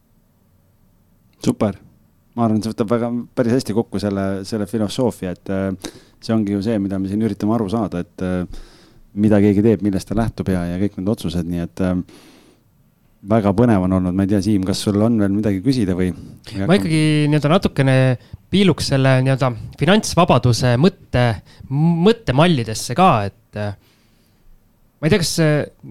super 1.45 1.88
ma 2.37 2.47
arvan, 2.47 2.63
see 2.63 2.73
võtab 2.73 2.93
väga, 2.93 3.11
päris 3.37 3.57
hästi 3.57 3.77
kokku 3.77 4.01
selle, 4.03 4.27
selle 4.49 4.69
filosoofia, 4.71 5.35
et 5.37 5.53
äh, 5.55 5.93
see 6.23 6.35
ongi 6.35 6.57
ju 6.57 6.63
see, 6.65 6.79
mida 6.83 7.01
me 7.01 7.11
siin 7.11 7.23
üritame 7.27 7.55
aru 7.57 7.69
saada, 7.73 8.03
et 8.05 8.25
äh, 8.27 8.65
mida 9.19 9.41
keegi 9.43 9.65
teeb, 9.65 9.85
millest 9.87 10.11
ta 10.11 10.19
lähtub 10.19 10.51
ja, 10.53 10.65
ja 10.73 10.81
kõik 10.81 10.99
need 10.99 11.13
otsused, 11.15 11.49
nii 11.49 11.65
et 11.65 11.85
äh, 11.85 11.95
väga 13.29 13.53
põnev 13.59 13.89
on 13.89 13.99
olnud, 13.99 14.15
ma 14.15 14.27
ei 14.27 14.31
tea, 14.31 14.43
Siim, 14.45 14.67
kas 14.67 14.85
sul 14.85 15.01
on 15.03 15.19
veel 15.19 15.35
midagi 15.35 15.63
küsida 15.65 15.97
või? 15.99 16.13
ma 16.69 16.79
ikkagi 16.79 17.03
nii-öelda 17.31 17.51
natukene 17.51 17.97
piiluks 18.53 18.93
selle 18.93 19.19
nii-öelda 19.27 19.51
finantsvabaduse 19.81 20.77
mõtte, 20.81 21.25
mõttemallidesse 21.75 22.95
ka, 22.99 23.09
et 23.27 23.59
ma 23.59 25.09
ei 25.09 25.11
tea, 25.11 25.19
kas 25.25 25.35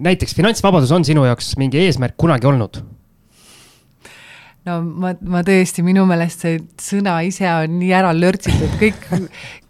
näiteks 0.07 0.37
finantsvabadus 0.39 0.95
on 0.95 1.03
sinu 1.07 1.27
jaoks 1.27 1.57
mingi 1.59 1.83
eesmärk 1.83 2.15
kunagi 2.15 2.47
olnud? 2.47 2.79
No 4.67 4.81
ma, 4.83 5.13
ma 5.29 5.43
tõesti, 5.47 5.83
minu 5.85 6.03
meelest 6.09 6.43
see 6.43 6.59
sõna 6.81 7.19
ise 7.27 7.47
on 7.49 7.77
nii 7.79 7.93
ära 7.95 8.11
lörtsitud, 8.15 8.75
kõik, 8.81 9.07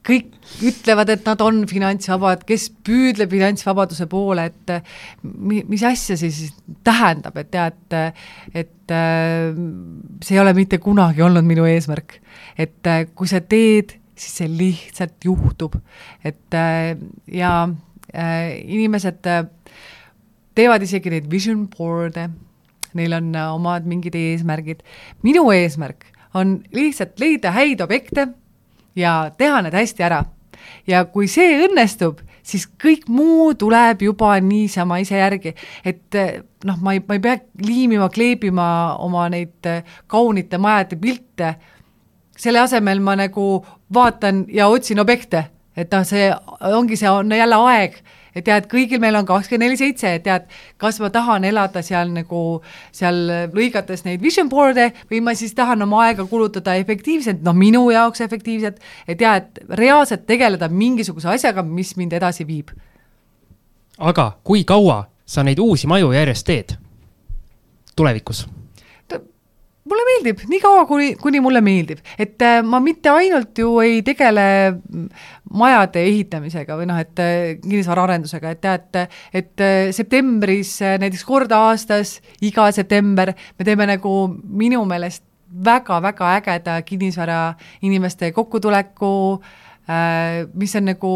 kõik 0.07 0.33
ütlevad, 0.67 1.11
et 1.13 1.27
nad 1.27 1.41
on 1.43 1.61
finantsvabad, 1.69 2.45
kes 2.47 2.69
püüdleb 2.87 3.31
finantsvabaduse 3.33 4.07
poole, 4.09 4.47
et 4.49 4.73
mis 5.43 5.83
asja 5.85 6.17
see 6.17 6.31
siis 6.33 6.55
tähendab, 6.87 7.37
et 7.41 7.51
tead, 7.53 7.97
et 8.57 8.95
see 10.23 10.37
ei 10.37 10.41
ole 10.41 10.55
mitte 10.57 10.79
kunagi 10.83 11.25
olnud 11.25 11.45
minu 11.47 11.67
eesmärk. 11.67 12.19
et 12.57 12.89
kui 13.13 13.27
sa 13.29 13.41
teed, 13.41 13.97
siis 14.17 14.39
see 14.41 14.49
lihtsalt 14.49 15.27
juhtub, 15.27 15.75
et 16.25 16.57
ja 17.37 17.51
inimesed 18.17 19.29
teevad 20.57 20.81
isegi 20.81 21.11
neid 21.13 21.27
vision 21.29 21.67
board'e 21.69 22.29
neil 22.93 23.13
on 23.17 23.33
äh, 23.35 23.53
omad 23.53 23.87
mingid 23.89 24.15
eesmärgid. 24.15 24.83
minu 25.23 25.49
eesmärk 25.51 26.05
on 26.33 26.61
lihtsalt 26.73 27.19
leida 27.19 27.51
häid 27.51 27.81
objekte 27.81 28.27
ja 28.95 29.31
teha 29.37 29.61
need 29.61 29.73
hästi 29.73 30.03
ära. 30.03 30.23
ja 30.87 31.05
kui 31.05 31.27
see 31.29 31.53
õnnestub, 31.67 32.19
siis 32.43 32.65
kõik 32.81 33.05
muu 33.11 33.53
tuleb 33.59 34.01
juba 34.01 34.33
niisama 34.41 34.97
ise 35.03 35.19
järgi, 35.19 35.53
et 35.85 36.15
äh, 36.15 36.39
noh, 36.65 36.79
ma 36.81 36.95
ei, 36.95 37.03
ma 37.07 37.17
ei 37.17 37.23
pea 37.23 37.37
liimima, 37.63 38.09
kleebima 38.09 38.67
oma 39.03 39.27
neid 39.29 39.69
äh, 39.69 39.83
kaunite 40.07 40.57
majade 40.57 40.97
pilte, 41.01 41.55
selle 42.37 42.61
asemel 42.63 42.99
ma 43.03 43.15
nagu 43.17 43.47
vaatan 43.93 44.45
ja 44.53 44.67
otsin 44.67 44.99
objekte, 44.99 45.45
et 45.77 45.93
noh, 45.93 46.05
see 46.07 46.31
ongi, 46.73 46.97
see 46.97 47.09
on 47.11 47.31
jälle 47.31 47.61
aeg 47.69 48.01
et 48.35 48.45
tead, 48.45 48.67
kõigil 48.71 49.01
meil 49.03 49.15
on 49.19 49.27
kakskümmend 49.27 49.67
neli 49.67 49.79
seitse, 49.79 50.13
et 50.17 50.25
tead, 50.25 50.47
kas 50.81 50.99
ma 51.03 51.09
tahan 51.13 51.45
elada 51.47 51.83
seal 51.85 52.11
nagu 52.13 52.41
seal 52.95 53.49
lõigates 53.53 54.05
neid 54.07 54.23
vision 54.23 54.49
board'e 54.49 54.89
või 55.11 55.21
ma 55.25 55.35
siis 55.37 55.55
tahan 55.57 55.81
oma 55.85 56.03
aega 56.07 56.25
kulutada 56.25 56.75
efektiivselt, 56.79 57.43
noh, 57.45 57.55
minu 57.57 57.87
jaoks 57.93 58.21
efektiivselt, 58.25 58.81
et 59.07 59.21
ja 59.21 59.37
et 59.41 59.63
reaalselt 59.69 60.27
tegeleda 60.27 60.69
mingisuguse 60.69 61.29
asjaga, 61.35 61.63
mis 61.63 61.95
mind 61.97 62.13
edasi 62.17 62.47
viib. 62.47 62.75
aga 63.97 64.31
kui 64.43 64.63
kaua 64.63 65.07
sa 65.25 65.43
neid 65.43 65.59
uusi 65.59 65.87
maju 65.87 66.11
järjest 66.13 66.45
teed 66.45 66.77
tulevikus? 67.95 68.45
Mulle 69.89 70.05
meeldib, 70.11 70.43
nii 70.49 70.59
kaua, 70.63 70.85
kuni, 70.89 71.11
kuni 71.21 71.41
mulle 71.43 71.61
meeldib, 71.65 72.01
et 72.19 72.41
äh, 72.45 72.59
ma 72.65 72.79
mitte 72.83 73.11
ainult 73.13 73.57
ju 73.57 73.77
ei 73.83 74.01
tegele 74.05 74.47
majade 75.57 76.03
ehitamisega 76.07 76.77
või 76.79 76.89
noh, 76.89 76.99
et 77.01 77.23
äh, 77.23 77.35
kinnisvaraarendusega, 77.63 78.55
et 78.55 78.63
tead, 78.63 78.99
et 79.41 79.63
äh, 79.63 79.77
septembris 79.95 80.77
näiteks 80.83 81.23
kord 81.27 81.53
aastas, 81.55 82.17
iga 82.45 82.69
september 82.75 83.33
me 83.57 83.67
teeme 83.67 83.87
nagu 83.89 84.17
minu 84.31 84.83
meelest 84.89 85.23
väga-väga 85.47 86.33
ägeda 86.41 86.81
kinnisvara 86.83 87.39
inimeste 87.87 88.33
kokkutuleku 88.35 89.13
Äh, 89.39 89.66
mis 90.53 90.75
on 90.75 90.89
nagu, 90.89 91.11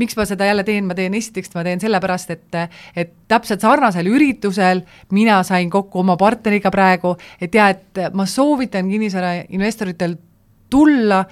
miks 0.00 0.16
ma 0.16 0.24
seda 0.28 0.46
jälle 0.48 0.64
teen, 0.64 0.86
ma 0.88 0.96
teen 0.96 1.14
esiteks, 1.18 1.52
ma 1.54 1.64
teen 1.66 1.80
sellepärast, 1.82 2.30
et 2.30 2.60
et 2.96 3.12
täpselt 3.28 3.60
sarnasel 3.60 4.08
üritusel 4.08 4.80
mina 5.12 5.42
sain 5.44 5.70
kokku 5.70 6.00
oma 6.00 6.16
partneriga 6.16 6.72
praegu, 6.72 7.16
et 7.40 7.54
ja 7.54 7.68
et 7.74 8.00
ma 8.16 8.26
soovitan 8.26 8.88
kinnisvarainvestoritel 8.88 10.16
tulla 10.70 11.24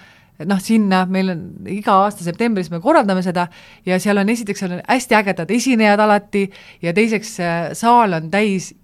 noh, 0.44 0.60
sinna 0.60 1.04
meil 1.08 1.32
on 1.32 1.44
iga 1.72 1.94
aasta 2.04 2.24
septembris 2.26 2.68
me 2.72 2.80
korraldame 2.84 3.22
seda 3.24 3.46
ja 3.86 3.96
seal 4.02 4.20
on 4.20 4.28
esiteks 4.28 4.60
seal 4.60 4.74
on 4.76 4.82
hästi 4.84 5.16
ägedad 5.16 5.52
esinejad 5.56 6.02
alati 6.04 6.50
ja 6.82 6.92
teiseks 6.96 7.38
saal 7.78 8.18
on 8.18 8.28
täis 8.30 8.74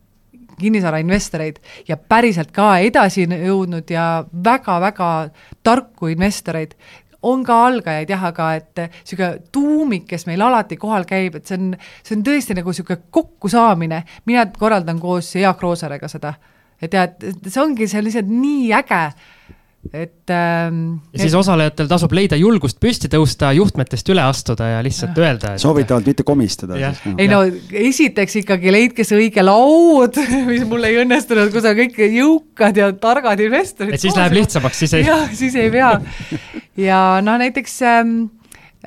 kinnisvarainvestoreid 0.60 1.58
ja 1.88 1.96
päriselt 1.96 2.52
ka 2.54 2.76
edasi 2.84 3.26
jõudnud 3.26 3.90
ja 3.90 4.24
väga-väga 4.44 5.08
tarku 5.64 6.10
investoreid, 6.12 6.74
on 7.22 7.44
ka 7.46 7.58
algajaid 7.66 8.10
jah, 8.10 8.24
aga 8.30 8.48
et 8.58 8.80
niisugune 8.84 9.30
tuumik, 9.54 10.06
kes 10.10 10.26
meil 10.26 10.42
alati 10.42 10.78
kohal 10.80 11.06
käib, 11.08 11.36
et 11.38 11.46
see 11.46 11.58
on, 11.58 11.76
see 12.02 12.16
on 12.18 12.24
tõesti 12.26 12.56
nagu 12.58 12.74
niisugune 12.74 13.06
kokkusaamine, 13.14 14.02
mina 14.26 14.46
korraldan 14.58 15.00
koos 15.02 15.34
Jaak 15.38 15.62
Roosaarega 15.62 16.10
seda. 16.10 16.34
et 16.82 16.94
jah, 16.94 17.06
et 17.06 17.46
see 17.46 17.62
ongi, 17.62 17.86
see 17.86 18.00
on 18.00 18.08
lihtsalt 18.08 18.30
nii 18.32 18.72
äge 18.74 19.02
et 19.90 20.30
ähm,. 20.30 21.00
ja 21.12 21.18
siis 21.18 21.32
et... 21.32 21.38
osalejatel 21.40 21.88
tasub 21.90 22.12
leida 22.14 22.36
julgust 22.38 22.78
püsti 22.80 23.10
tõusta, 23.10 23.50
juhtmetest 23.56 24.08
üle 24.14 24.22
astuda 24.22 24.68
ja 24.76 24.82
lihtsalt 24.84 25.18
ja. 25.18 25.24
öelda 25.24 25.54
et.... 25.56 25.62
soovitavalt 25.62 26.06
mitte 26.06 26.26
komistada. 26.26 26.78
No. 26.78 27.14
ei 27.18 27.26
no 27.30 27.40
esiteks 27.82 28.38
ikkagi 28.44 28.72
leidke 28.74 29.06
see 29.06 29.18
õige 29.24 29.42
laud, 29.42 30.20
mis 30.50 30.62
mul 30.70 30.86
ei 30.86 31.00
õnnestunud, 31.02 31.50
kus 31.54 31.66
on 31.66 31.78
kõik 31.80 31.98
jõukad 32.04 32.78
ja 32.78 32.92
targad 33.02 33.42
investorid. 33.42 33.96
et 33.96 34.04
siis 34.04 34.16
läheb 34.18 34.38
lihtsamaks, 34.38 34.84
siis 34.84 34.94
ei. 35.00 35.08
jah, 35.08 35.26
siis 35.34 35.58
ei 35.58 35.72
pea. 35.74 35.96
ja 36.88 37.02
noh, 37.26 37.40
näiteks 37.42 37.80
ähm, 37.90 38.16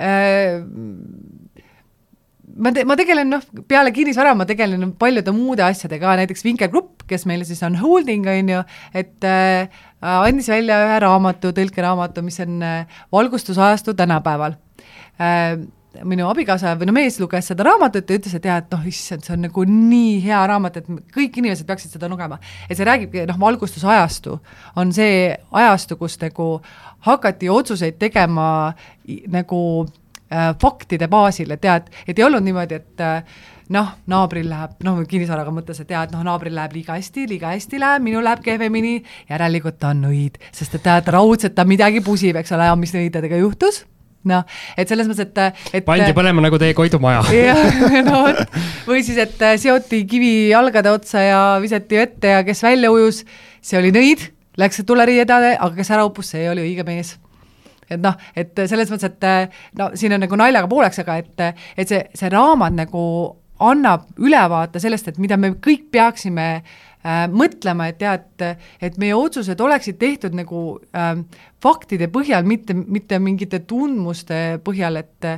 äh, 0.00 0.64
ma 2.56 2.72
te-, 2.74 2.84
ma 2.88 2.96
tegelen 2.98 3.30
noh, 3.30 3.44
peale 3.68 3.92
kinnisvara 3.94 4.34
ma 4.38 4.46
tegelen 4.48 4.92
paljude 4.98 5.34
muude 5.36 5.64
asjadega, 5.66 6.16
näiteks 6.20 6.44
Vinke 6.46 6.68
Grupp, 6.72 7.04
kes 7.10 7.26
meil 7.28 7.44
siis 7.48 7.62
on 7.66 7.78
holding, 7.80 8.26
on 8.30 8.52
ju, 8.54 8.64
et 8.96 9.26
äh, 9.28 9.80
andis 10.00 10.50
välja 10.52 10.80
ühe 10.86 10.98
raamatu, 11.04 11.52
tõlkeraamatu, 11.56 12.24
mis 12.26 12.38
on 12.44 12.60
äh, 12.64 13.00
valgustusajastu 13.14 13.96
tänapäeval 13.98 14.60
äh,. 15.20 15.56
minu 16.04 16.26
abikaasa 16.28 16.74
või 16.76 16.90
no 16.90 16.92
mees 16.92 17.14
luges 17.16 17.46
seda 17.48 17.64
raamatut 17.64 18.10
ja 18.10 18.18
ütles, 18.18 18.34
et 18.36 18.44
jah, 18.44 18.58
et 18.60 18.74
noh, 18.74 18.82
issand, 18.84 19.22
see 19.24 19.32
on 19.32 19.46
nagu 19.46 19.62
nii 19.64 20.18
hea 20.26 20.42
raamat, 20.50 20.76
et 20.76 20.90
kõik 21.14 21.38
inimesed 21.40 21.64
peaksid 21.64 21.94
seda 21.96 22.10
lugema. 22.12 22.36
et 22.68 22.76
see 22.76 22.84
räägibki, 22.84 23.22
noh, 23.30 23.38
valgustusajastu 23.40 24.36
on 24.76 24.92
see 24.92 25.30
ajastu, 25.32 25.96
kus 25.96 26.18
nagu 26.20 26.50
hakati 27.08 27.48
otsuseid 27.48 27.96
tegema 27.96 28.74
nagu 29.32 29.62
äh, 30.32 30.52
faktide 30.62 31.08
baasil, 31.12 31.52
et 31.54 31.62
tead, 31.62 31.90
et 32.06 32.18
ei 32.18 32.26
olnud 32.26 32.44
niimoodi, 32.44 32.80
et 32.80 33.04
äh, 33.04 33.42
noh, 33.74 33.90
naabril 34.10 34.48
läheb, 34.50 34.76
noh, 34.86 35.00
kinnisvaraga 35.08 35.52
mõttes, 35.54 35.80
et 35.82 35.90
tead, 35.90 36.14
noh, 36.14 36.22
naabril 36.26 36.54
läheb 36.56 36.76
liiga 36.78 36.96
hästi, 36.98 37.26
liiga 37.32 37.52
hästi 37.54 37.80
läheb, 37.82 38.04
minul 38.06 38.24
läheb 38.26 38.44
kehvemini, 38.44 39.00
järelikult 39.30 39.80
ta 39.82 39.92
on 39.94 40.06
nõid, 40.06 40.38
sest 40.54 40.78
et 40.78 40.86
tead, 40.86 41.10
raudselt 41.14 41.56
ta 41.56 41.66
midagi 41.68 42.02
pusib, 42.04 42.38
eks 42.38 42.54
ole, 42.56 42.70
mis 42.80 42.94
nõidadega 42.96 43.42
juhtus. 43.42 43.84
Noh, 44.26 44.42
et 44.74 44.90
selles 44.90 45.06
mõttes, 45.06 45.28
et, 45.28 45.60
et 45.78 45.84
pandi 45.86 46.10
põlema 46.10 46.42
nagu 46.42 46.58
teie 46.58 46.74
Koidu 46.74 46.98
maja. 46.98 47.20
jah, 47.36 48.00
no 48.02 48.24
vot, 48.24 48.56
või 48.88 49.04
siis, 49.06 49.20
et 49.22 49.44
äh, 49.46 49.54
seoti 49.62 50.02
kivi 50.10 50.48
jalgade 50.50 50.90
otsa 50.90 51.22
ja 51.22 51.42
visati 51.62 52.00
vette 52.00 52.34
ja 52.34 52.40
kes 52.46 52.64
välja 52.66 52.90
ujus, 52.90 53.22
see 53.62 53.78
oli 53.78 53.94
nõid, 53.94 54.26
läks 54.58 54.82
tuleriiedale, 54.88 55.54
aga 55.54 55.70
kes 55.78 55.94
ära 55.94 56.08
uppus, 56.08 56.34
see 56.34 56.50
oli 56.50 56.66
õige 56.66 56.86
mees 56.88 57.14
et 57.90 58.02
noh, 58.02 58.16
et 58.36 58.64
selles 58.66 58.90
mõttes, 58.92 59.10
et 59.10 59.76
no 59.78 59.90
siin 59.94 60.16
on 60.16 60.24
nagu 60.26 60.38
naljaga 60.38 60.70
pooleks, 60.70 61.02
aga 61.04 61.18
et, 61.22 61.44
et 61.76 61.88
see, 61.88 62.02
see 62.14 62.30
raamat 62.32 62.76
nagu 62.84 63.02
annab 63.62 64.10
ülevaate 64.20 64.80
sellest, 64.82 65.12
et 65.12 65.20
mida 65.22 65.38
me 65.40 65.54
kõik 65.62 65.88
peaksime 65.94 66.46
äh, 66.56 67.24
mõtlema, 67.32 67.88
et 67.90 67.98
tead, 68.02 68.44
et 68.82 68.98
meie 69.00 69.16
otsused 69.16 69.60
oleksid 69.62 69.98
tehtud 70.00 70.36
nagu 70.36 70.66
äh, 70.96 71.14
faktide 71.62 72.10
põhjal, 72.12 72.46
mitte, 72.48 72.76
mitte 72.76 73.20
mingite 73.22 73.62
tundmuste 73.68 74.60
põhjal, 74.66 75.02
et 75.04 75.32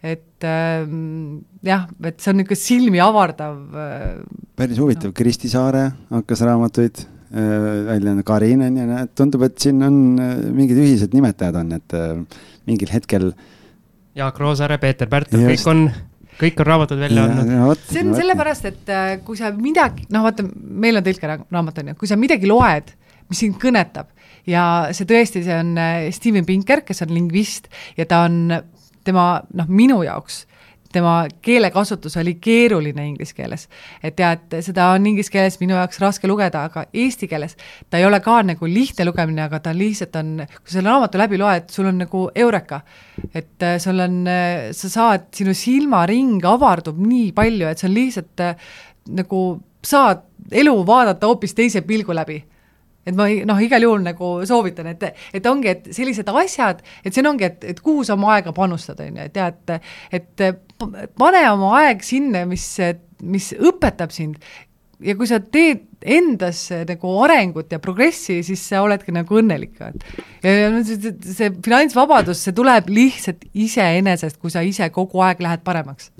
et 0.00 0.44
äh, 0.48 0.86
jah, 1.68 1.82
et 2.08 2.22
see 2.22 2.32
on 2.32 2.38
niisugune 2.40 2.56
silmi 2.56 3.02
avardav 3.04 3.58
äh,. 3.76 4.04
päris 4.56 4.80
huvitav 4.80 5.10
no., 5.10 5.16
Kristi 5.16 5.50
Saare 5.52 5.90
hakkas 6.08 6.40
raamatuid 6.48 7.02
Äh, 7.30 7.86
välja 7.86 8.10
on 8.10 8.24
Karin 8.24 8.62
on 8.62 8.76
ju, 8.76 9.00
tundub, 9.14 9.44
et 9.46 9.58
siin 9.62 9.78
on 9.86 9.98
äh, 10.18 10.38
mingid 10.50 10.80
ühised 10.82 11.12
nimetajad 11.14 11.60
on, 11.60 11.68
et 11.76 11.94
äh, 11.94 12.40
mingil 12.66 12.90
hetkel. 12.90 13.28
Jaak 14.18 14.40
Roosaare, 14.42 14.80
Peeter 14.82 15.06
Pärtel, 15.06 15.44
kõik 15.46 15.68
on, 15.70 15.84
kõik 16.40 16.58
on 16.58 16.66
raamatud 16.66 16.98
välja 16.98 17.28
andnud. 17.28 17.84
see 17.86 18.02
on 18.02 18.16
sellepärast, 18.18 18.66
et 18.72 18.90
kui 19.22 19.38
sa 19.38 19.52
midagi, 19.54 20.08
noh, 20.10 20.26
vaata, 20.26 20.42
meil 20.50 20.98
on 20.98 21.06
tõlkeraamat 21.06 21.78
on 21.84 21.92
ju, 21.92 22.00
kui 22.02 22.10
sa 22.10 22.18
midagi 22.18 22.50
loed, 22.50 22.90
mis 23.30 23.44
sind 23.44 23.60
kõnetab 23.62 24.10
ja 24.50 24.64
see 24.90 25.06
tõesti, 25.06 25.44
see 25.46 25.54
on 25.54 25.78
Steven 26.10 26.48
Pinker, 26.48 26.82
kes 26.82 27.06
on 27.06 27.14
lingvist 27.14 27.70
ja 27.94 28.10
ta 28.10 28.24
on 28.26 28.56
tema 29.06 29.36
noh, 29.54 29.70
minu 29.70 30.02
jaoks 30.02 30.48
tema 30.92 31.14
keelekasutus 31.42 32.16
oli 32.20 32.34
keeruline 32.42 33.04
inglise 33.06 33.34
keeles. 33.34 33.68
et 34.02 34.16
tead, 34.16 34.58
seda 34.64 34.90
on 34.94 35.06
inglise 35.06 35.30
keeles 35.30 35.58
minu 35.60 35.76
jaoks 35.78 36.00
raske 36.02 36.28
lugeda, 36.28 36.64
aga 36.66 36.84
eesti 36.92 37.28
keeles 37.30 37.56
ta 37.90 38.00
ei 38.00 38.06
ole 38.08 38.20
ka 38.24 38.40
nagu 38.46 38.66
lihtne 38.66 39.06
lugemine, 39.06 39.44
aga 39.46 39.60
ta 39.62 39.74
lihtsalt 39.76 40.16
on, 40.20 40.36
kui 40.46 40.74
selle 40.74 40.90
raamatu 40.90 41.20
läbi 41.20 41.38
loed, 41.40 41.70
sul 41.70 41.90
on 41.92 42.02
nagu 42.04 42.26
eureka. 42.34 42.80
et 43.34 43.62
äh, 43.62 43.78
sul 43.78 44.00
on, 44.00 44.22
äh, 44.26 44.70
sa 44.76 44.88
saad, 44.88 45.28
sinu 45.34 45.54
silmaring 45.54 46.44
avardub 46.44 46.98
nii 46.98 47.32
palju, 47.32 47.68
et 47.68 47.78
see 47.78 47.88
on 47.90 47.94
lihtsalt 47.94 48.46
äh, 48.46 48.70
nagu 49.20 49.44
saad 49.84 50.26
elu 50.52 50.74
vaadata 50.86 51.28
hoopis 51.30 51.54
teise 51.54 51.80
pilgu 51.86 52.14
läbi 52.16 52.42
et 53.06 53.16
ma 53.16 53.26
ei- 53.32 53.44
noh, 53.48 53.58
igal 53.62 53.82
juhul 53.82 54.02
nagu 54.04 54.32
soovitan, 54.46 54.86
et, 54.92 55.04
et 55.34 55.46
ongi, 55.48 55.68
et 55.72 55.86
sellised 55.96 56.28
asjad, 56.28 56.82
et 57.04 57.14
siin 57.16 57.26
ongi, 57.30 57.44
et, 57.48 57.64
et 57.72 57.80
kuhu 57.80 58.04
sa 58.04 58.14
oma 58.18 58.34
aega 58.36 58.52
panustad, 58.56 59.00
on 59.00 59.16
ju, 59.20 59.28
et 59.28 59.32
tead, 59.36 59.78
et 60.12 60.44
pane 61.18 61.44
oma 61.50 61.76
aeg 61.82 62.02
sinna, 62.04 62.44
mis, 62.48 62.66
mis 63.22 63.52
õpetab 63.56 64.12
sind. 64.14 64.36
Ja 65.00 65.14
kui 65.16 65.24
sa 65.24 65.38
teed 65.40 65.86
endas 66.04 66.66
nagu 66.88 67.14
arengut 67.24 67.70
ja 67.72 67.78
progressi, 67.80 68.42
siis 68.44 68.60
sa 68.68 68.82
oledki 68.84 69.14
nagu 69.16 69.38
õnnelik, 69.40 69.78
et. 69.86 70.04
Ja, 70.44 70.52
ja 70.66 70.82
see, 70.84 71.14
see 71.24 71.48
finantsvabadus, 71.64 72.42
see 72.44 72.52
tuleb 72.56 72.88
lihtsalt 72.92 73.46
iseenesest, 73.54 74.36
kui 74.40 74.52
sa 74.52 74.60
ise 74.60 74.90
kogu 74.92 75.24
aeg 75.24 75.40
lähed 75.40 75.64
paremaks 75.64 76.12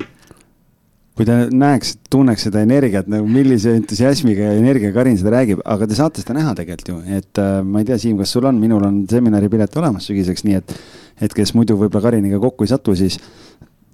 kui 1.20 1.26
te 1.28 1.34
näeks, 1.52 1.98
tunneks 2.08 2.46
seda 2.46 2.62
energiat 2.64 3.08
nagu 3.12 3.26
millise 3.28 3.74
entusiasmiga 3.76 4.46
ja 4.46 4.56
energiaga 4.56 4.94
Karin 5.02 5.18
seda 5.20 5.34
räägib, 5.34 5.60
aga 5.68 5.88
te 5.90 5.98
saate 5.98 6.22
seda 6.22 6.38
näha 6.38 6.54
tegelikult 6.56 6.88
ju, 6.88 7.18
et 7.18 7.40
äh, 7.42 7.58
ma 7.60 7.82
ei 7.82 7.88
tea, 7.90 7.98
Siim, 8.00 8.16
kas 8.22 8.32
sul 8.32 8.48
on, 8.48 8.56
minul 8.62 8.86
on 8.88 9.02
seminaripilet 9.10 9.76
olemas 9.76 10.08
sügiseks, 10.08 10.46
nii 10.48 10.56
et, 10.56 10.72
et 11.20 11.36
kes 11.36 11.52
muidu 11.58 11.76
võib-olla 11.76 12.06
Kariniga 12.06 12.40
kokku 12.40 12.64
ei 12.64 12.72
satu, 12.72 12.96
siis 12.96 13.18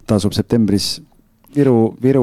tasub 0.06 0.36
septembris 0.38 0.92
Viru, 1.56 1.96
Viru. 2.02 2.22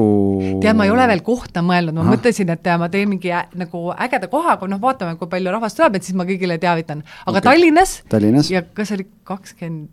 tead, 0.62 0.76
ma 0.78 0.86
ei 0.86 0.92
ole 0.94 1.04
veel 1.10 1.20
kohta 1.26 1.60
mõelnud, 1.64 1.96
ma 1.98 2.04
Ahah. 2.06 2.14
mõtlesin, 2.14 2.54
et 2.54 2.70
ma 2.80 2.88
teen 2.88 3.10
mingi 3.10 3.32
ä, 3.34 3.42
nagu 3.60 3.88
ägeda 4.06 4.30
koha, 4.32 4.54
aga 4.56 4.68
noh, 4.70 4.80
vaatame, 4.80 5.18
kui 5.20 5.28
palju 5.28 5.52
rahvast 5.52 5.80
tuleb, 5.80 5.98
et 5.98 6.06
siis 6.06 6.16
ma 6.16 6.24
kõigile 6.28 6.56
teavitan. 6.62 7.02
aga 7.26 7.34
okay. 7.34 7.48
Tallinnas, 7.50 7.98
Tallinnas, 8.08 8.48
ja 8.52 8.62
kas 8.72 8.94
oli 8.96 9.08
kakskümmend? 9.26 9.90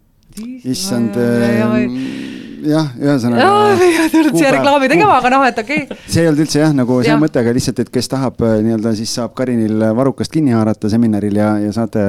Issand, 0.72 1.18
ähm, 1.18 1.98
jah, 2.68 2.92
ühesõnaga. 3.00 3.48
ei 3.78 3.98
ole 4.00 4.10
tulnud 4.14 4.38
siia 4.38 4.52
reklaami 4.56 4.90
tegema, 4.92 5.18
aga 5.18 5.32
noh, 5.34 5.48
et 5.48 5.60
okei 5.62 5.86
okay. 5.86 5.98
see 6.06 6.24
ei 6.24 6.30
olnud 6.30 6.46
üldse 6.46 6.62
jah, 6.62 6.76
nagu 6.78 7.00
see 7.02 7.12
Jah. 7.12 7.20
mõte, 7.22 7.42
aga 7.42 7.56
lihtsalt, 7.58 7.82
et 7.84 7.92
kes 7.94 8.12
tahab 8.12 8.42
äh, 8.46 8.60
nii-öelda, 8.66 8.94
siis 9.00 9.16
saab 9.18 9.36
Karinil 9.38 9.84
varrukast 9.98 10.34
kinni 10.34 10.56
haarata 10.56 10.92
seminaril 10.92 11.42
ja, 11.42 11.52
ja 11.64 11.74
saate, 11.76 12.06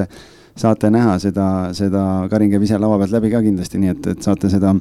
saate 0.59 0.93
näha 0.93 1.17
seda, 1.23 1.49
seda, 1.77 2.05
Karin 2.33 2.53
käib 2.53 2.67
ise 2.67 2.81
lava 2.81 3.01
pealt 3.03 3.17
läbi 3.17 3.33
ka 3.33 3.43
kindlasti, 3.45 3.83
nii 3.83 3.95
et, 3.95 4.09
et 4.15 4.29
saate 4.29 4.53
seda, 4.53 4.75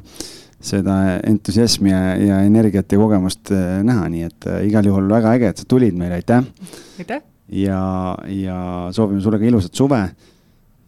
seda 0.62 0.98
entusiasmi 1.28 1.92
ja, 1.92 2.02
ja 2.20 2.40
energiat 2.46 2.92
ja 2.92 3.00
kogemust 3.00 3.54
äh, 3.54 3.80
näha, 3.86 4.08
nii 4.12 4.28
et 4.28 4.50
äh, 4.50 4.64
igal 4.68 4.86
juhul 4.88 5.08
väga 5.12 5.36
äge, 5.38 5.52
et 5.52 5.62
sa 5.62 5.68
tulid 5.68 5.96
meile, 5.98 6.20
aitäh. 6.20 6.44
aitäh. 7.02 7.24
ja, 7.62 7.80
ja 8.28 8.58
soovime 8.94 9.24
sulle 9.24 9.40
ka 9.42 9.48
ilusat 9.48 9.74
suve. 9.74 10.04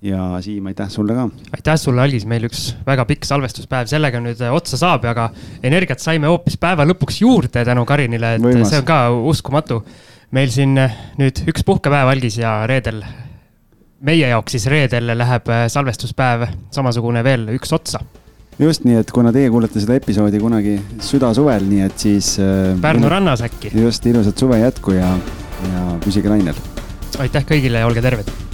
Ja 0.04 0.40
Siim, 0.40 0.66
aitäh 0.66 0.88
sulle 0.88 1.14
ka. 1.14 1.28
aitäh 1.56 1.76
sulle, 1.80 2.02
Algis, 2.02 2.26
meil 2.28 2.44
üks 2.48 2.74
väga 2.86 3.06
pikk 3.08 3.24
salvestuspäev 3.28 3.88
sellega 3.90 4.20
nüüd 4.22 4.40
äh, 4.44 4.52
otsa 4.52 4.78
saab, 4.80 5.06
aga 5.08 5.30
energiat 5.64 6.02
saime 6.02 6.28
hoopis 6.28 6.58
päeva 6.60 6.84
lõpuks 6.88 7.22
juurde 7.22 7.64
tänu 7.64 7.86
Karinile, 7.88 8.34
et 8.36 8.44
Võimas. 8.44 8.68
see 8.72 8.82
on 8.82 8.88
ka 8.88 8.98
uskumatu. 9.32 9.82
meil 10.34 10.50
siin 10.52 10.76
äh, 10.78 10.96
nüüd 11.20 11.44
üks 11.48 11.64
puhkepäev, 11.64 12.10
Algis, 12.12 12.36
ja 12.38 12.56
reedel, 12.68 13.00
meie 14.04 14.28
jaoks 14.28 14.58
siis 14.58 14.68
reedel 14.68 15.14
läheb 15.16 15.48
äh, 15.48 15.66
salvestuspäev 15.72 16.48
samasugune 16.74 17.24
veel 17.24 17.48
üks 17.56 17.72
otsa. 17.72 18.02
just 18.58 18.84
nii, 18.84 19.00
et 19.00 19.10
kuna 19.10 19.32
teie 19.32 19.50
kuulete 19.50 19.80
seda 19.80 19.96
episoodi 19.96 20.40
kunagi 20.40 20.78
südasuvel, 21.00 21.64
nii 21.70 21.86
et 21.88 21.98
siis. 21.98 22.34
Pärnu 22.80 23.08
rannas 23.08 23.40
äkki. 23.46 23.72
just, 23.80 24.06
ilusat 24.06 24.38
suve 24.38 24.60
jätku 24.60 24.98
ja, 25.00 25.14
ja 25.72 25.86
püsige 26.04 26.28
lainel. 26.28 26.60
aitäh 27.18 27.46
kõigile 27.48 27.80
ja 27.80 27.88
olge 27.88 28.04
terved 28.04 28.53